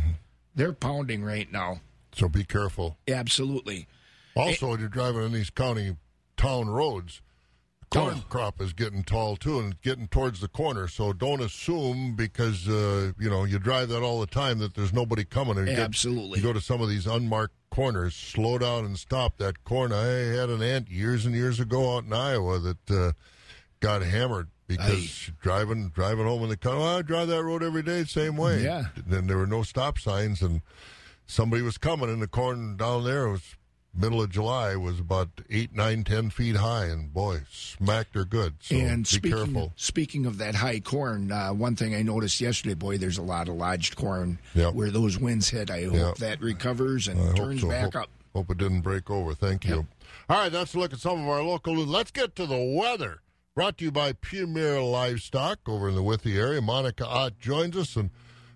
they're 0.55 0.73
pounding 0.73 1.25
right 1.25 1.51
now. 1.51 1.81
So 2.15 2.29
be 2.29 2.45
careful. 2.45 2.99
Absolutely. 3.09 3.87
Also, 4.35 4.71
when 4.71 4.81
you're 4.81 4.89
driving 4.89 5.23
on 5.23 5.33
these 5.33 5.51
county 5.51 5.97
town 6.37 6.69
roads, 6.69 7.21
corn 7.91 8.23
crop 8.29 8.61
is 8.61 8.73
getting 8.73 9.03
tall 9.05 9.37
too, 9.37 9.61
and 9.61 9.81
getting 9.83 10.09
towards 10.09 10.41
the 10.41 10.49
corner. 10.49 10.89
So 10.89 11.13
don't 11.13 11.41
assume 11.43 12.15
because 12.17 12.69
uh, 12.69 13.13
you 13.19 13.29
know 13.31 13.45
you 13.45 13.59
drive 13.59 13.89
that 13.91 14.03
all 14.03 14.21
the 14.21 14.27
time 14.27 14.59
that 14.59 14.75
there's 14.75 14.93
nobody 14.93 15.25
coming. 15.25 15.59
And 15.59 15.69
you 15.69 15.75
get- 15.77 15.85
Absolutely. 15.85 16.39
you 16.39 16.43
go 16.45 16.53
to 16.53 16.61
some 16.61 16.81
of 16.81 16.89
these 16.89 17.07
unmarked 17.07 17.55
corners, 17.71 18.15
slow 18.15 18.59
down 18.59 18.85
and 18.85 18.99
stop 18.99 19.39
that 19.39 19.65
corner. 19.65 19.97
I 19.97 20.07
had 20.37 20.51
an 20.51 20.63
aunt 20.63 20.91
years 20.91 21.25
and 21.27 21.35
years 21.35 21.61
ago 21.61 21.97
out 21.97 22.05
in 22.05 22.13
Iowa 22.13 22.59
that 22.59 22.91
uh, 22.91 23.13
got 23.81 24.03
hammered 24.03 24.49
because 24.77 25.31
driving 25.41 25.89
driving 25.95 26.27
home 26.27 26.43
in 26.45 26.49
the 26.49 26.57
car. 26.57 26.77
Well, 26.79 26.99
I 26.99 27.03
drive 27.03 27.29
that 27.29 27.43
road 27.43 27.63
every 27.63 27.83
day, 27.83 28.05
same 28.05 28.37
way. 28.37 28.63
Yeah. 28.63 28.87
Then 29.07 29.27
there 29.27 29.37
were 29.39 29.47
no 29.47 29.63
stop 29.63 29.99
signs, 29.99 30.43
and 30.43 30.63
somebody 31.27 31.63
was 31.63 31.79
coming 31.79 32.09
in 32.11 32.21
the 32.21 32.29
corn 32.29 32.77
down 32.77 33.05
there. 33.05 33.27
It 33.27 33.33
was 33.33 33.57
middle 33.95 34.23
of 34.23 34.31
July. 34.31 34.75
Was 34.77 34.99
about 35.01 35.29
eight, 35.51 35.75
nine, 35.75 36.05
ten 36.05 36.31
feet 36.31 36.57
high, 36.57 36.87
and 36.87 37.13
boy, 37.13 37.43
smacked 37.51 38.15
her 38.15 38.25
good. 38.25 38.55
So 38.61 38.77
and 38.77 39.05
be 39.05 39.09
speaking, 39.09 39.31
careful. 39.37 39.73
speaking 39.77 40.27
of 40.27 40.39
that 40.39 40.55
high 40.55 40.81
corn, 40.81 41.31
uh, 41.31 41.51
one 41.53 41.77
thing 41.77 41.95
I 41.95 42.03
noticed 42.03 42.41
yesterday, 42.41 42.75
boy, 42.75 42.99
there's 42.99 43.19
a 43.19 43.23
lot 43.23 43.49
of 43.49 43.57
lodged 43.57 43.97
corn 43.97 44.39
where 44.55 44.91
those 44.91 45.19
winds 45.19 45.49
hit. 45.51 45.71
I 45.71 45.85
hope 45.85 45.93
Yep. 45.95 46.15
that 46.17 46.41
recovers 46.41 47.09
and 47.09 47.21
I 47.21 47.33
turns 47.35 47.61
so. 47.61 47.69
back 47.69 47.85
hope, 47.93 47.97
up. 47.97 48.11
Hope 48.35 48.51
it 48.51 48.59
didn't 48.59 48.81
break 48.81 49.11
over. 49.11 49.35
Thank 49.35 49.67
you. 49.67 49.87
All 50.31 50.39
right, 50.39 50.53
let's 50.53 50.75
look 50.75 50.93
at 50.95 51.01
some 51.01 51.21
of 51.21 51.29
our 51.29 51.43
local. 51.43 51.75
Let's 51.75 52.11
get 52.11 52.35
to 52.37 52.47
the 52.47 52.57
weather. 52.79 53.21
Brought 53.55 53.77
to 53.79 53.85
you 53.85 53.93
by 53.93 54.15
Premier 54.15 54.81
Livestock 54.81 55.69
over 55.69 55.87
in 55.91 55.95
the 55.95 56.03
Withee 56.03 56.39
area. 56.39 56.63
Monica 56.63 57.07
Ott 57.07 57.39
joins 57.39 57.77
us. 57.77 57.97
And 57.97 58.09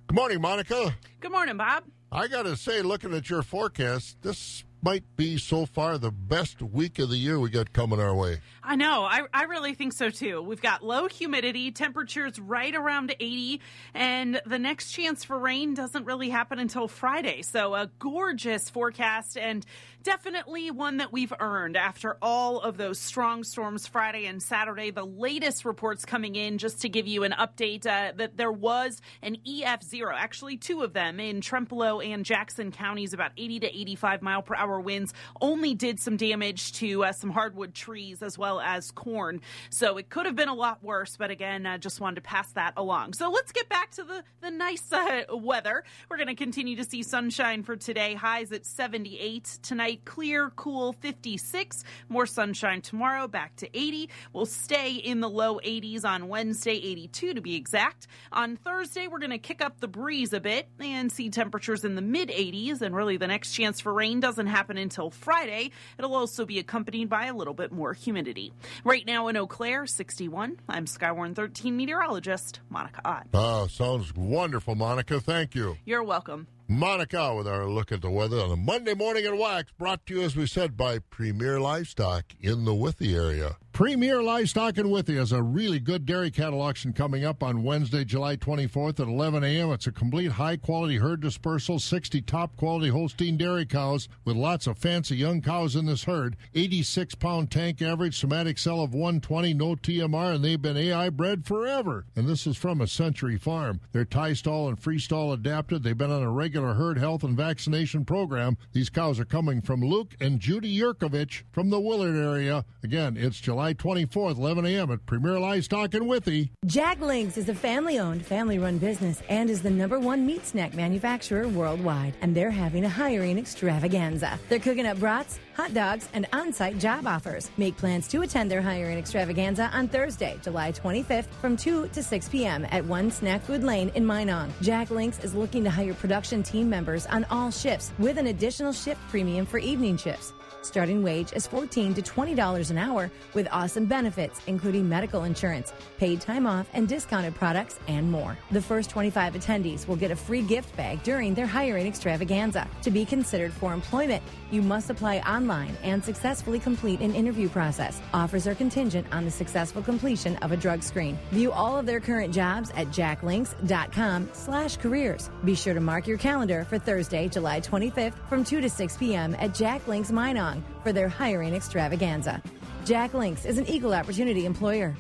good 0.07 0.15
morning, 0.15 0.41
Monica. 0.41 0.97
Good 1.21 1.33
morning, 1.33 1.59
Bob. 1.59 1.85
I 2.11 2.29
got 2.29 2.45
to 2.45 2.57
say, 2.57 2.81
looking 2.81 3.13
at 3.13 3.29
your 3.29 3.43
forecast, 3.43 4.17
this 4.23 4.65
might 4.81 5.05
be 5.17 5.37
so 5.37 5.67
far 5.67 5.99
the 5.99 6.11
best 6.11 6.63
week 6.63 6.99
of 6.99 7.11
the 7.11 7.17
year 7.17 7.39
we 7.39 7.51
got 7.51 7.75
coming 7.75 8.01
our 8.01 8.15
way. 8.15 8.41
I 8.63 8.77
know. 8.77 9.03
I, 9.03 9.23
I 9.35 9.43
really 9.43 9.75
think 9.75 9.93
so 9.93 10.09
too. 10.09 10.41
We've 10.41 10.63
got 10.63 10.83
low 10.83 11.09
humidity, 11.09 11.73
temperatures 11.73 12.39
right 12.39 12.75
around 12.75 13.15
80, 13.21 13.61
and 13.92 14.40
the 14.47 14.59
next 14.59 14.92
chance 14.92 15.25
for 15.25 15.38
rain 15.38 15.75
doesn't 15.75 16.05
really 16.05 16.31
happen 16.31 16.59
until 16.59 16.88
Friday. 16.88 17.42
So, 17.42 17.75
a 17.75 17.90
gorgeous 17.99 18.71
forecast 18.71 19.37
and 19.37 19.67
definitely 20.07 20.71
one 20.71 20.98
that 20.98 21.13
we've 21.13 21.33
earned 21.40 21.77
after 21.77 22.17
all 22.23 22.61
of 22.61 22.77
those 22.77 22.96
strong 22.96 23.42
storms 23.42 23.88
Friday 23.88 24.27
and 24.27 24.40
Saturday. 24.40 24.92
The 24.92 25.04
latest 25.04 25.65
reports 25.65 26.04
coming 26.04 26.37
in, 26.37 26.59
just 26.59 26.83
to 26.83 26.88
give 26.88 27.09
you 27.09 27.25
an 27.25 27.33
update, 27.33 27.87
uh, 27.87 28.13
that 28.15 28.37
there 28.37 28.52
was 28.52 29.02
an 29.21 29.37
EF0, 29.44 30.13
actually 30.15 30.59
two 30.59 30.83
of 30.83 30.92
them 30.92 31.19
in 31.19 31.40
Trempealeau 31.40 32.07
and 32.07 32.25
Jackson 32.25 32.71
counties, 32.71 33.15
about 33.15 33.33
80 33.37 33.59
to 33.61 33.67
85 33.67 34.23
mile 34.23 34.42
per 34.42 34.54
hour 34.54 34.79
winds, 34.81 35.13
only 35.40 35.75
did 35.75 35.98
some 35.98 36.17
damage 36.17 36.75
to 36.75 37.04
uh, 37.04 37.11
some 37.11 37.31
hardwood 37.31 37.75
trees 37.75 38.23
as 38.23 38.38
well 38.38 38.61
as 38.61 38.92
corn. 38.92 39.40
So 39.71 39.96
it 39.96 40.09
could 40.09 40.27
have 40.27 40.37
been 40.37 40.48
a 40.48 40.54
lot 40.54 40.85
worse, 40.85 41.17
but 41.17 41.33
again, 41.33 41.67
uh, 41.67 41.79
just 41.79 42.00
wanted 42.00 42.17
to 42.17 42.21
pass 42.21 42.52
that 42.52 42.75
along. 42.77 43.15
So 43.15 43.29
let's 43.29 43.50
get 43.50 43.69
back 43.69 43.90
to 43.96 44.04
the, 44.04 44.23
the 44.40 44.52
nice 44.52 44.92
uh, 44.92 45.25
weather. 45.33 45.83
We're 46.09 46.17
going 46.17 46.29
to 46.29 46.37
continue 46.37 46.77
to 46.77 46.85
see 46.85 47.02
sunshine 47.02 47.65
for 47.65 47.75
today, 47.75 48.15
highs 48.15 48.52
at 48.52 48.65
78 48.65 49.59
tonight 49.63 49.96
clear, 50.05 50.51
cool 50.57 50.92
56. 50.92 51.85
More 52.09 52.27
sunshine 52.27 52.81
tomorrow, 52.81 53.27
back 53.27 53.57
to 53.57 53.79
80. 53.79 54.11
We'll 54.33 54.47
stay 54.47 54.94
in 54.94 55.21
the 55.21 55.29
low 55.29 55.59
80s 55.59 56.05
on 56.05 56.29
Wednesday, 56.29 56.75
82 56.75 57.35
to 57.35 57.40
be 57.40 57.57
exact. 57.57 58.07
On 58.33 58.57
Thursday, 58.57 59.09
we're 59.09 59.19
going 59.19 59.31
to 59.31 59.38
kick 59.38 59.63
up 59.63 59.81
the 59.81 59.88
breeze 59.88 60.33
a 60.33 60.40
bit 60.40 60.69
and 60.81 61.11
see 61.11 61.31
temperatures 61.31 61.85
in 61.85 61.94
the 61.94 62.03
mid 62.03 62.29
80s. 62.29 62.83
And 62.83 62.94
really, 62.94 63.17
the 63.17 63.27
next 63.27 63.53
chance 63.53 63.81
for 63.81 63.92
rain 63.92 64.21
doesn't 64.21 64.47
happen 64.47 64.77
until 64.77 65.11
Friday. 65.11 65.71
It'll 65.99 66.15
also 66.15 66.44
be 66.44 66.59
accompanied 66.59 67.09
by 67.09 67.27
a 67.27 67.35
little 67.35 67.55
bit 67.55 67.73
more 67.73 67.92
humidity. 67.92 68.53
Right 68.85 69.07
now 69.07 69.29
in 69.29 69.37
Eau 69.37 69.47
Claire, 69.47 69.87
61. 69.87 70.59
I'm 70.69 70.87
Skywarn 70.87 71.35
13 71.35 71.77
meteorologist 71.77 72.61
Monica 72.69 73.01
Ott. 73.05 73.27
Oh, 73.35 73.67
sounds 73.67 74.15
wonderful, 74.15 74.75
Monica. 74.75 75.21
Thank 75.21 75.55
you. 75.55 75.77
You're 75.85 76.05
welcome. 76.05 76.47
Monica 76.69 77.33
with 77.35 77.46
our 77.46 77.67
look 77.67 77.92
at 77.92 78.02
the 78.02 78.10
weather 78.10 78.40
on 78.40 78.50
a 78.50 78.56
Monday 78.56 78.94
morning 78.94 79.25
at 79.25 79.37
Wax, 79.37 79.71
brought 79.79 80.04
to 80.06 80.14
you, 80.14 80.23
as 80.23 80.35
we 80.35 80.46
said, 80.46 80.77
by 80.77 80.98
Premier 80.98 81.60
Livestock 81.60 82.25
in 82.40 82.64
the 82.64 82.75
Withee 82.75 83.14
area. 83.14 83.56
Premier 83.77 84.22
Livestock 84.22 84.79
in 84.79 84.88
Withee 84.88 85.16
has 85.16 85.33
a 85.33 85.42
really 85.42 85.79
good 85.79 86.06
dairy 86.06 86.31
cattle 86.31 86.62
auction 86.62 86.94
coming 86.94 87.27
up 87.27 87.42
on 87.42 87.62
Wednesday, 87.62 88.06
July 88.06 88.35
24th 88.35 89.00
at 89.00 89.06
11 89.06 89.44
a.m. 89.44 89.70
It's 89.70 89.87
a 89.87 89.92
complete 89.92 90.33
high 90.33 90.56
quality 90.56 90.96
herd 90.96 91.20
dispersal, 91.20 91.79
60 91.79 92.22
top 92.22 92.56
quality 92.56 92.88
Holstein 92.88 93.37
dairy 93.37 93.66
cows 93.66 94.08
with 94.24 94.35
lots 94.35 94.66
of 94.66 94.79
fancy 94.79 95.16
young 95.16 95.42
cows 95.42 95.77
in 95.77 95.85
this 95.85 96.04
herd. 96.04 96.38
86 96.54 97.16
pound 97.16 97.50
tank 97.50 97.83
average, 97.83 98.18
somatic 98.18 98.56
cell 98.56 98.81
of 98.81 98.94
120, 98.94 99.52
no 99.52 99.74
TMR, 99.74 100.37
and 100.37 100.42
they've 100.42 100.62
been 100.62 100.79
AI 100.79 101.10
bred 101.10 101.44
forever. 101.44 102.06
And 102.16 102.27
this 102.27 102.46
is 102.46 102.56
from 102.56 102.81
a 102.81 102.87
Century 102.87 103.37
Farm. 103.37 103.81
They're 103.92 104.06
tie 104.06 104.33
stall 104.33 104.68
and 104.70 104.81
freestall 104.81 105.35
adapted. 105.35 105.83
They've 105.83 105.98
been 105.98 106.10
on 106.10 106.22
a 106.22 106.31
regular 106.31 106.72
herd 106.72 106.96
health 106.96 107.24
and 107.24 107.37
vaccination 107.37 108.06
program. 108.06 108.56
These 108.72 108.88
cows 108.88 109.20
are 109.20 109.27
coming 109.27 109.60
from 109.60 109.83
Luke 109.83 110.16
and 110.18 110.40
Judy 110.40 110.74
Yurkovich 110.74 111.42
from 111.52 111.68
the 111.68 111.79
Willard 111.79 112.16
area. 112.16 112.64
Again, 112.83 113.18
it's 113.18 113.38
July 113.38 113.65
24th, 113.75 114.37
11 114.37 114.67
a.m. 114.67 114.90
at 114.90 115.06
Premier 115.06 115.38
Livestock 115.38 115.94
in 115.94 116.06
Withee. 116.06 116.50
Jack 116.67 117.00
Link's 117.00 117.37
is 117.37 117.48
a 117.48 117.54
family 117.54 117.98
owned, 117.98 118.25
family 118.25 118.58
run 118.58 118.79
business 118.79 119.23
and 119.29 119.50
is 119.50 119.62
the 119.62 119.71
number 119.71 119.98
one 119.98 120.27
meat 120.27 120.44
snack 120.44 120.75
manufacturer 120.75 121.48
worldwide. 121.48 122.14
And 122.21 122.35
they're 122.35 122.50
having 122.50 122.85
a 122.85 122.88
hiring 122.88 123.38
extravaganza. 123.38 124.38
They're 124.48 124.58
cooking 124.58 124.87
up 124.87 124.98
brats, 124.98 125.38
hot 125.54 125.75
dogs, 125.75 126.08
and 126.12 126.27
on 126.33 126.52
site 126.52 126.79
job 126.79 127.06
offers. 127.06 127.50
Make 127.56 127.77
plans 127.77 128.08
to 128.08 128.23
attend 128.23 128.50
their 128.50 128.62
hiring 128.62 128.98
extravaganza 128.98 129.71
on 129.73 129.88
Thursday, 129.88 130.38
July 130.42 130.73
25th 130.73 131.27
from 131.40 131.56
2 131.56 131.88
to 131.88 132.02
6 132.02 132.29
p.m. 132.29 132.67
at 132.71 132.85
1 132.85 133.10
Snack 133.10 133.42
Food 133.42 133.64
Lane 133.64 133.90
in 133.94 134.04
Minong. 134.04 134.50
Jack 134.60 134.90
Link's 134.90 135.23
is 135.25 135.35
looking 135.35 135.64
to 135.64 135.71
hire 135.71 135.94
production 135.94 136.42
team 136.42 136.69
members 136.69 137.06
on 137.06 137.25
all 137.31 137.50
shifts 137.50 137.92
with 137.98 138.19
an 138.19 138.29
additional 138.29 138.73
shift 138.73 139.00
premium 139.08 139.46
for 139.46 139.58
evening 139.58 139.96
shifts. 139.96 140.33
Starting 140.67 141.00
wage 141.00 141.33
is 141.33 141.46
14 141.46 141.94
to 141.94 142.02
$20 142.02 142.71
an 142.71 142.77
hour 142.77 143.08
with 143.35 143.46
awesome 143.52 143.87
benefits, 143.87 144.40
including 144.48 144.88
medical 144.88 145.23
insurance, 145.23 145.73
paid 145.96 146.21
time 146.21 146.44
off, 146.44 146.69
and 146.73 146.88
discounted 146.88 147.37
products, 147.37 147.79
and 147.87 148.10
more. 148.10 148.37
The 148.50 148.60
first 148.60 148.90
25 148.90 149.35
attendees 149.35 149.87
will 149.87 149.94
get 149.94 150.10
a 150.10 150.17
free 150.17 150.42
gift 150.42 150.77
bag 150.77 151.04
during 151.04 151.35
their 151.35 151.46
hiring 151.46 151.87
extravaganza. 151.87 152.69
To 152.83 152.90
be 152.90 153.04
considered 153.04 153.52
for 153.52 153.73
employment, 153.73 154.25
you 154.50 154.60
must 154.60 154.90
apply 154.90 155.19
online 155.19 155.77
and 155.85 156.04
successfully 156.04 156.58
complete 156.58 156.98
an 156.98 157.14
interview 157.14 157.48
process. 157.48 158.02
Offers 158.12 158.48
are 158.48 158.54
contingent 158.56 159.06
on 159.12 159.25
the 159.25 159.31
successful 159.31 159.83
completion 159.83 160.35
of 160.38 160.50
a 160.50 160.56
drug 160.56 160.83
screen. 160.83 161.17
View 161.31 161.52
all 161.52 161.79
of 161.79 161.87
their 161.87 162.00
current 162.00 162.35
jobs 162.35 162.73
at 162.75 162.88
jacklinks.com 162.88 164.31
slash 164.33 164.79
careers. 164.79 165.31
Be 165.44 165.54
sure 165.54 165.75
to 165.75 165.81
mark 165.81 166.08
your 166.08 166.19
calendar 166.19 166.64
for 166.64 166.77
Thursday, 166.77 167.29
July 167.29 167.60
25th 167.60 168.14
from 168.29 168.42
2 168.42 168.60
to 168.60 168.69
6 168.69 168.96
p.m. 168.96 169.37
at 169.38 169.54
Jack 169.54 169.87
Link's 169.87 170.10
Minong 170.57 170.83
for 170.83 170.92
their 170.92 171.09
hiring 171.09 171.54
extravaganza. 171.54 172.42
Jack 172.85 173.15
Link's 173.15 173.44
is 173.44 173.59
an 173.59 173.67
equal 173.67 173.94
opportunity 173.94 174.46
employer. 174.46 174.94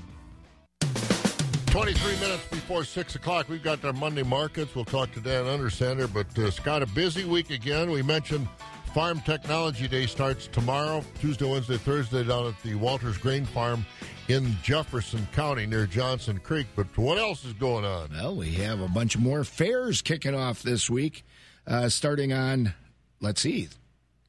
23 0.80 2.14
minutes 2.20 2.44
before 2.46 2.84
6 2.84 3.14
o'clock, 3.16 3.48
we've 3.48 3.62
got 3.62 3.84
our 3.84 3.92
Monday 3.92 4.22
markets. 4.22 4.74
We'll 4.74 4.86
talk 4.86 5.12
to 5.12 5.20
Dan 5.20 5.44
Undersander, 5.44 6.12
but 6.12 6.26
uh, 6.38 6.50
Scott, 6.50 6.82
a 6.82 6.86
busy 6.86 7.24
week 7.24 7.50
again. 7.50 7.90
We 7.90 8.02
mentioned 8.02 8.48
Farm 8.94 9.20
Technology 9.20 9.86
Day 9.86 10.06
starts 10.06 10.46
tomorrow, 10.46 11.04
Tuesday, 11.20 11.44
Wednesday, 11.44 11.76
Thursday, 11.76 12.24
down 12.24 12.46
at 12.46 12.62
the 12.62 12.76
Walters 12.76 13.18
Grain 13.18 13.44
Farm 13.44 13.84
in 14.28 14.56
Jefferson 14.62 15.28
County 15.34 15.66
near 15.66 15.86
Johnson 15.86 16.38
Creek. 16.38 16.66
But 16.74 16.86
what 16.96 17.18
else 17.18 17.44
is 17.44 17.52
going 17.52 17.84
on? 17.84 18.08
Well, 18.10 18.36
we 18.36 18.52
have 18.54 18.80
a 18.80 18.88
bunch 18.88 19.18
more 19.18 19.44
fairs 19.44 20.00
kicking 20.00 20.34
off 20.34 20.62
this 20.62 20.88
week, 20.88 21.24
uh, 21.66 21.90
starting 21.90 22.32
on, 22.32 22.72
let's 23.20 23.42
see, 23.42 23.68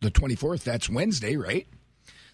the 0.02 0.12
24th. 0.12 0.64
That's 0.64 0.90
Wednesday, 0.90 1.36
right? 1.36 1.68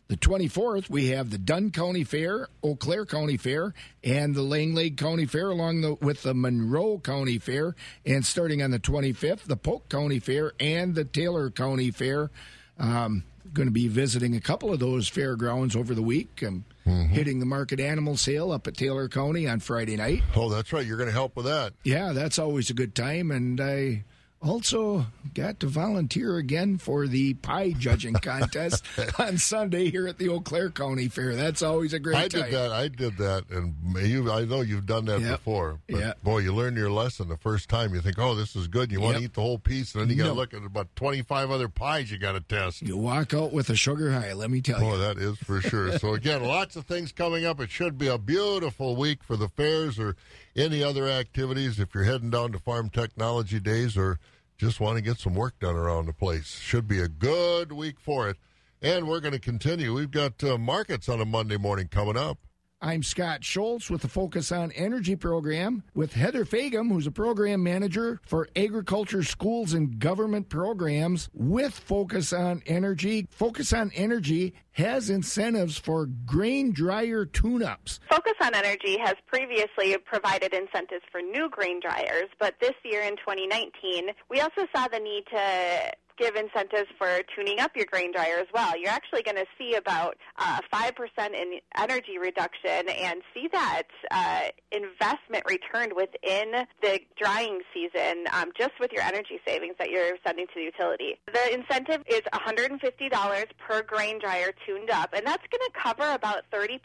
The 0.09 0.17
24th, 0.17 0.89
we 0.89 1.07
have 1.07 1.29
the 1.29 1.37
Dunn 1.37 1.71
County 1.71 2.03
Fair, 2.03 2.49
Eau 2.61 2.75
Claire 2.75 3.05
County 3.05 3.37
Fair, 3.37 3.73
and 4.03 4.35
the 4.35 4.41
Langlade 4.41 4.97
County 4.97 5.25
Fair, 5.25 5.49
along 5.49 5.81
the, 5.81 5.93
with 5.95 6.23
the 6.23 6.33
Monroe 6.33 6.99
County 6.99 7.39
Fair. 7.39 7.73
And 8.05 8.25
starting 8.25 8.61
on 8.61 8.71
the 8.71 8.79
25th, 8.79 9.43
the 9.43 9.55
Polk 9.55 9.87
County 9.87 10.19
Fair 10.19 10.51
and 10.59 10.93
the 10.93 11.05
Taylor 11.05 11.49
County 11.49 11.89
Fair. 11.89 12.31
Um, 12.77 13.23
going 13.53 13.67
to 13.67 13.73
be 13.73 13.87
visiting 13.87 14.35
a 14.35 14.41
couple 14.41 14.73
of 14.73 14.79
those 14.79 15.07
fairgrounds 15.07 15.75
over 15.75 15.95
the 15.95 16.01
week. 16.01 16.41
and 16.41 16.63
mm-hmm. 16.85 17.13
hitting 17.13 17.39
the 17.39 17.45
market 17.45 17.79
animal 17.79 18.17
sale 18.17 18.51
up 18.51 18.67
at 18.67 18.75
Taylor 18.75 19.07
County 19.07 19.47
on 19.47 19.59
Friday 19.59 19.95
night. 19.95 20.23
Oh, 20.35 20.49
that's 20.49 20.73
right. 20.73 20.85
You're 20.85 20.97
going 20.97 21.09
to 21.09 21.13
help 21.13 21.35
with 21.35 21.45
that. 21.45 21.73
Yeah, 21.83 22.13
that's 22.13 22.39
always 22.39 22.69
a 22.69 22.73
good 22.73 22.95
time. 22.95 23.31
And 23.31 23.59
I 23.61 24.03
also 24.43 25.05
got 25.33 25.59
to 25.61 25.67
volunteer 25.67 26.37
again 26.37 26.77
for 26.77 27.07
the 27.07 27.33
pie 27.35 27.71
judging 27.77 28.13
contest 28.13 28.83
on 29.19 29.37
Sunday 29.37 29.89
here 29.89 30.07
at 30.07 30.17
the 30.17 30.29
Eau 30.29 30.39
Claire 30.41 30.69
County 30.69 31.07
Fair. 31.07 31.35
That's 31.35 31.61
always 31.61 31.93
a 31.93 31.99
great 31.99 32.17
I 32.17 32.27
time. 32.27 32.41
did 32.43 32.53
that. 32.53 32.71
I 32.71 32.87
did 32.87 33.17
that, 33.17 33.49
and 33.49 33.75
you. 33.97 34.31
I 34.31 34.45
know 34.45 34.61
you've 34.61 34.85
done 34.85 35.05
that 35.05 35.21
yep. 35.21 35.39
before. 35.39 35.79
But 35.89 35.99
yeah. 35.99 36.13
boy, 36.21 36.39
you 36.39 36.53
learn 36.53 36.75
your 36.75 36.91
lesson 36.91 37.29
the 37.29 37.37
first 37.37 37.69
time. 37.69 37.93
You 37.93 38.01
think, 38.01 38.19
"Oh, 38.19 38.35
this 38.35 38.55
is 38.55 38.67
good." 38.67 38.91
You 38.91 39.01
want 39.01 39.13
yep. 39.13 39.19
to 39.19 39.25
eat 39.25 39.33
the 39.33 39.41
whole 39.41 39.59
piece, 39.59 39.93
and 39.95 40.03
then 40.03 40.09
you 40.09 40.15
got 40.15 40.29
to 40.29 40.29
no. 40.29 40.35
look 40.35 40.53
at 40.53 40.63
about 40.63 40.95
twenty-five 40.95 41.49
other 41.49 41.69
pies 41.69 42.11
you 42.11 42.17
got 42.17 42.33
to 42.33 42.41
test. 42.41 42.81
You 42.81 42.97
walk 42.97 43.33
out 43.33 43.53
with 43.53 43.69
a 43.69 43.75
sugar 43.75 44.11
high. 44.11 44.33
Let 44.33 44.51
me 44.51 44.61
tell 44.61 44.79
you. 44.81 44.87
Oh, 44.87 44.97
that 44.97 45.17
is 45.17 45.37
for 45.37 45.61
sure. 45.61 45.97
so 45.97 46.13
again, 46.13 46.43
lots 46.43 46.75
of 46.75 46.85
things 46.85 47.11
coming 47.11 47.45
up. 47.45 47.59
It 47.59 47.71
should 47.71 47.97
be 47.97 48.07
a 48.07 48.17
beautiful 48.17 48.95
week 48.95 49.23
for 49.23 49.35
the 49.35 49.47
fairs 49.47 49.99
or 49.99 50.15
any 50.55 50.83
other 50.83 51.07
activities. 51.07 51.79
If 51.79 51.93
you're 51.95 52.03
heading 52.03 52.29
down 52.29 52.51
to 52.51 52.59
Farm 52.59 52.89
Technology 52.89 53.59
Days 53.59 53.97
or 53.97 54.19
just 54.63 54.79
want 54.79 54.95
to 54.95 55.03
get 55.03 55.19
some 55.19 55.35
work 55.35 55.59
done 55.59 55.75
around 55.75 56.05
the 56.05 56.13
place. 56.13 56.57
Should 56.59 56.87
be 56.87 56.99
a 56.99 57.09
good 57.09 57.73
week 57.73 57.99
for 57.99 58.29
it. 58.29 58.37
And 58.81 59.07
we're 59.07 59.19
going 59.19 59.33
to 59.33 59.39
continue. 59.39 59.93
We've 59.93 60.09
got 60.09 60.41
uh, 60.41 60.57
markets 60.57 61.09
on 61.09 61.19
a 61.19 61.25
Monday 61.25 61.57
morning 61.57 61.89
coming 61.89 62.15
up. 62.15 62.37
I'm 62.85 63.01
Scott 63.01 63.45
Schultz 63.45 63.89
with 63.89 64.01
the 64.01 64.09
Focus 64.09 64.51
on 64.51 64.73
Energy 64.73 65.15
program 65.15 65.83
with 65.95 66.11
Heather 66.11 66.43
Fagum, 66.43 66.89
who's 66.89 67.07
a 67.07 67.11
program 67.11 67.63
manager 67.63 68.19
for 68.25 68.49
agriculture, 68.57 69.23
schools, 69.23 69.71
and 69.71 69.99
government 69.99 70.49
programs 70.49 71.29
with 71.33 71.73
Focus 71.73 72.33
on 72.33 72.61
Energy. 72.65 73.25
Focus 73.31 73.71
on 73.71 73.89
Energy 73.95 74.53
has 74.73 75.09
incentives 75.09 75.77
for 75.77 76.07
grain 76.25 76.73
dryer 76.73 77.25
tune 77.25 77.63
ups. 77.63 78.01
Focus 78.09 78.33
on 78.41 78.53
Energy 78.53 78.97
has 78.99 79.15
previously 79.27 79.97
provided 79.99 80.53
incentives 80.53 81.05
for 81.09 81.21
new 81.21 81.49
grain 81.49 81.79
dryers, 81.79 82.27
but 82.37 82.55
this 82.59 82.73
year 82.83 83.03
in 83.03 83.15
2019, 83.15 84.09
we 84.29 84.41
also 84.41 84.67
saw 84.75 84.89
the 84.89 84.99
need 84.99 85.23
to 85.27 85.93
give 86.17 86.35
incentives 86.35 86.89
for 86.97 87.21
tuning 87.35 87.59
up 87.59 87.71
your 87.75 87.85
grain 87.85 88.11
dryer 88.11 88.37
as 88.39 88.47
well. 88.53 88.77
You're 88.77 88.89
actually 88.89 89.23
going 89.23 89.37
to 89.37 89.45
see 89.57 89.75
about 89.75 90.17
uh, 90.37 90.59
5% 90.73 90.91
in 91.33 91.59
energy 91.77 92.17
reduction 92.19 92.89
and 92.89 93.21
see 93.33 93.47
that 93.51 93.83
uh, 94.11 94.41
investment 94.71 95.43
returned 95.47 95.93
within 95.95 96.65
the 96.81 96.99
drying 97.19 97.61
season 97.73 98.25
um, 98.33 98.51
just 98.57 98.73
with 98.79 98.91
your 98.91 99.03
energy 99.03 99.39
savings 99.45 99.75
that 99.79 99.89
you're 99.89 100.17
sending 100.25 100.47
to 100.47 100.53
the 100.55 100.61
utility. 100.61 101.19
The 101.31 101.53
incentive 101.53 102.03
is 102.07 102.21
$150 102.33 103.45
per 103.57 103.81
grain 103.83 104.19
dryer 104.19 104.53
tuned 104.65 104.89
up, 104.89 105.13
and 105.13 105.25
that's 105.25 105.43
going 105.51 105.61
to 105.61 105.71
cover 105.79 106.13
about 106.13 106.43
30% 106.51 106.79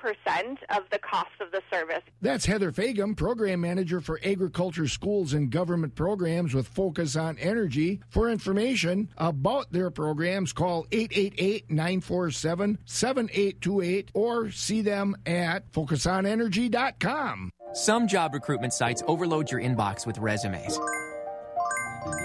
of 0.70 0.84
the 0.90 0.98
cost 0.98 1.28
of 1.40 1.50
the 1.50 1.62
service. 1.72 2.02
That's 2.20 2.46
Heather 2.46 2.72
Fagum, 2.72 3.16
Program 3.16 3.60
Manager 3.60 4.00
for 4.00 4.20
Agriculture 4.24 4.88
Schools 4.88 5.32
and 5.32 5.50
Government 5.50 5.94
Programs 5.94 6.54
with 6.54 6.68
Focus 6.68 7.16
on 7.16 7.38
Energy. 7.38 8.00
For 8.08 8.28
information 8.30 9.08
about 9.18 9.70
their 9.72 9.90
programs, 9.90 10.52
call 10.52 10.86
888 10.90 11.70
947 11.70 12.78
7828 12.84 14.10
or 14.14 14.50
see 14.50 14.80
them 14.80 15.16
at 15.26 15.70
focusonenergy.com. 15.72 17.50
Some 17.74 18.08
job 18.08 18.32
recruitment 18.32 18.72
sites 18.72 19.02
overload 19.06 19.50
your 19.50 19.60
inbox 19.60 20.06
with 20.06 20.18
resumes. 20.18 20.78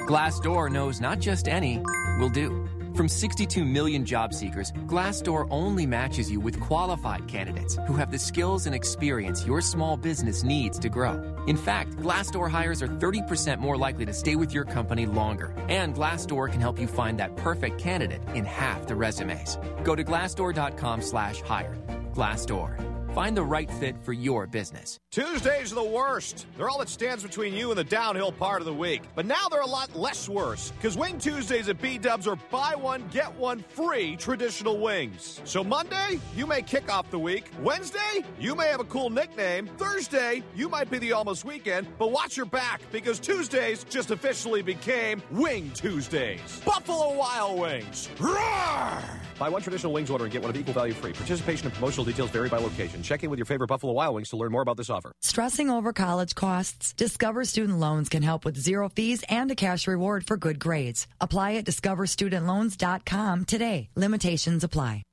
Glassdoor 0.07 0.71
knows 0.71 1.01
not 1.01 1.19
just 1.19 1.47
any 1.47 1.81
will 2.19 2.29
do. 2.29 2.67
From 2.95 3.07
62 3.07 3.65
million 3.65 4.05
job 4.05 4.33
seekers, 4.33 4.71
Glassdoor 4.85 5.47
only 5.49 5.85
matches 5.85 6.29
you 6.29 6.39
with 6.39 6.59
qualified 6.59 7.27
candidates 7.27 7.77
who 7.87 7.93
have 7.93 8.11
the 8.11 8.19
skills 8.19 8.67
and 8.67 8.75
experience 8.75 9.45
your 9.45 9.61
small 9.61 9.97
business 9.97 10.43
needs 10.43 10.77
to 10.79 10.89
grow. 10.89 11.21
In 11.47 11.57
fact, 11.57 11.91
Glassdoor 11.97 12.51
hires 12.51 12.83
are 12.83 12.87
30% 12.87 13.59
more 13.59 13.77
likely 13.77 14.05
to 14.05 14.13
stay 14.13 14.35
with 14.35 14.53
your 14.53 14.65
company 14.65 15.05
longer. 15.05 15.55
And 15.69 15.95
Glassdoor 15.95 16.51
can 16.51 16.61
help 16.61 16.79
you 16.79 16.87
find 16.87 17.19
that 17.19 17.35
perfect 17.35 17.79
candidate 17.79 18.21
in 18.35 18.45
half 18.45 18.85
the 18.85 18.95
resumes. 18.95 19.57
Go 19.83 19.95
to 19.95 20.03
glassdoor.com/hire. 20.03 21.77
Glassdoor. 22.13 22.92
Find 23.14 23.38
the 23.38 23.43
right 23.43 23.70
fit 23.70 23.95
for 24.01 24.11
your 24.11 24.47
business. 24.47 24.99
Tuesdays 25.11 25.72
are 25.72 25.76
the 25.76 25.84
worst. 25.84 26.47
They're 26.57 26.68
all 26.68 26.80
that 26.80 26.89
stands 26.89 27.22
between 27.22 27.53
you 27.53 27.70
and 27.70 27.78
the 27.78 27.84
downhill 27.84 28.32
part 28.32 28.59
of 28.59 28.66
the 28.66 28.74
week. 28.74 29.03
But 29.14 29.28
now 29.28 29.47
they're 29.49 29.61
a 29.61 29.68
lot 29.68 29.95
less 29.95 30.28
worse 30.28 30.72
because 30.72 30.97
Wing 30.97 31.20
Tuesdays 31.20 31.70
at 31.70 31.80
B 31.80 31.99
Dubs 31.99 32.28
are 32.28 32.38
buy 32.49 32.74
one, 32.76 33.07
get 33.11 33.32
one 33.36 33.59
free 33.70 34.16
traditional 34.16 34.80
wings. 34.80 35.41
So 35.43 35.64
Monday, 35.64 36.20
you 36.36 36.47
may 36.47 36.64
kick 36.64 36.91
off 36.91 37.11
the 37.11 37.20
week. 37.20 37.51
Wednesday, 37.61 38.26
you 38.39 38.55
may 38.55 38.70
have 38.70 38.80
a 38.80 38.86
cool 38.86 39.11
nickname. 39.11 39.68
Thursday, 39.78 40.41
you 40.55 40.68
might 40.68 40.89
be 40.89 40.97
the 40.97 41.14
almost 41.14 41.45
weekend. 41.45 41.86
But 41.99 42.09
watch 42.09 42.36
your 42.36 42.47
back 42.47 42.82
because 42.91 43.20
Tuesdays 43.20 43.84
just 43.84 44.09
officially 44.09 44.64
became 44.64 45.22
Wing 45.30 45.70
Tuesdays. 45.76 46.64
Buffalo 46.66 47.16
Wild 47.16 47.59
Wings. 47.59 48.09
Roar! 48.20 49.03
Buy 49.43 49.49
one 49.49 49.61
traditional 49.61 49.91
wings 49.91 50.09
order 50.09 50.23
and 50.23 50.31
get 50.31 50.41
one 50.41 50.51
of 50.51 50.55
equal 50.55 50.73
value 50.73 50.93
free. 50.93 51.11
Participation 51.11 51.67
and 51.67 51.73
promotional 51.73 52.05
details 52.05 52.29
vary 52.29 52.47
by 52.47 52.59
location. 52.59 53.03
Check 53.03 53.25
in 53.25 53.29
with 53.29 53.37
your 53.37 53.45
favorite 53.45 53.67
Buffalo 53.67 53.91
Wild 53.91 54.15
Wings 54.15 54.29
to 54.29 54.37
learn 54.37 54.53
more 54.53 54.61
about 54.61 54.77
this 54.77 54.89
offer. 54.89 55.11
Stressing 55.21 55.69
over 55.69 55.91
college 55.91 56.33
costs? 56.33 56.93
Discover 56.93 57.43
Student 57.43 57.77
Loans 57.77 58.07
can 58.07 58.23
help 58.23 58.45
with 58.45 58.55
zero 58.55 58.87
fees 58.87 59.21
and 59.27 59.51
a 59.51 59.55
cash 59.55 59.85
reward 59.85 60.25
for 60.25 60.37
good 60.37 60.59
grades. 60.59 61.07
Apply 61.19 61.55
at 61.55 61.65
discoverstudentloans.com 61.65 63.43
today. 63.43 63.89
Limitations 63.97 64.63
apply. 64.63 65.03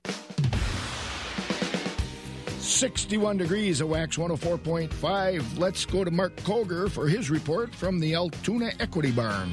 61 2.70 3.36
degrees 3.36 3.80
at 3.80 3.88
Wax 3.88 4.16
104.5. 4.16 5.58
Let's 5.58 5.84
go 5.84 6.04
to 6.04 6.10
Mark 6.10 6.34
Koger 6.36 6.88
for 6.88 7.08
his 7.08 7.28
report 7.28 7.74
from 7.74 7.98
the 7.98 8.14
Altoona 8.14 8.72
Equity 8.78 9.10
Barn. 9.10 9.52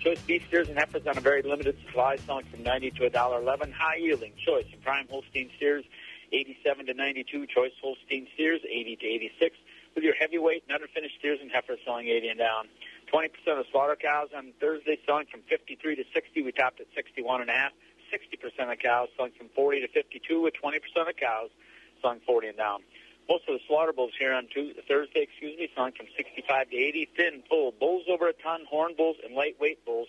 Choice 0.00 0.20
beef 0.26 0.42
steers 0.48 0.68
and 0.68 0.78
heifers 0.78 1.06
on 1.06 1.16
a 1.16 1.20
very 1.20 1.42
limited 1.42 1.76
supply, 1.86 2.16
selling 2.16 2.46
from 2.46 2.62
90 2.62 2.90
to 2.92 3.10
$1.11. 3.10 3.72
High 3.72 3.96
yielding 3.96 4.32
choice 4.44 4.66
and 4.72 4.82
prime 4.82 5.06
Holstein 5.08 5.50
steers, 5.56 5.84
87 6.32 6.86
to 6.86 6.94
92. 6.94 7.46
Choice 7.46 7.72
Holstein 7.80 8.26
steers, 8.34 8.60
80 8.68 8.96
to 8.96 9.06
86. 9.06 9.56
With 9.94 10.04
your 10.04 10.14
heavyweight 10.14 10.64
and 10.68 10.80
underfinished 10.80 11.18
steers 11.18 11.38
and 11.40 11.50
heifers 11.50 11.78
selling 11.84 12.08
80 12.08 12.28
and 12.28 12.38
down. 12.38 12.68
20% 13.12 13.30
of 13.58 13.66
slaughter 13.72 13.96
cows 13.96 14.28
on 14.36 14.52
Thursday 14.60 14.98
selling 15.06 15.26
from 15.30 15.40
53 15.48 15.96
to 15.96 16.04
60. 16.12 16.42
We 16.42 16.52
topped 16.52 16.80
at 16.80 16.86
61 16.94 17.40
and 17.40 17.50
a 17.50 17.54
half. 17.54 17.72
60% 18.12 18.72
of 18.72 18.78
cows 18.78 19.08
selling 19.16 19.32
from 19.36 19.48
40 19.54 19.80
to 19.80 19.88
52, 19.88 20.42
with 20.42 20.54
20% 20.62 20.76
of 21.08 21.16
cows 21.16 21.50
selling 22.02 22.20
40 22.26 22.48
and 22.48 22.56
down. 22.56 22.80
Most 23.28 23.44
of 23.46 23.54
the 23.54 23.60
slaughter 23.68 23.92
bulls 23.92 24.12
here 24.18 24.32
on 24.32 24.46
Tuesday, 24.48 24.80
Thursday, 24.88 25.20
excuse 25.20 25.58
me, 25.58 25.68
selling 25.76 25.92
from 25.92 26.06
65 26.16 26.70
to 26.70 26.76
80. 26.76 27.08
Thin, 27.16 27.42
full, 27.48 27.72
bulls 27.72 28.04
over 28.08 28.26
a 28.28 28.32
ton, 28.32 28.64
horn 28.68 28.94
bulls, 28.96 29.16
and 29.22 29.34
lightweight 29.34 29.84
bulls, 29.84 30.08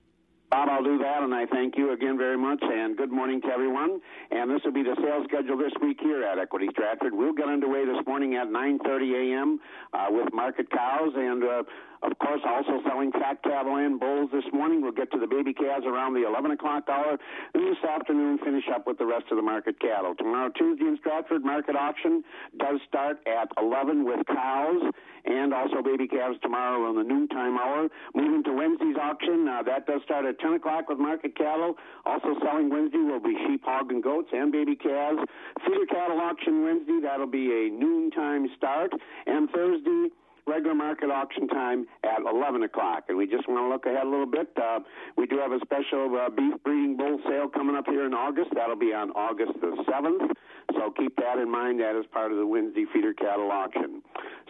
Bob, 0.53 0.69
I'll 0.69 0.83
do 0.83 0.99
that, 0.99 1.23
and 1.23 1.33
I 1.33 1.47
thank 1.47 1.75
you 1.77 1.93
again 1.93 2.15
very 2.15 2.37
much, 2.37 2.59
and 2.61 2.95
good 2.95 3.11
morning 3.11 3.41
to 3.41 3.47
everyone. 3.47 3.99
And 4.29 4.51
this 4.51 4.61
will 4.63 4.71
be 4.71 4.83
the 4.83 4.95
sales 5.01 5.25
schedule 5.27 5.57
this 5.57 5.73
week 5.81 5.97
here 5.99 6.23
at 6.23 6.37
Equity 6.37 6.67
Stratford. 6.69 7.15
We'll 7.15 7.33
get 7.33 7.47
underway 7.47 7.85
this 7.85 8.05
morning 8.05 8.35
at 8.35 8.45
9.30 8.49 9.33
a.m. 9.33 9.59
Uh, 9.93 10.07
with 10.11 10.31
market 10.31 10.69
cows, 10.69 11.13
and 11.15 11.43
uh, 11.43 11.63
of 12.03 12.17
course 12.19 12.41
also 12.45 12.83
selling 12.87 13.11
fat 13.11 13.41
cattle 13.43 13.75
and 13.75 13.99
bulls 13.99 14.29
this 14.31 14.43
morning. 14.53 14.81
We'll 14.81 14.91
get 14.91 15.11
to 15.11 15.19
the 15.19 15.27
baby 15.27 15.53
calves 15.53 15.85
around 15.85 16.13
the 16.13 16.27
11 16.27 16.51
o'clock 16.51 16.83
hour, 16.89 17.17
and 17.53 17.63
this 17.63 17.81
afternoon 17.83 18.37
finish 18.39 18.65
up 18.73 18.85
with 18.87 18.97
the 18.97 19.05
rest 19.05 19.25
of 19.31 19.37
the 19.37 19.43
market 19.43 19.79
cattle. 19.79 20.13
Tomorrow, 20.15 20.51
Tuesday 20.57 20.85
in 20.85 20.97
Stratford, 20.97 21.43
market 21.43 21.75
auction 21.75 22.23
does 22.59 22.79
start 22.87 23.19
at 23.27 23.47
11 23.57 24.05
with 24.05 24.25
cows 24.27 24.91
and 25.25 25.53
also 25.53 25.81
baby 25.81 26.07
calves 26.07 26.37
tomorrow 26.41 26.87
on 26.87 26.95
the 26.95 27.03
noontime 27.03 27.57
hour. 27.57 27.87
Moving 28.13 28.43
to 28.43 28.51
Wednesday's 28.51 28.97
auction, 29.01 29.47
uh, 29.47 29.63
that 29.63 29.87
does 29.87 30.01
start 30.03 30.25
at 30.25 30.39
10 30.39 30.53
o'clock 30.53 30.89
with 30.89 30.99
market 30.99 31.37
cattle. 31.37 31.75
Also 32.05 32.35
selling 32.43 32.69
Wednesday 32.69 32.99
will 32.99 33.21
be 33.21 33.35
sheep, 33.47 33.63
hog, 33.63 33.91
and 33.91 34.03
goats 34.03 34.29
and 34.33 34.51
baby 34.51 34.75
calves. 34.75 35.19
Feeder 35.65 35.85
cattle 35.87 36.19
auction 36.19 36.63
Wednesday, 36.63 36.99
that'll 37.01 37.27
be 37.27 37.47
a 37.51 37.69
noontime 37.69 38.49
start. 38.57 38.91
And 39.25 39.49
Thursday, 39.49 40.09
regular 40.45 40.75
market 40.75 41.09
auction 41.09 41.47
time 41.47 41.85
at 42.03 42.21
11 42.21 42.63
o'clock. 42.63 43.05
And 43.09 43.17
we 43.17 43.27
just 43.27 43.47
want 43.47 43.63
to 43.63 43.69
look 43.69 43.85
ahead 43.85 44.05
a 44.05 44.09
little 44.09 44.29
bit. 44.29 44.49
Uh, 44.57 44.79
we 45.17 45.25
do 45.25 45.37
have 45.39 45.51
a 45.51 45.59
special 45.63 46.11
uh, 46.19 46.29
beef 46.29 46.55
breeding 46.63 46.97
bull 46.97 47.19
sale 47.27 47.47
coming 47.47 47.75
up 47.75 47.85
here 47.87 48.05
in 48.05 48.13
August. 48.13 48.51
That'll 48.55 48.75
be 48.75 48.93
on 48.93 49.11
August 49.11 49.53
the 49.61 49.75
7th. 49.87 50.31
So 50.73 50.91
keep 50.91 51.15
that 51.17 51.37
in 51.37 51.51
mind. 51.51 51.79
That 51.79 51.97
is 51.97 52.05
part 52.11 52.31
of 52.31 52.37
the 52.37 52.47
Wednesday 52.47 52.85
feeder 52.93 53.13
cattle 53.13 53.51
auction. 53.51 54.01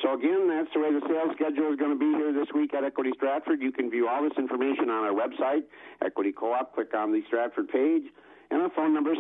So 0.02 0.14
again, 0.14 0.50
that's 0.50 0.70
the 0.74 0.80
way 0.80 0.92
the 0.92 1.02
sales 1.08 1.36
schedule 1.36 1.72
is 1.72 1.78
going 1.78 1.94
to 1.94 2.00
be 2.00 2.12
here 2.18 2.34
this 2.34 2.50
week 2.54 2.74
at 2.74 2.84
Equity 2.84 3.12
Stratford. 3.16 3.62
You 3.62 3.72
can 3.72 3.90
view 3.90 4.08
all 4.08 4.24
this 4.24 4.38
information 4.38 4.90
on 4.90 5.06
our 5.06 5.14
website, 5.14 5.64
Equity 6.04 6.32
Co-op. 6.32 6.74
Click 6.74 6.94
on 6.94 7.12
the 7.12 7.22
Stratford 7.28 7.70
page, 7.70 8.04
and 8.52 8.62
our 8.62 8.70
phone 8.76 8.94
number 8.94 9.14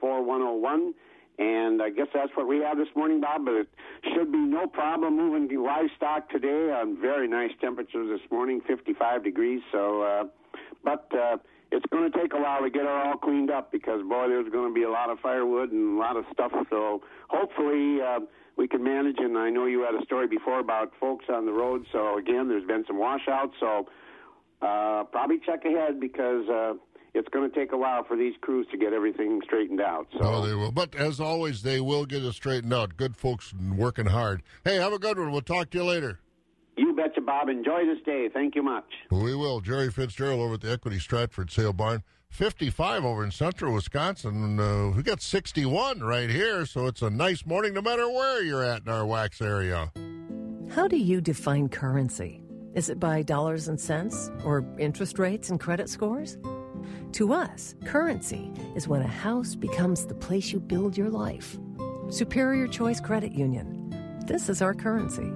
four 0.00 0.22
one 0.22 0.40
zero 0.40 0.56
one. 0.56 0.94
And 1.38 1.82
I 1.82 1.90
guess 1.90 2.06
that's 2.14 2.32
what 2.34 2.48
we 2.48 2.58
have 2.60 2.78
this 2.78 2.88
morning, 2.96 3.20
Bob. 3.20 3.44
But 3.44 3.54
it 3.54 3.68
should 4.14 4.32
be 4.32 4.38
no 4.38 4.66
problem 4.66 5.16
moving 5.16 5.48
livestock 5.62 6.30
today 6.30 6.72
on 6.72 7.00
very 7.00 7.28
nice 7.28 7.50
temperatures 7.60 8.08
this 8.08 8.30
morning, 8.30 8.60
55 8.66 9.22
degrees. 9.22 9.60
So, 9.70 10.02
uh, 10.02 10.24
but 10.82 11.08
uh, 11.14 11.36
it's 11.70 11.84
going 11.90 12.10
to 12.10 12.18
take 12.18 12.32
a 12.32 12.40
while 12.40 12.62
to 12.62 12.70
get 12.70 12.82
it 12.82 12.88
all 12.88 13.16
cleaned 13.16 13.50
up 13.50 13.70
because 13.70 14.02
boy, 14.02 14.28
there's 14.28 14.50
going 14.50 14.70
to 14.70 14.74
be 14.74 14.84
a 14.84 14.90
lot 14.90 15.10
of 15.10 15.18
firewood 15.20 15.72
and 15.72 15.96
a 15.96 16.00
lot 16.00 16.16
of 16.16 16.24
stuff. 16.32 16.52
So 16.70 17.02
hopefully. 17.28 18.00
Uh, 18.00 18.20
we 18.56 18.66
can 18.66 18.82
manage. 18.82 19.16
And 19.18 19.36
I 19.36 19.50
know 19.50 19.66
you 19.66 19.82
had 19.82 19.94
a 20.00 20.04
story 20.04 20.26
before 20.26 20.60
about 20.60 20.92
folks 20.98 21.26
on 21.28 21.46
the 21.46 21.52
road. 21.52 21.86
So 21.92 22.18
again, 22.18 22.48
there's 22.48 22.66
been 22.66 22.84
some 22.86 22.98
washouts. 22.98 23.54
So 23.60 23.86
uh, 24.62 25.04
probably 25.12 25.38
check 25.44 25.64
ahead 25.64 26.00
because 26.00 26.48
uh, 26.48 26.74
it's 27.16 27.28
going 27.30 27.50
to 27.50 27.56
take 27.56 27.72
a 27.72 27.76
while 27.76 28.04
for 28.04 28.16
these 28.16 28.34
crews 28.42 28.66
to 28.70 28.78
get 28.78 28.92
everything 28.92 29.40
straightened 29.44 29.80
out. 29.80 30.06
So 30.12 30.20
Oh, 30.22 30.46
they 30.46 30.54
will. 30.54 30.70
But 30.70 30.94
as 30.94 31.18
always, 31.18 31.62
they 31.62 31.80
will 31.80 32.04
get 32.06 32.22
it 32.22 32.32
straightened 32.34 32.72
out. 32.72 32.96
Good 32.96 33.16
folks 33.16 33.52
working 33.76 34.06
hard. 34.06 34.42
Hey, 34.64 34.76
have 34.76 34.92
a 34.92 34.98
good 34.98 35.18
one. 35.18 35.32
We'll 35.32 35.40
talk 35.40 35.70
to 35.70 35.78
you 35.78 35.84
later. 35.84 36.20
you 36.76 36.94
betcha, 36.94 37.20
Bob. 37.22 37.48
Enjoy 37.48 37.84
this 37.86 38.02
day. 38.04 38.28
Thank 38.32 38.54
you 38.54 38.62
much. 38.62 38.84
We 39.10 39.34
will. 39.34 39.60
Jerry 39.60 39.90
Fitzgerald 39.90 40.40
over 40.40 40.54
at 40.54 40.60
the 40.60 40.70
Equity 40.72 40.98
Stratford 40.98 41.50
Sale 41.50 41.72
Barn. 41.72 42.02
55 42.30 43.04
over 43.04 43.24
in 43.24 43.30
central 43.30 43.72
Wisconsin. 43.72 44.60
Uh, 44.60 44.90
we 44.94 45.02
got 45.02 45.22
61 45.22 46.00
right 46.00 46.28
here, 46.28 46.66
so 46.66 46.86
it's 46.86 47.00
a 47.00 47.08
nice 47.08 47.46
morning 47.46 47.72
no 47.72 47.80
matter 47.80 48.06
where 48.10 48.42
you're 48.42 48.62
at 48.64 48.82
in 48.82 48.88
our 48.88 49.06
wax 49.06 49.40
area. 49.40 49.90
How 50.74 50.86
do 50.88 50.96
you 50.96 51.20
define 51.20 51.68
currency? 51.68 52.42
Is 52.74 52.90
it 52.90 53.00
by 53.00 53.22
dollars 53.22 53.68
and 53.68 53.80
cents 53.80 54.30
or 54.44 54.62
interest 54.78 55.18
rates 55.18 55.48
and 55.48 55.58
credit 55.58 55.88
scores? 55.88 56.36
To 57.12 57.32
us, 57.32 57.74
currency 57.84 58.52
is 58.74 58.88
when 58.88 59.02
a 59.02 59.06
house 59.06 59.54
becomes 59.54 60.06
the 60.06 60.14
place 60.14 60.52
you 60.52 60.60
build 60.60 60.96
your 60.96 61.10
life. 61.10 61.58
Superior 62.08 62.68
Choice 62.68 63.00
Credit 63.00 63.32
Union. 63.32 63.92
This 64.26 64.48
is 64.48 64.62
our 64.62 64.74
currency. 64.74 65.32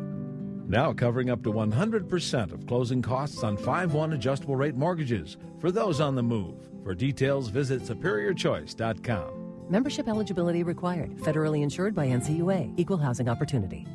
Now 0.66 0.92
covering 0.92 1.30
up 1.30 1.42
to 1.42 1.52
100% 1.52 2.52
of 2.52 2.66
closing 2.66 3.02
costs 3.02 3.42
on 3.42 3.56
5 3.56 3.92
1 3.92 4.12
adjustable 4.12 4.56
rate 4.56 4.76
mortgages 4.76 5.36
for 5.58 5.72
those 5.72 6.00
on 6.00 6.14
the 6.14 6.22
move. 6.22 6.68
For 6.84 6.94
details, 6.94 7.48
visit 7.48 7.82
superiorchoice.com. 7.82 9.66
Membership 9.68 10.08
eligibility 10.08 10.62
required. 10.62 11.16
Federally 11.18 11.62
insured 11.62 11.94
by 11.94 12.06
NCUA. 12.08 12.74
Equal 12.76 12.98
housing 12.98 13.28
opportunity. 13.28 13.86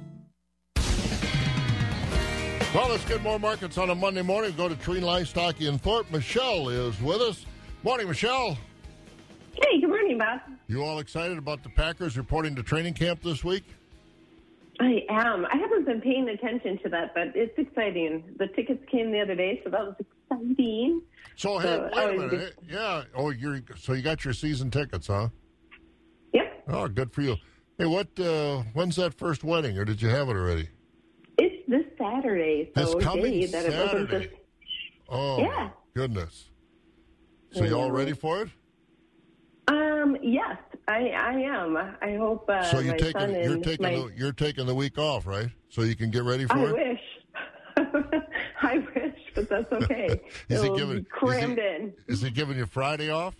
Well, 2.75 2.89
let's 2.89 3.05
get 3.05 3.21
more 3.21 3.39
markets 3.39 3.77
on 3.77 3.89
a 3.89 3.95
Monday 3.95 4.21
morning. 4.21 4.53
Go 4.57 4.67
to 4.67 4.75
Treen 4.75 5.01
Livestock 5.01 5.61
in 5.61 5.77
Thorpe. 5.77 6.11
Michelle 6.11 6.67
is 6.67 6.99
with 7.01 7.21
us. 7.21 7.45
Morning, 7.83 8.05
Michelle. 8.05 8.57
Hey, 9.53 9.79
good 9.79 9.87
morning, 9.87 10.17
Bob. 10.17 10.41
You 10.67 10.83
all 10.83 10.99
excited 10.99 11.37
about 11.37 11.63
the 11.63 11.69
Packers 11.69 12.17
reporting 12.17 12.53
to 12.57 12.63
training 12.63 12.95
camp 12.95 13.23
this 13.23 13.45
week? 13.45 13.63
I 14.81 15.05
am. 15.07 15.45
I 15.45 15.55
haven't 15.55 15.85
been 15.85 16.01
paying 16.01 16.27
attention 16.27 16.77
to 16.79 16.89
that, 16.89 17.13
but 17.13 17.31
it's 17.33 17.57
exciting. 17.57 18.25
The 18.37 18.47
tickets 18.47 18.83
came 18.91 19.09
the 19.09 19.21
other 19.21 19.35
day, 19.35 19.61
so 19.63 19.69
that 19.69 19.79
was 19.79 19.95
exciting. 20.29 21.01
So, 21.37 21.57
hey, 21.59 21.67
So, 21.67 21.89
wait 21.95 22.17
a 22.17 22.27
minute. 22.27 22.55
Yeah. 22.69 23.03
Oh, 23.15 23.29
you're 23.29 23.61
so 23.77 23.93
you 23.93 24.01
got 24.01 24.25
your 24.25 24.33
season 24.33 24.69
tickets, 24.69 25.07
huh? 25.07 25.29
Yep. 26.33 26.63
Oh, 26.67 26.89
good 26.89 27.13
for 27.13 27.21
you. 27.21 27.37
Hey, 27.77 27.85
what? 27.85 28.19
Uh, 28.19 28.63
when's 28.73 28.97
that 28.97 29.13
first 29.13 29.45
wedding, 29.45 29.77
or 29.77 29.85
did 29.85 30.01
you 30.01 30.09
have 30.09 30.27
it 30.27 30.35
already? 30.35 30.67
Saturday, 32.11 32.71
so 32.75 32.85
This 32.95 33.03
coming 33.03 33.23
day 33.23 33.45
that 33.47 33.65
it 33.65 33.73
wasn't 33.77 34.09
Saturday. 34.09 34.25
just. 34.27 34.41
Oh, 35.09 35.39
Yeah. 35.39 35.69
goodness. 35.95 36.49
So 37.51 37.63
you 37.63 37.77
all 37.77 37.91
ready 37.91 38.13
for 38.13 38.41
it? 38.41 38.49
Um. 39.67 40.15
Yes, 40.21 40.57
I 40.87 41.09
I 41.09 41.33
am. 41.33 41.75
I 41.77 42.15
hope. 42.17 42.47
Uh, 42.49 42.63
so 42.65 42.79
you're 42.79 42.97
taking 42.97 43.33
you're 43.33 43.57
taking 43.61 43.83
my, 43.83 43.95
the, 43.95 44.11
you're 44.15 44.31
taking 44.33 44.65
the 44.67 44.75
week 44.75 44.97
off, 44.99 45.25
right? 45.25 45.47
So 45.69 45.81
you 45.81 45.95
can 45.95 46.11
get 46.11 46.23
ready 46.23 46.45
for 46.45 46.57
I 46.57 46.65
it. 46.65 46.73
wish. 46.73 47.01
I 48.61 48.77
wish, 48.77 49.15
but 49.33 49.49
that's 49.49 49.71
okay. 49.71 50.21
Is 50.49 50.61
he 50.61 50.65
It'll 50.65 50.77
giving- 50.77 50.89
be 50.95 50.99
is 50.99 51.05
he- 51.05 51.09
crammed 51.09 51.59
in. 51.59 51.93
Is 52.07 52.21
he 52.21 52.29
giving 52.29 52.57
you 52.57 52.65
Friday 52.67 53.09
off? 53.09 53.35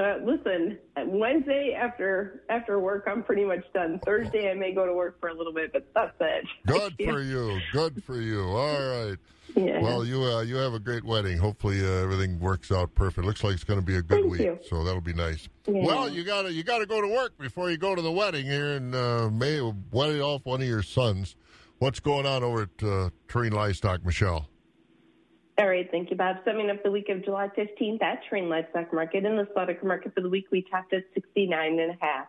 Uh, 0.00 0.16
listen, 0.24 0.78
Wednesday 1.06 1.76
after 1.78 2.42
after 2.48 2.80
work, 2.80 3.04
I'm 3.06 3.22
pretty 3.22 3.44
much 3.44 3.64
done. 3.74 4.00
Thursday, 4.04 4.50
I 4.50 4.54
may 4.54 4.72
go 4.72 4.86
to 4.86 4.94
work 4.94 5.20
for 5.20 5.28
a 5.28 5.34
little 5.34 5.52
bit, 5.52 5.72
but 5.72 5.86
that's 5.94 6.14
it. 6.20 6.44
Good 6.66 6.94
for 7.04 7.20
you. 7.20 7.60
Good 7.72 8.02
for 8.04 8.18
you. 8.20 8.44
All 8.44 8.80
right. 8.80 9.16
Yeah. 9.56 9.82
Well, 9.82 10.04
you 10.04 10.22
uh, 10.22 10.40
you 10.42 10.56
have 10.56 10.72
a 10.74 10.78
great 10.78 11.04
wedding. 11.04 11.36
Hopefully, 11.36 11.80
uh, 11.84 12.02
everything 12.02 12.38
works 12.40 12.72
out 12.72 12.94
perfect. 12.94 13.26
Looks 13.26 13.44
like 13.44 13.54
it's 13.54 13.64
going 13.64 13.80
to 13.80 13.84
be 13.84 13.96
a 13.96 14.02
good 14.02 14.20
Thank 14.20 14.30
week, 14.32 14.40
you. 14.40 14.58
so 14.68 14.84
that'll 14.84 15.00
be 15.00 15.12
nice. 15.12 15.48
Yeah. 15.66 15.84
Well, 15.84 16.08
you 16.08 16.24
gotta 16.24 16.52
you 16.52 16.62
gotta 16.62 16.86
go 16.86 17.00
to 17.00 17.08
work 17.08 17.36
before 17.36 17.70
you 17.70 17.76
go 17.76 17.94
to 17.94 18.00
the 18.02 18.12
wedding 18.12 18.46
here 18.46 18.76
in 18.76 18.94
uh, 18.94 19.28
May. 19.30 19.60
Wedding 19.90 20.22
off 20.22 20.42
one 20.44 20.62
of 20.62 20.68
your 20.68 20.82
sons. 20.82 21.36
What's 21.78 22.00
going 22.00 22.26
on 22.26 22.42
over 22.44 22.62
at 22.62 22.86
uh, 22.86 23.10
Terrain 23.28 23.52
Livestock, 23.52 24.04
Michelle? 24.04 24.49
All 25.60 25.68
right, 25.68 25.86
thank 25.90 26.08
you, 26.08 26.16
Bob. 26.16 26.36
Summing 26.46 26.70
up 26.70 26.82
the 26.82 26.90
week 26.90 27.10
of 27.10 27.22
July 27.22 27.48
15th 27.48 28.00
at 28.00 28.24
Train 28.30 28.48
Livestock 28.48 28.94
Market. 28.94 29.26
In 29.26 29.36
the 29.36 29.46
slaughter 29.52 29.78
market 29.82 30.14
for 30.14 30.22
the 30.22 30.28
week, 30.30 30.46
we 30.50 30.62
topped 30.62 30.94
at 30.94 31.02
69 31.12 31.78
and 31.78 31.90
a 31.90 31.96
half. 32.00 32.28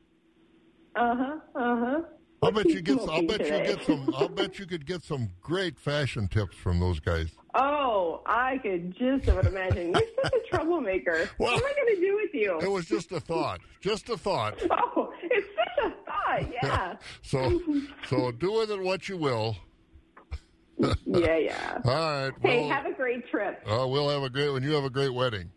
Uh 0.96 1.16
huh. 1.16 1.38
Uh 1.56 1.76
huh. 1.78 2.02
I'll 2.44 2.52
bet 2.52 2.66
you 2.68 2.82
get. 2.82 3.00
I'll 3.00 3.06
smoking 3.06 3.28
bet 3.28 3.40
you 3.42 3.76
get 3.76 3.84
some. 3.86 4.14
I'll 4.16 4.30
bet 4.30 4.60
you 4.60 4.66
could 4.68 4.86
get 4.86 5.04
some 5.04 5.30
great 5.42 5.80
fashion 5.80 6.28
tips 6.28 6.56
from 6.56 6.80
those 6.80 7.00
guys. 7.00 7.30
Oh, 7.60 8.22
I 8.28 8.60
could 8.60 8.96
just 8.96 9.28
about 9.28 9.48
imagine. 9.48 9.88
You're 9.92 10.04
such 10.24 10.32
a 10.32 10.56
troublemaker. 10.56 11.28
what 11.38 11.54
am 11.54 11.60
I 11.66 11.74
going 11.76 11.96
to 11.96 12.02
do 12.02 12.16
with 12.16 12.30
you? 12.36 12.60
It 12.60 12.70
was 12.70 12.86
just 12.86 13.12
a 13.12 13.20
thought. 13.20 13.62
Just 13.82 14.10
a 14.10 14.18
thought. 14.18 14.62
Oh, 14.72 15.12
it's 15.24 15.48
such 15.56 15.86
a 15.86 15.96
thought. 16.06 16.54
Yeah. 16.54 16.96
so, 17.24 17.60
so 18.08 18.32
do 18.32 18.52
with 18.52 18.70
it 18.70 18.80
what 18.80 19.10
you 19.10 19.18
will. 19.18 19.56
yeah, 20.78 21.38
yeah. 21.38 21.80
All 21.84 21.94
right. 21.96 22.32
Hey, 22.42 22.60
well, 22.60 22.70
have 22.70 22.86
a 22.86 22.94
great 22.94 23.28
trip. 23.28 23.60
uh, 23.66 23.88
we'll 23.88 24.10
have 24.10 24.22
a 24.22 24.30
great 24.30 24.50
one. 24.50 24.62
You 24.62 24.74
have 24.74 24.84
a 24.84 24.92
great 24.92 25.14
wedding. 25.14 25.50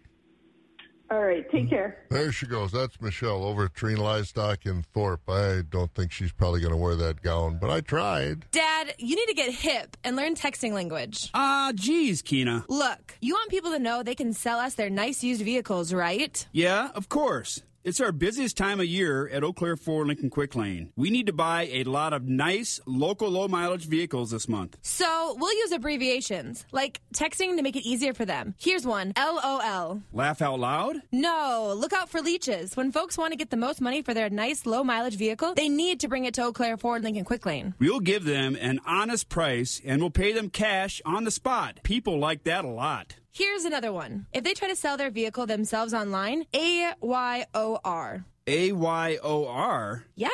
All 1.11 1.21
right. 1.23 1.45
Take 1.51 1.69
care. 1.69 1.97
There 2.09 2.31
she 2.31 2.47
goes. 2.47 2.71
That's 2.71 3.01
Michelle 3.01 3.43
over 3.45 3.65
at 3.65 3.75
Treen 3.75 3.97
Livestock 3.97 4.65
in 4.65 4.83
Thorpe. 4.95 5.29
I 5.29 5.63
don't 5.69 5.93
think 5.93 6.13
she's 6.13 6.31
probably 6.31 6.61
going 6.61 6.71
to 6.73 6.77
wear 6.77 6.95
that 6.95 7.21
gown, 7.21 7.59
but 7.61 7.69
I 7.69 7.81
tried. 7.81 8.45
Dad, 8.53 8.95
you 8.99 9.17
need 9.17 9.27
to 9.27 9.35
get 9.35 9.53
hip 9.53 9.97
and 10.05 10.15
learn 10.15 10.37
texting 10.37 10.73
language. 10.73 11.31
Ah, 11.35 11.73
geez, 11.75 12.23
Kina. 12.23 12.65
Look, 12.69 13.17
you 13.21 13.35
want 13.35 13.51
people 13.51 13.73
to 13.73 13.81
know 13.81 14.05
they 14.05 14.15
can 14.15 14.33
sell 14.33 14.61
us 14.61 14.75
their 14.75 14.91
nice 14.91 15.25
used 15.25 15.43
vehicles, 15.43 15.93
right? 15.93 16.47
Yeah, 16.53 16.91
of 16.95 17.09
course. 17.09 17.63
It's 17.83 17.99
our 17.99 18.13
busiest 18.13 18.59
time 18.59 18.79
of 18.79 18.85
year 18.85 19.27
at 19.29 19.43
Eau 19.43 19.55
Claire 19.55 19.75
Ford 19.75 20.07
Lincoln 20.07 20.29
Quick 20.29 20.55
Lane. 20.55 20.93
We 20.97 21.09
need 21.09 21.29
to 21.29 21.33
buy 21.33 21.63
a 21.73 21.85
lot 21.85 22.13
of 22.13 22.29
nice, 22.29 22.79
local, 22.85 23.31
low 23.31 23.49
mileage 23.49 23.87
vehicles 23.87 24.33
this 24.33 24.51
month. 24.51 24.77
So 24.83 25.35
we'll 25.41 25.57
use 25.57 25.73
abbreviations, 25.73 26.67
like 26.73 27.01
texting 27.15 27.57
to 27.57 27.63
make 27.63 27.77
it 27.77 27.89
easier 27.89 28.13
for 28.13 28.27
them. 28.27 28.55
Here's 28.59 28.85
one 28.85 29.15
LOL. 29.17 30.03
Laugh 30.13 30.43
out 30.43 30.61
loud? 30.61 30.97
No, 31.11 31.73
look 31.75 31.95
out 31.95 32.11
for 32.11 32.21
leeches. 32.21 32.77
When 32.77 32.93
folks 32.93 33.17
want 33.17 33.33
to 33.33 33.39
get 33.39 33.49
the 33.49 33.57
most 33.57 33.81
money 33.81 34.03
for 34.03 34.13
their 34.13 34.29
nice, 34.29 34.67
low 34.67 34.85
mileage 34.85 35.17
vehicle, 35.17 35.55
they 35.55 35.71
need 35.71 36.01
to 36.01 36.09
bring 36.09 36.27
it 36.27 36.35
to 36.35 36.43
Eau 36.43 36.53
Claire 36.53 36.77
Ford 36.77 37.03
Lincoln 37.03 37.25
Quick 37.25 37.47
Lane. 37.47 37.73
We'll 37.79 38.01
give 38.01 38.27
them 38.27 38.59
an 38.61 38.81
honest 38.85 39.31
price 39.31 39.81
and 39.83 40.03
we'll 40.03 40.11
pay 40.11 40.35
them 40.35 40.51
cash 40.51 41.01
on 41.07 41.25
the 41.25 41.31
spot. 41.31 41.81
People 41.83 42.19
like 42.19 42.45
that 42.45 42.67
a 42.67 42.69
lot. 42.69 43.15
Here's 43.33 43.65
another 43.65 43.93
one. 43.93 44.27
If 44.33 44.43
they 44.45 44.55
try 44.55 44.69
to 44.69 44.77
sell 44.77 44.97
their 44.97 45.11
vehicle 45.11 45.47
themselves 45.47 45.95
online, 45.95 46.47
A 46.55 46.93
Y 47.01 47.47
O 47.55 47.79
R. 47.85 48.25
A 48.47 48.73
Y 48.73 49.19
O 49.23 49.47
R? 49.47 50.05
Yeah, 50.17 50.29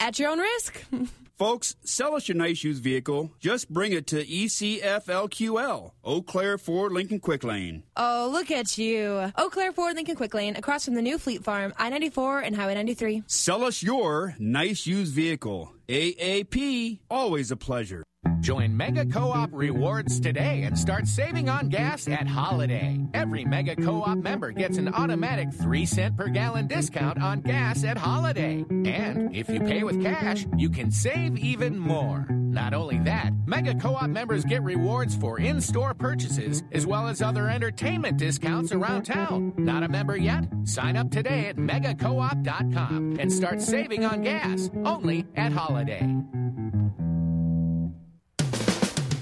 at 0.00 0.18
your 0.18 0.30
own 0.30 0.38
risk. 0.38 0.82
Folks, 1.38 1.76
sell 1.84 2.16
us 2.16 2.26
your 2.26 2.36
nice 2.36 2.64
used 2.64 2.82
vehicle. 2.82 3.30
Just 3.38 3.68
bring 3.68 3.92
it 3.92 4.08
to 4.08 4.26
E 4.26 4.46
ECFLQL, 4.46 5.92
Eau 6.04 6.22
Claire 6.22 6.58
Ford 6.58 6.90
Lincoln 6.90 7.20
Quick 7.20 7.44
Lane. 7.44 7.84
oh, 7.96 8.28
look 8.32 8.50
at 8.50 8.76
you. 8.76 9.30
Eau 9.36 9.48
Claire 9.50 9.70
Ford 9.72 9.94
Lincoln 9.94 10.16
Quick 10.16 10.34
Lane, 10.34 10.56
across 10.56 10.86
from 10.86 10.94
the 10.94 11.02
new 11.02 11.16
Fleet 11.18 11.44
Farm, 11.44 11.72
I 11.76 11.90
94 11.90 12.40
and 12.40 12.56
Highway 12.56 12.74
93. 12.74 13.22
Sell 13.28 13.62
us 13.62 13.82
your 13.84 14.34
nice 14.40 14.84
used 14.86 15.14
vehicle. 15.14 15.72
AAP, 15.88 16.98
always 17.08 17.50
a 17.52 17.56
pleasure. 17.56 18.02
Join 18.40 18.76
Mega 18.76 19.04
Co-op 19.04 19.50
Rewards 19.52 20.20
today 20.20 20.62
and 20.62 20.78
start 20.78 21.06
saving 21.06 21.48
on 21.48 21.68
gas 21.68 22.08
at 22.08 22.26
Holiday. 22.26 22.98
Every 23.12 23.44
Mega 23.44 23.76
Co-op 23.76 24.16
member 24.18 24.52
gets 24.52 24.78
an 24.78 24.88
automatic 24.88 25.52
3 25.52 25.84
cent 25.84 26.16
per 26.16 26.28
gallon 26.28 26.66
discount 26.66 27.22
on 27.22 27.42
gas 27.42 27.84
at 27.84 27.98
Holiday. 27.98 28.64
And 28.70 29.36
if 29.36 29.48
you 29.48 29.60
pay 29.60 29.82
with 29.82 30.02
cash, 30.02 30.46
you 30.56 30.70
can 30.70 30.90
save 30.90 31.36
even 31.36 31.78
more. 31.78 32.26
Not 32.30 32.72
only 32.74 32.98
that, 33.00 33.32
Mega 33.46 33.74
Co-op 33.74 34.08
members 34.08 34.44
get 34.44 34.62
rewards 34.62 35.14
for 35.14 35.38
in-store 35.38 35.94
purchases 35.94 36.62
as 36.72 36.86
well 36.86 37.06
as 37.06 37.20
other 37.20 37.48
entertainment 37.48 38.16
discounts 38.16 38.72
around 38.72 39.02
town. 39.02 39.52
Not 39.58 39.82
a 39.82 39.88
member 39.88 40.16
yet? 40.16 40.44
Sign 40.64 40.96
up 40.96 41.10
today 41.10 41.46
at 41.48 41.56
megacoop.com 41.56 43.16
and 43.20 43.32
start 43.32 43.60
saving 43.60 44.04
on 44.04 44.22
gas 44.22 44.70
only 44.84 45.26
at 45.36 45.52
Holiday. 45.52 46.08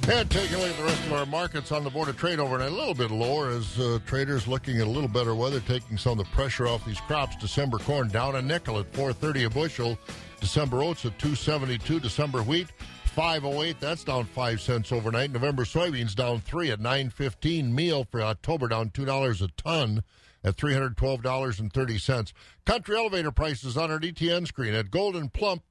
And 0.09 0.31
taking 0.31 0.55
a 0.55 0.59
look 0.61 0.71
at 0.71 0.77
the 0.77 0.85
rest 0.85 1.07
of 1.07 1.13
our 1.15 1.27
markets 1.27 1.73
on 1.73 1.83
the 1.83 1.91
Board 1.91 2.09
of 2.09 2.17
Trade 2.17 2.39
overnight, 2.39 2.71
a 2.71 2.75
little 2.75 2.95
bit 2.95 3.11
lower 3.11 3.51
as 3.51 3.77
uh, 3.81 3.99
traders 4.07 4.47
looking 4.47 4.81
at 4.81 4.87
a 4.87 4.91
little 4.91 5.09
better 5.09 5.35
weather, 5.35 5.59
taking 5.59 5.99
some 5.99 6.13
of 6.13 6.19
the 6.19 6.31
pressure 6.33 6.69
off 6.69 6.85
these 6.85 7.01
crops. 7.01 7.35
December 7.35 7.79
corn 7.79 8.07
down 8.07 8.37
a 8.37 8.41
nickel 8.43 8.79
at 8.79 8.91
4.30 8.93 9.47
a 9.47 9.51
bushel. 9.51 9.99
December 10.41 10.81
oats 10.85 11.05
at 11.05 11.19
2.72. 11.19 12.01
December 12.01 12.45
wheat 12.45 12.69
5.08. 13.17 13.81
That's 13.81 14.05
down 14.05 14.27
five 14.27 14.61
cents 14.61 14.93
overnight. 14.93 15.33
November 15.33 15.65
soybeans 15.65 16.15
down 16.15 16.41
three 16.41 16.71
at 16.71 16.79
9.15. 16.79 17.73
Meal 17.73 18.07
for 18.09 18.23
October 18.23 18.69
down 18.69 18.91
two 18.91 19.07
dollars 19.07 19.43
a 19.43 19.49
ton 19.57 20.05
at 20.45 20.57
$312.30. 20.57 22.33
Country 22.65 22.97
elevator 22.97 23.33
prices 23.33 23.77
on 23.77 23.91
our 23.91 23.99
DTN 23.99 24.47
screen 24.47 24.73
at 24.73 24.93
Gold'n 24.93 25.33
Plump 25.33 25.65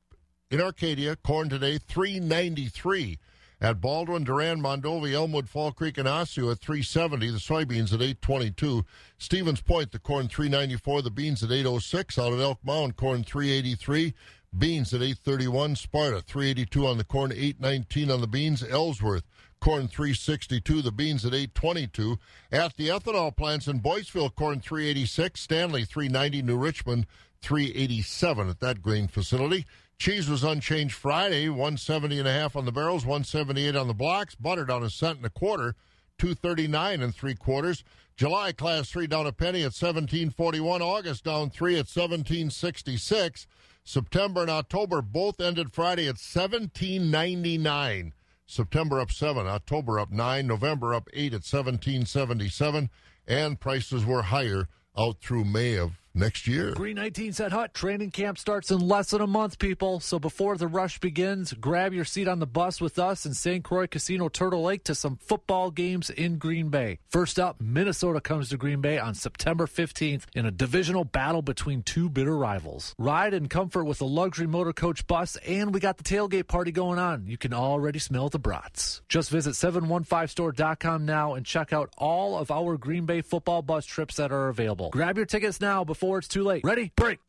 in 0.51 0.59
Arcadia. 0.59 1.15
Corn 1.15 1.47
today 1.47 1.77
393. 1.77 3.17
At 3.61 3.79
Baldwin, 3.79 4.23
Durand, 4.25 4.61
Mondovi, 4.61 5.13
Elmwood, 5.13 5.47
Fall 5.47 5.71
Creek, 5.71 5.97
and 5.97 6.07
Osseo 6.07 6.51
at 6.51 6.59
370. 6.59 7.29
The 7.31 7.37
soybeans 7.37 7.93
at 7.93 8.01
822. 8.01 8.85
Stevens 9.17 9.61
Point, 9.61 9.91
the 9.91 9.99
corn 9.99 10.27
394. 10.27 11.01
The 11.01 11.11
beans 11.11 11.41
at 11.41 11.51
806. 11.51 12.19
Out 12.19 12.33
at 12.33 12.39
Elk 12.39 12.59
Mound, 12.63 12.97
corn 12.97 13.23
383. 13.23 14.13
Beans 14.57 14.93
at 14.93 15.01
831. 15.01 15.75
Sparta 15.75 16.21
382 16.21 16.87
on 16.87 16.97
the 16.97 17.03
corn, 17.03 17.31
819 17.31 18.11
on 18.11 18.21
the 18.21 18.27
beans. 18.27 18.63
Ellsworth 18.63 19.23
corn 19.61 19.87
362. 19.87 20.81
The 20.81 20.91
beans 20.91 21.25
at 21.25 21.33
822. 21.33 22.17
At 22.51 22.75
the 22.75 22.89
ethanol 22.89 23.35
plants 23.35 23.67
in 23.67 23.79
Boyceville, 23.79 24.35
corn 24.35 24.59
386. 24.59 25.39
Stanley 25.39 25.85
390. 25.85 26.41
New 26.41 26.57
Richmond 26.57 27.07
387 27.41 28.49
at 28.49 28.59
that 28.59 28.81
grain 28.81 29.07
facility. 29.07 29.65
Cheese 29.97 30.29
was 30.29 30.43
unchanged 30.43 30.93
Friday, 30.93 31.47
170 31.47 32.19
and 32.19 32.27
a 32.27 32.31
half 32.31 32.55
on 32.55 32.65
the 32.65 32.71
barrels, 32.71 33.05
178 33.05 33.75
on 33.75 33.87
the 33.87 33.93
blocks. 33.93 34.35
Butter 34.35 34.65
down 34.65 34.83
a 34.83 34.89
cent 34.89 35.17
and 35.17 35.25
a 35.25 35.29
quarter, 35.29 35.75
239 36.17 37.01
and 37.01 37.15
three 37.15 37.35
quarters. 37.35 37.83
July 38.17 38.51
class 38.51 38.89
three 38.89 39.07
down 39.07 39.25
a 39.25 39.31
penny 39.31 39.61
at 39.61 39.73
1741. 39.73 40.81
August 40.81 41.23
down 41.23 41.49
three 41.49 41.73
at 41.73 41.87
1766. 41.87 43.47
September 43.83 44.41
and 44.41 44.49
October 44.49 45.01
both 45.01 45.39
ended 45.39 45.71
Friday 45.73 46.03
at 46.03 46.17
1799. 46.17 48.13
September 48.47 48.99
up 48.99 49.11
seven, 49.11 49.47
October 49.47 49.99
up 49.99 50.11
nine, 50.11 50.47
November 50.47 50.93
up 50.93 51.07
eight 51.13 51.33
at 51.33 51.43
1777, 51.43 52.89
and 53.27 53.59
prices 53.59 54.05
were 54.05 54.23
higher 54.23 54.67
out 54.97 55.19
through 55.19 55.43
May 55.43 55.77
of 55.77 55.99
next 56.15 56.47
year. 56.47 56.71
Green 56.71 56.97
19's 56.97 57.39
at 57.39 57.51
Hut. 57.51 57.73
Training 57.73 58.11
camp 58.11 58.37
starts 58.37 58.71
in 58.71 58.79
less 58.79 59.11
than 59.11 59.21
a 59.21 59.27
month, 59.27 59.59
people. 59.59 59.99
So 59.99 60.17
before 60.17 60.57
the 60.57 60.67
rush 60.67 60.99
begins, 60.99 61.53
grab 61.53 61.93
your 61.93 62.05
seat 62.05 62.27
on 62.27 62.39
the 62.39 62.47
bus 62.47 62.79
with 62.79 62.97
us 62.97 63.25
in 63.25 63.33
St. 63.33 63.63
Croix 63.63 63.87
Casino 63.87 64.29
Turtle 64.29 64.63
Lake 64.63 64.83
to 64.85 64.95
some 64.95 65.17
football 65.17 65.71
games 65.71 66.09
in 66.09 66.37
Green 66.37 66.69
Bay. 66.69 66.99
First 67.09 67.39
up, 67.39 67.59
Minnesota 67.59 68.21
comes 68.21 68.49
to 68.49 68.57
Green 68.57 68.81
Bay 68.81 68.97
on 68.97 69.13
September 69.13 69.67
15th 69.67 70.23
in 70.33 70.45
a 70.45 70.51
divisional 70.51 71.03
battle 71.03 71.41
between 71.41 71.83
two 71.83 72.09
bitter 72.09 72.37
rivals. 72.37 72.95
Ride 72.97 73.33
in 73.33 73.47
comfort 73.49 73.83
with 73.83 73.99
a 74.01 74.05
luxury 74.05 74.47
motor 74.47 74.73
coach 74.73 75.05
bus, 75.07 75.35
and 75.45 75.73
we 75.73 75.79
got 75.79 75.97
the 75.97 76.03
tailgate 76.03 76.47
party 76.47 76.71
going 76.71 76.99
on. 76.99 77.27
You 77.27 77.37
can 77.37 77.53
already 77.53 77.99
smell 77.99 78.29
the 78.29 78.39
brats. 78.39 79.01
Just 79.09 79.29
visit 79.29 79.55
715store.com 79.55 81.05
now 81.05 81.33
and 81.33 81.45
check 81.45 81.73
out 81.73 81.93
all 81.97 82.37
of 82.37 82.51
our 82.51 82.77
Green 82.77 83.05
Bay 83.05 83.21
football 83.21 83.61
bus 83.61 83.85
trips 83.85 84.15
that 84.15 84.31
are 84.31 84.47
available. 84.47 84.89
Grab 84.91 85.17
your 85.17 85.25
tickets 85.25 85.59
now 85.59 85.83
before 85.83 86.04
it's 86.13 86.27
too 86.27 86.43
late. 86.43 86.63
Ready? 86.63 86.91
Break. 86.95 87.19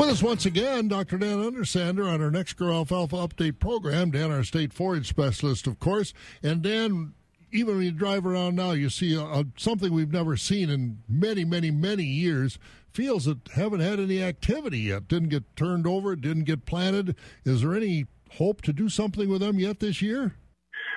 With 0.00 0.08
us 0.08 0.22
once 0.22 0.46
again, 0.46 0.88
Dr. 0.88 1.18
Dan 1.18 1.40
Undersander 1.40 2.10
on 2.10 2.22
our 2.22 2.30
next 2.30 2.54
Grow 2.54 2.72
Alfalfa 2.72 3.16
Update 3.16 3.58
program. 3.58 4.12
Dan, 4.12 4.32
our 4.32 4.42
state 4.44 4.72
forage 4.72 5.06
specialist, 5.06 5.66
of 5.66 5.78
course. 5.78 6.14
And 6.42 6.62
Dan, 6.62 7.12
even 7.52 7.76
when 7.76 7.84
you 7.84 7.92
drive 7.92 8.24
around 8.24 8.56
now, 8.56 8.70
you 8.70 8.88
see 8.88 9.14
a, 9.14 9.20
a, 9.20 9.44
something 9.58 9.92
we've 9.92 10.10
never 10.10 10.38
seen 10.38 10.70
in 10.70 11.02
many, 11.06 11.44
many, 11.44 11.70
many 11.70 12.04
years. 12.04 12.58
Fields 12.94 13.26
that 13.26 13.46
haven't 13.48 13.80
had 13.80 14.00
any 14.00 14.22
activity 14.22 14.78
yet, 14.78 15.06
didn't 15.06 15.28
get 15.28 15.54
turned 15.54 15.86
over, 15.86 16.16
didn't 16.16 16.44
get 16.44 16.64
planted. 16.64 17.14
Is 17.44 17.60
there 17.60 17.74
any 17.74 18.06
hope 18.38 18.62
to 18.62 18.72
do 18.72 18.88
something 18.88 19.28
with 19.28 19.42
them 19.42 19.58
yet 19.58 19.80
this 19.80 20.00
year? 20.00 20.34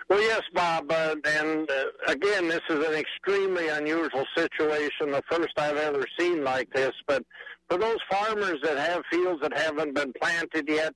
Well, 0.09 0.21
yes, 0.21 0.41
Bob, 0.53 0.91
uh, 0.91 1.15
and 1.25 1.69
uh, 1.69 1.85
again, 2.07 2.49
this 2.49 2.61
is 2.69 2.85
an 2.85 2.93
extremely 2.93 3.69
unusual 3.69 4.25
situation, 4.35 5.11
the 5.11 5.23
first 5.29 5.57
I've 5.57 5.77
ever 5.77 6.05
seen 6.19 6.43
like 6.43 6.69
this. 6.73 6.91
But 7.07 7.23
for 7.69 7.77
those 7.77 7.99
farmers 8.09 8.57
that 8.63 8.77
have 8.77 9.03
fields 9.09 9.41
that 9.41 9.57
haven't 9.57 9.95
been 9.95 10.13
planted 10.21 10.67
yet, 10.67 10.93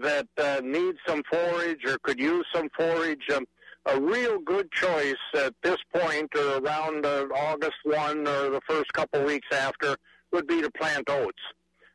that 0.00 0.28
uh, 0.38 0.60
need 0.62 0.94
some 1.06 1.22
forage 1.30 1.84
or 1.86 1.98
could 2.02 2.20
use 2.20 2.46
some 2.54 2.68
forage, 2.76 3.28
um, 3.34 3.46
a 3.86 4.00
real 4.00 4.38
good 4.38 4.70
choice 4.70 5.14
at 5.34 5.54
this 5.62 5.78
point 5.94 6.30
or 6.36 6.58
around 6.58 7.04
uh, 7.04 7.26
August 7.34 7.78
1 7.84 8.28
or 8.28 8.50
the 8.50 8.60
first 8.68 8.92
couple 8.92 9.22
weeks 9.24 9.48
after 9.52 9.96
would 10.32 10.46
be 10.46 10.60
to 10.62 10.70
plant 10.70 11.08
oats. 11.08 11.42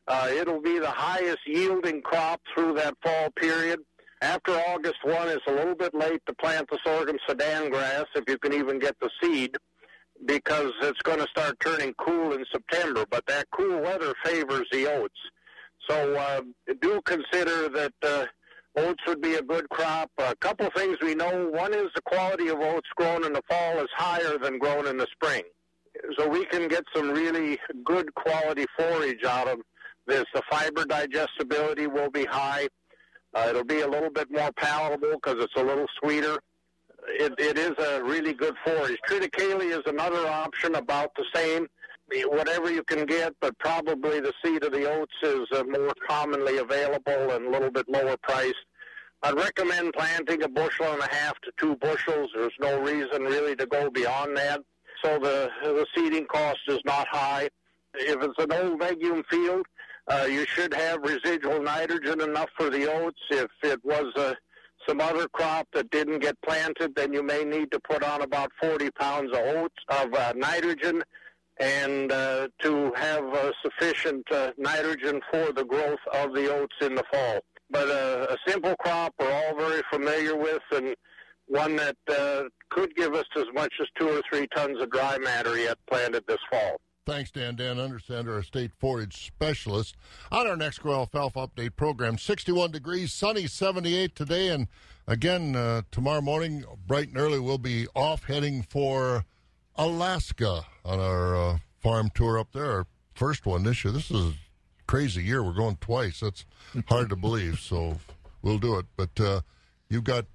Uh, 0.07 0.29
it'll 0.33 0.61
be 0.61 0.79
the 0.79 0.89
highest 0.89 1.39
yielding 1.45 2.01
crop 2.01 2.41
through 2.53 2.73
that 2.73 2.93
fall 3.03 3.29
period. 3.31 3.79
After 4.21 4.51
August 4.51 4.99
1, 5.03 5.29
it's 5.29 5.47
a 5.47 5.51
little 5.51 5.73
bit 5.73 5.95
late 5.95 6.21
to 6.27 6.33
plant 6.35 6.69
the 6.69 6.77
sorghum 6.85 7.17
sudan 7.27 7.71
grass, 7.71 8.05
if 8.15 8.23
you 8.27 8.37
can 8.37 8.53
even 8.53 8.77
get 8.77 8.95
the 9.01 9.09
seed, 9.21 9.55
because 10.25 10.71
it's 10.83 11.01
going 11.01 11.19
to 11.19 11.27
start 11.27 11.59
turning 11.59 11.93
cool 11.95 12.33
in 12.33 12.45
September. 12.51 13.03
But 13.09 13.25
that 13.25 13.47
cool 13.51 13.81
weather 13.81 14.13
favors 14.23 14.67
the 14.71 14.85
oats. 14.93 15.19
So 15.89 16.15
uh, 16.15 16.41
do 16.81 17.01
consider 17.03 17.67
that 17.69 17.93
uh, 18.03 18.25
oats 18.77 19.01
would 19.07 19.21
be 19.21 19.35
a 19.35 19.41
good 19.41 19.67
crop. 19.69 20.11
A 20.19 20.35
couple 20.35 20.69
things 20.75 20.97
we 21.01 21.15
know. 21.15 21.49
One 21.49 21.73
is 21.73 21.89
the 21.95 22.01
quality 22.03 22.49
of 22.49 22.59
oats 22.59 22.89
grown 22.95 23.25
in 23.25 23.33
the 23.33 23.41
fall 23.49 23.79
is 23.79 23.89
higher 23.95 24.37
than 24.37 24.59
grown 24.59 24.85
in 24.85 24.97
the 24.97 25.07
spring. 25.13 25.43
so 26.17 26.27
we 26.27 26.45
can 26.45 26.67
get 26.67 26.83
some 26.95 27.09
really 27.09 27.57
good 27.83 28.13
quality 28.13 28.67
forage 28.77 29.23
out 29.23 29.47
of 29.47 29.59
this. 30.05 30.25
The 30.33 30.43
fiber 30.49 30.85
digestibility 30.85 31.87
will 31.87 32.11
be 32.11 32.25
high. 32.25 32.67
Uh, 33.33 33.47
it'll 33.49 33.63
be 33.63 33.81
a 33.81 33.87
little 33.87 34.09
bit 34.09 34.29
more 34.31 34.51
palatable 34.53 35.13
because 35.13 35.43
it's 35.43 35.55
a 35.55 35.63
little 35.63 35.87
sweeter. 36.01 36.37
It, 37.07 37.33
it 37.37 37.57
is 37.57 37.71
a 37.83 38.03
really 38.03 38.33
good 38.33 38.55
forage. 38.65 38.97
Triticale 39.07 39.61
is 39.61 39.81
another 39.85 40.27
option, 40.27 40.75
about 40.75 41.11
the 41.15 41.25
same. 41.33 41.67
Whatever 42.25 42.69
you 42.69 42.83
can 42.83 43.05
get, 43.05 43.33
but 43.39 43.57
probably 43.59 44.19
the 44.19 44.33
seed 44.43 44.63
of 44.65 44.73
the 44.73 44.85
oats 44.91 45.13
is 45.23 45.47
uh, 45.55 45.63
more 45.63 45.93
commonly 46.09 46.57
available 46.57 47.31
and 47.31 47.47
a 47.47 47.49
little 47.49 47.71
bit 47.71 47.87
lower 47.87 48.17
priced. 48.21 48.55
I'd 49.23 49.35
recommend 49.35 49.93
planting 49.93 50.43
a 50.43 50.49
bushel 50.49 50.91
and 50.91 51.01
a 51.01 51.15
half 51.15 51.39
to 51.41 51.51
two 51.57 51.75
bushels. 51.77 52.31
There's 52.35 52.51
no 52.59 52.81
reason 52.81 53.23
really 53.23 53.55
to 53.55 53.65
go 53.65 53.89
beyond 53.89 54.35
that. 54.35 54.61
So 55.03 55.19
the 55.19 55.49
the 55.63 55.85
seeding 55.95 56.25
cost 56.25 56.59
is 56.67 56.79
not 56.85 57.07
high. 57.09 57.49
If 57.93 58.21
it's 58.21 58.39
an 58.39 58.51
old 58.51 58.79
legume 58.79 59.23
field, 59.29 59.65
uh, 60.11 60.25
you 60.25 60.45
should 60.45 60.73
have 60.73 61.01
residual 61.01 61.61
nitrogen 61.61 62.21
enough 62.21 62.49
for 62.57 62.69
the 62.69 62.91
oats. 62.91 63.19
If 63.29 63.49
it 63.63 63.79
was 63.83 64.11
uh, 64.15 64.33
some 64.87 64.99
other 64.99 65.27
crop 65.29 65.67
that 65.73 65.89
didn't 65.91 66.19
get 66.19 66.35
planted, 66.41 66.95
then 66.95 67.13
you 67.13 67.23
may 67.23 67.43
need 67.43 67.71
to 67.71 67.79
put 67.79 68.03
on 68.03 68.21
about 68.21 68.51
40 68.61 68.91
pounds 68.91 69.31
of 69.31 69.39
oats 69.39 69.75
of 69.89 70.13
uh, 70.13 70.33
nitrogen 70.35 71.01
and 71.59 72.11
uh, 72.11 72.47
to 72.59 72.91
have 72.95 73.23
uh, 73.33 73.51
sufficient 73.63 74.25
uh, 74.31 74.51
nitrogen 74.57 75.21
for 75.31 75.53
the 75.53 75.63
growth 75.63 75.99
of 76.13 76.33
the 76.33 76.53
oats 76.53 76.75
in 76.81 76.95
the 76.95 77.03
fall. 77.11 77.39
But 77.69 77.87
uh, 77.89 78.27
a 78.31 78.37
simple 78.49 78.75
crop 78.79 79.13
we're 79.19 79.31
all 79.31 79.55
very 79.55 79.81
familiar 79.91 80.35
with 80.35 80.63
and 80.71 80.95
one 81.47 81.75
that 81.75 81.97
uh, 82.09 82.43
could 82.69 82.95
give 82.95 83.13
us 83.13 83.25
as 83.37 83.45
much 83.53 83.73
as 83.79 83.87
two 83.99 84.09
or 84.09 84.21
three 84.29 84.47
tons 84.55 84.81
of 84.81 84.89
dry 84.89 85.17
matter 85.19 85.57
yet 85.57 85.77
planted 85.89 86.23
this 86.27 86.39
fall. 86.49 86.81
Thanks, 87.07 87.31
Dan. 87.31 87.55
Dan 87.55 87.77
Undersander, 87.77 88.35
our 88.35 88.43
state 88.43 88.71
forage 88.79 89.25
specialist. 89.25 89.95
On 90.31 90.45
our 90.45 90.55
next 90.55 90.79
Grow 90.79 90.99
Alfalfa 90.99 91.47
Update 91.47 91.75
program, 91.75 92.19
61 92.19 92.71
degrees, 92.71 93.11
sunny 93.11 93.47
78 93.47 94.15
today. 94.15 94.49
And 94.49 94.67
again, 95.07 95.55
uh, 95.55 95.81
tomorrow 95.89 96.21
morning, 96.21 96.63
bright 96.85 97.07
and 97.07 97.17
early, 97.17 97.39
we'll 97.39 97.57
be 97.57 97.87
off 97.95 98.25
heading 98.25 98.61
for 98.61 99.25
Alaska 99.75 100.63
on 100.85 100.99
our 100.99 101.35
uh, 101.35 101.57
farm 101.79 102.11
tour 102.13 102.37
up 102.37 102.49
there. 102.53 102.69
Our 102.71 102.87
first 103.15 103.47
one 103.47 103.63
this 103.63 103.83
year. 103.83 103.91
This 103.91 104.11
is 104.11 104.27
a 104.27 104.33
crazy 104.85 105.23
year. 105.23 105.41
We're 105.41 105.53
going 105.53 105.77
twice. 105.81 106.19
That's 106.19 106.45
hard 106.87 107.09
to 107.09 107.15
believe. 107.15 107.59
So 107.59 107.97
we'll 108.43 108.59
do 108.59 108.77
it. 108.77 108.85
But 108.95 109.19
uh, 109.19 109.41
you've 109.89 110.03
got 110.03 110.27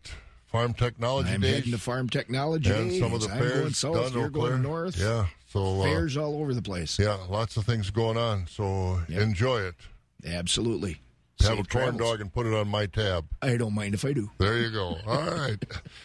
farm 0.46 0.74
technology 0.74 1.30
I'm 1.30 1.42
days. 1.42 1.54
heading 1.54 1.70
to 1.72 1.78
farm 1.78 2.08
technology 2.08 2.70
and 2.70 2.92
some 2.92 3.12
of 3.14 3.20
the 3.20 3.28
I'm 3.30 3.38
fairs 3.38 3.60
going 3.60 3.72
south. 3.72 3.94
done 4.12 4.20
You're 4.20 4.30
going 4.30 4.62
north. 4.62 4.98
Yeah. 4.98 5.26
So 5.56 5.80
uh, 5.80 5.84
Fairs 5.84 6.18
all 6.18 6.36
over 6.42 6.52
the 6.52 6.60
place. 6.60 6.98
Yeah, 6.98 7.16
lots 7.30 7.56
of 7.56 7.64
things 7.64 7.88
going 7.88 8.18
on. 8.18 8.46
So 8.46 9.00
enjoy 9.08 9.62
it. 9.62 9.74
Absolutely. 10.26 11.00
Have 11.40 11.56
Safe 11.56 11.60
a 11.60 11.64
corn 11.64 11.96
dog 11.96 12.20
and 12.20 12.30
put 12.32 12.46
it 12.46 12.52
on 12.52 12.68
my 12.68 12.84
tab. 12.84 13.26
I 13.40 13.56
don't 13.56 13.74
mind 13.74 13.94
if 13.94 14.04
I 14.04 14.12
do. 14.12 14.30
There 14.36 14.58
you 14.58 14.70
go. 14.70 14.98
All 15.06 15.22
right. 15.30 15.56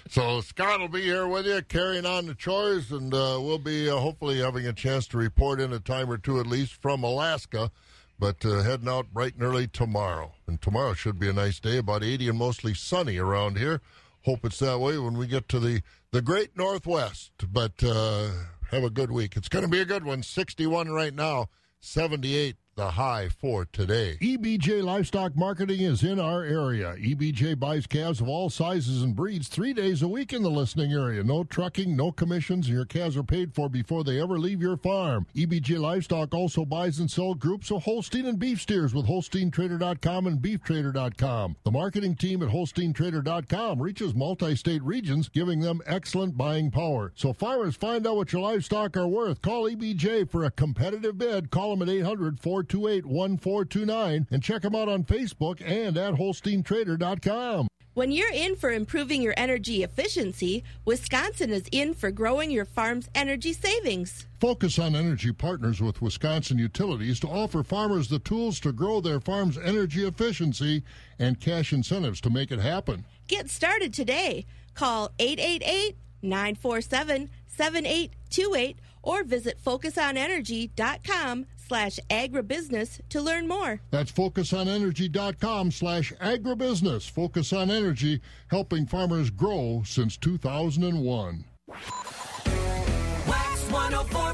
So 0.09 0.39
Scott 0.39 0.79
will 0.79 0.87
be 0.87 1.01
here 1.01 1.27
with 1.27 1.45
you, 1.45 1.61
carrying 1.63 2.05
on 2.05 2.27
the 2.27 2.33
chores, 2.33 2.91
and 2.91 3.13
uh, 3.13 3.39
we'll 3.41 3.57
be 3.57 3.89
uh, 3.89 3.97
hopefully 3.97 4.39
having 4.39 4.67
a 4.67 4.73
chance 4.73 5.05
to 5.07 5.17
report 5.17 5.59
in 5.59 5.73
a 5.73 5.79
time 5.79 6.09
or 6.09 6.17
two 6.17 6.39
at 6.39 6.47
least 6.47 6.81
from 6.81 7.03
Alaska. 7.03 7.71
But 8.19 8.45
uh, 8.45 8.61
heading 8.61 8.87
out 8.87 9.13
bright 9.13 9.33
and 9.33 9.43
early 9.43 9.67
tomorrow, 9.67 10.33
and 10.47 10.61
tomorrow 10.61 10.93
should 10.93 11.19
be 11.19 11.27
a 11.27 11.33
nice 11.33 11.59
day, 11.59 11.77
about 11.77 12.03
80 12.03 12.29
and 12.29 12.37
mostly 12.37 12.73
sunny 12.73 13.17
around 13.17 13.57
here. 13.57 13.81
Hope 14.23 14.45
it's 14.45 14.59
that 14.59 14.79
way 14.79 14.97
when 14.97 15.17
we 15.17 15.27
get 15.27 15.49
to 15.49 15.59
the 15.59 15.81
the 16.11 16.21
Great 16.21 16.57
Northwest. 16.57 17.31
But 17.51 17.83
uh, 17.83 18.29
have 18.71 18.83
a 18.83 18.89
good 18.89 19.11
week. 19.11 19.35
It's 19.35 19.49
going 19.49 19.65
to 19.65 19.69
be 19.69 19.81
a 19.81 19.85
good 19.85 20.05
one. 20.05 20.23
61 20.23 20.89
right 20.89 21.13
now, 21.13 21.49
78 21.81 22.55
the 22.75 22.91
high 22.91 23.29
for 23.29 23.65
today. 23.65 24.17
EBJ 24.21 24.83
Livestock 24.83 25.35
Marketing 25.35 25.81
is 25.81 26.03
in 26.03 26.19
our 26.19 26.43
area. 26.43 26.95
EBJ 26.97 27.59
buys 27.59 27.85
calves 27.85 28.21
of 28.21 28.29
all 28.29 28.49
sizes 28.49 29.01
and 29.01 29.15
breeds 29.15 29.47
three 29.47 29.73
days 29.73 30.01
a 30.01 30.07
week 30.07 30.31
in 30.31 30.41
the 30.41 30.49
listening 30.49 30.93
area. 30.93 31.23
No 31.23 31.43
trucking, 31.43 31.95
no 31.95 32.11
commissions, 32.11 32.67
and 32.67 32.75
your 32.75 32.85
calves 32.85 33.17
are 33.17 33.23
paid 33.23 33.53
for 33.53 33.69
before 33.69 34.03
they 34.03 34.21
ever 34.21 34.39
leave 34.39 34.61
your 34.61 34.77
farm. 34.77 35.27
EBJ 35.35 35.79
Livestock 35.79 36.33
also 36.33 36.63
buys 36.63 36.99
and 36.99 37.11
sells 37.11 37.37
groups 37.37 37.71
of 37.71 37.83
Holstein 37.83 38.25
and 38.25 38.39
beef 38.39 38.61
steers 38.61 38.93
with 38.93 39.05
HolsteinTrader.com 39.05 40.27
and 40.27 40.39
BeefTrader.com. 40.39 41.57
The 41.63 41.71
marketing 41.71 42.15
team 42.15 42.41
at 42.41 42.49
HolsteinTrader.com 42.49 43.81
reaches 43.81 44.15
multi-state 44.15 44.83
regions, 44.83 45.29
giving 45.29 45.59
them 45.59 45.81
excellent 45.85 46.37
buying 46.37 46.71
power. 46.71 47.11
So 47.15 47.33
farmers, 47.33 47.75
find 47.75 48.07
out 48.07 48.15
what 48.15 48.31
your 48.31 48.41
livestock 48.41 48.95
are 48.95 49.07
worth. 49.07 49.41
Call 49.41 49.69
EBJ 49.69 50.29
for 50.29 50.45
a 50.45 50.51
competitive 50.51 51.17
bid. 51.17 51.51
Call 51.51 51.75
them 51.75 51.87
at 51.87 51.93
800 51.93 52.39
428 52.63 53.05
1429 53.05 54.27
and 54.29 54.43
check 54.43 54.61
them 54.61 54.75
out 54.75 54.89
on 54.89 55.03
Facebook 55.03 55.61
and 55.65 55.97
at 55.97 56.15
HolsteinTrader.com. 56.15 57.67
When 57.93 58.11
you're 58.11 58.31
in 58.31 58.55
for 58.55 58.71
improving 58.71 59.21
your 59.21 59.33
energy 59.35 59.83
efficiency, 59.83 60.63
Wisconsin 60.85 61.49
is 61.49 61.65
in 61.73 61.93
for 61.93 62.09
growing 62.09 62.49
your 62.49 62.63
farm's 62.63 63.09
energy 63.13 63.51
savings. 63.51 64.27
Focus 64.39 64.79
on 64.79 64.95
Energy 64.95 65.33
partners 65.33 65.81
with 65.81 66.01
Wisconsin 66.01 66.57
Utilities 66.57 67.19
to 67.19 67.27
offer 67.27 67.63
farmers 67.63 68.07
the 68.07 68.19
tools 68.19 68.61
to 68.61 68.71
grow 68.71 69.01
their 69.01 69.19
farm's 69.19 69.57
energy 69.57 70.07
efficiency 70.07 70.83
and 71.19 71.41
cash 71.41 71.73
incentives 71.73 72.21
to 72.21 72.29
make 72.29 72.49
it 72.49 72.59
happen. 72.59 73.05
Get 73.27 73.49
started 73.49 73.93
today. 73.93 74.45
Call 74.73 75.11
888 75.19 75.97
947 76.21 77.29
7828 77.47 78.79
or 79.03 79.23
visit 79.23 79.57
focusonenergy.com 79.61 81.45
slash 81.71 81.99
agribusiness 82.09 82.99
to 83.07 83.21
learn 83.21 83.47
more. 83.47 83.79
That's 83.91 84.11
focusonenergy.com 84.11 85.71
slash 85.71 86.11
agribusiness. 86.19 87.09
Focus 87.09 87.53
on 87.53 87.71
Energy, 87.71 88.19
helping 88.49 88.85
farmers 88.85 89.29
grow 89.29 89.81
since 89.85 90.17
2001. 90.17 91.45
Wax 91.69 93.61
104 93.71 94.33